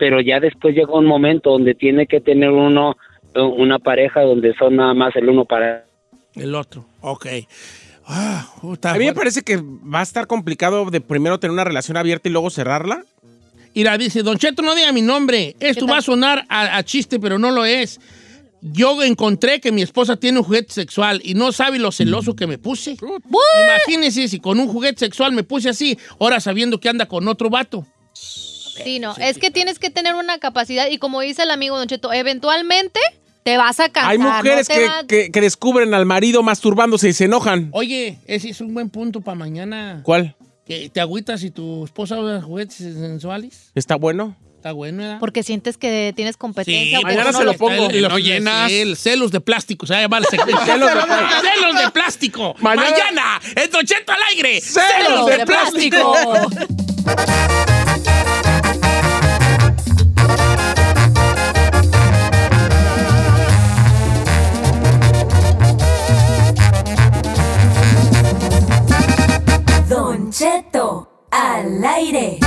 pero 0.00 0.22
ya 0.22 0.40
después 0.40 0.74
llega 0.74 0.94
un 0.94 1.04
momento 1.04 1.50
donde 1.50 1.74
tiene 1.74 2.06
que 2.06 2.22
tener 2.22 2.50
uno 2.50 2.96
eh, 3.34 3.40
una 3.40 3.78
pareja 3.78 4.22
donde 4.22 4.54
son 4.58 4.76
nada 4.76 4.94
más 4.94 5.14
el 5.14 5.28
uno 5.28 5.44
para 5.44 5.84
El 6.34 6.54
otro, 6.54 6.86
ok. 7.02 7.26
Ah, 8.06 8.48
A 8.82 8.94
mí 8.94 9.04
me 9.04 9.12
parece 9.12 9.42
que 9.42 9.58
va 9.58 10.00
a 10.00 10.02
estar 10.02 10.26
complicado 10.26 10.90
de 10.90 11.02
primero 11.02 11.38
tener 11.38 11.52
una 11.52 11.64
relación 11.64 11.98
abierta 11.98 12.28
y 12.28 12.32
luego 12.32 12.48
cerrarla. 12.48 13.04
Mira, 13.74 13.96
dice, 13.98 14.22
Don 14.22 14.38
Cheto, 14.38 14.62
no 14.62 14.74
diga 14.74 14.90
mi 14.90 15.02
nombre. 15.02 15.54
Esto 15.60 15.86
va 15.86 15.98
a 15.98 16.02
sonar 16.02 16.44
a, 16.48 16.76
a 16.78 16.82
chiste, 16.82 17.20
pero 17.20 17.38
no 17.38 17.50
lo 17.50 17.66
es. 17.66 18.00
Yo 18.62 19.02
encontré 19.02 19.60
que 19.60 19.70
mi 19.70 19.82
esposa 19.82 20.16
tiene 20.16 20.38
un 20.38 20.44
juguete 20.44 20.72
sexual 20.72 21.20
y 21.22 21.34
no 21.34 21.52
sabe 21.52 21.78
lo 21.78 21.92
celoso 21.92 22.34
que 22.34 22.46
me 22.46 22.56
puse. 22.58 22.96
Imagínese 23.64 24.28
si 24.28 24.40
con 24.40 24.58
un 24.58 24.66
juguete 24.66 24.98
sexual 24.98 25.32
me 25.32 25.44
puse 25.44 25.68
así, 25.68 25.98
ahora 26.18 26.40
sabiendo 26.40 26.80
que 26.80 26.88
anda 26.88 27.06
con 27.06 27.28
otro 27.28 27.50
vato. 27.50 27.86
Sí, 28.84 28.98
no, 28.98 29.14
es 29.18 29.38
que 29.38 29.50
tienes 29.50 29.78
que 29.78 29.90
tener 29.90 30.14
una 30.14 30.38
capacidad 30.38 30.88
y 30.88 30.98
como 30.98 31.20
dice 31.20 31.42
el 31.42 31.50
amigo 31.50 31.76
Don 31.78 31.86
Cheto, 31.88 32.12
eventualmente 32.12 33.00
te 33.42 33.56
vas 33.56 33.80
a 33.80 33.88
cansar. 33.88 34.10
Hay 34.12 34.18
mujeres 34.18 34.68
no 34.68 34.74
que, 34.74 34.86
va- 34.86 35.06
que- 35.06 35.30
que 35.30 35.40
descubren 35.40 35.94
al 35.94 36.06
marido 36.06 36.42
masturbándose 36.42 37.08
y 37.08 37.12
se 37.12 37.24
enojan. 37.24 37.68
Oye, 37.72 38.18
ese 38.26 38.50
es 38.50 38.60
un 38.60 38.74
buen 38.74 38.90
punto 38.90 39.20
para 39.20 39.34
mañana. 39.34 40.00
¿Cuál? 40.02 40.34
Que 40.66 40.88
¿Te 40.90 41.00
agüitas 41.00 41.40
si 41.40 41.50
tu 41.50 41.84
esposa 41.84 42.18
usa 42.20 42.40
juguetes 42.42 42.76
sensuales? 42.76 43.70
¿Está 43.74 43.96
bueno? 43.96 44.36
Está 44.56 44.72
bueno, 44.72 44.98
¿verdad? 45.02 45.16
Porque 45.20 45.42
sientes 45.42 45.78
que 45.78 46.12
tienes 46.14 46.36
competencia. 46.36 46.98
Sí, 46.98 47.02
mañana 47.02 47.32
se 47.32 47.38
no 47.38 47.44
lo 47.46 47.54
pongo. 47.54 47.88
tienes. 47.88 48.02
Los, 48.02 48.12
cel- 48.70 48.94
celos 48.94 49.30
de 49.32 49.40
plástico, 49.40 49.86
se 49.86 49.94
va 49.94 50.00
a 50.00 50.02
llamar 50.02 50.20
el. 50.20 50.28
Celos 50.66 50.90
de 50.94 51.00
celos 51.00 51.82
de 51.82 51.90
plástico. 51.92 52.54
Mañana- 52.58 52.90
Mañana, 52.90 53.40
en 53.56 53.70
Don 53.70 53.86
Cheto 53.86 54.12
al 54.12 54.18
aire. 54.34 54.60
Celos 54.60 55.26
de 55.26 55.46
plástico. 55.46 56.12
Don 70.30 70.38
Cheto 70.38 71.08
al 71.30 71.82
aire. 71.82 72.38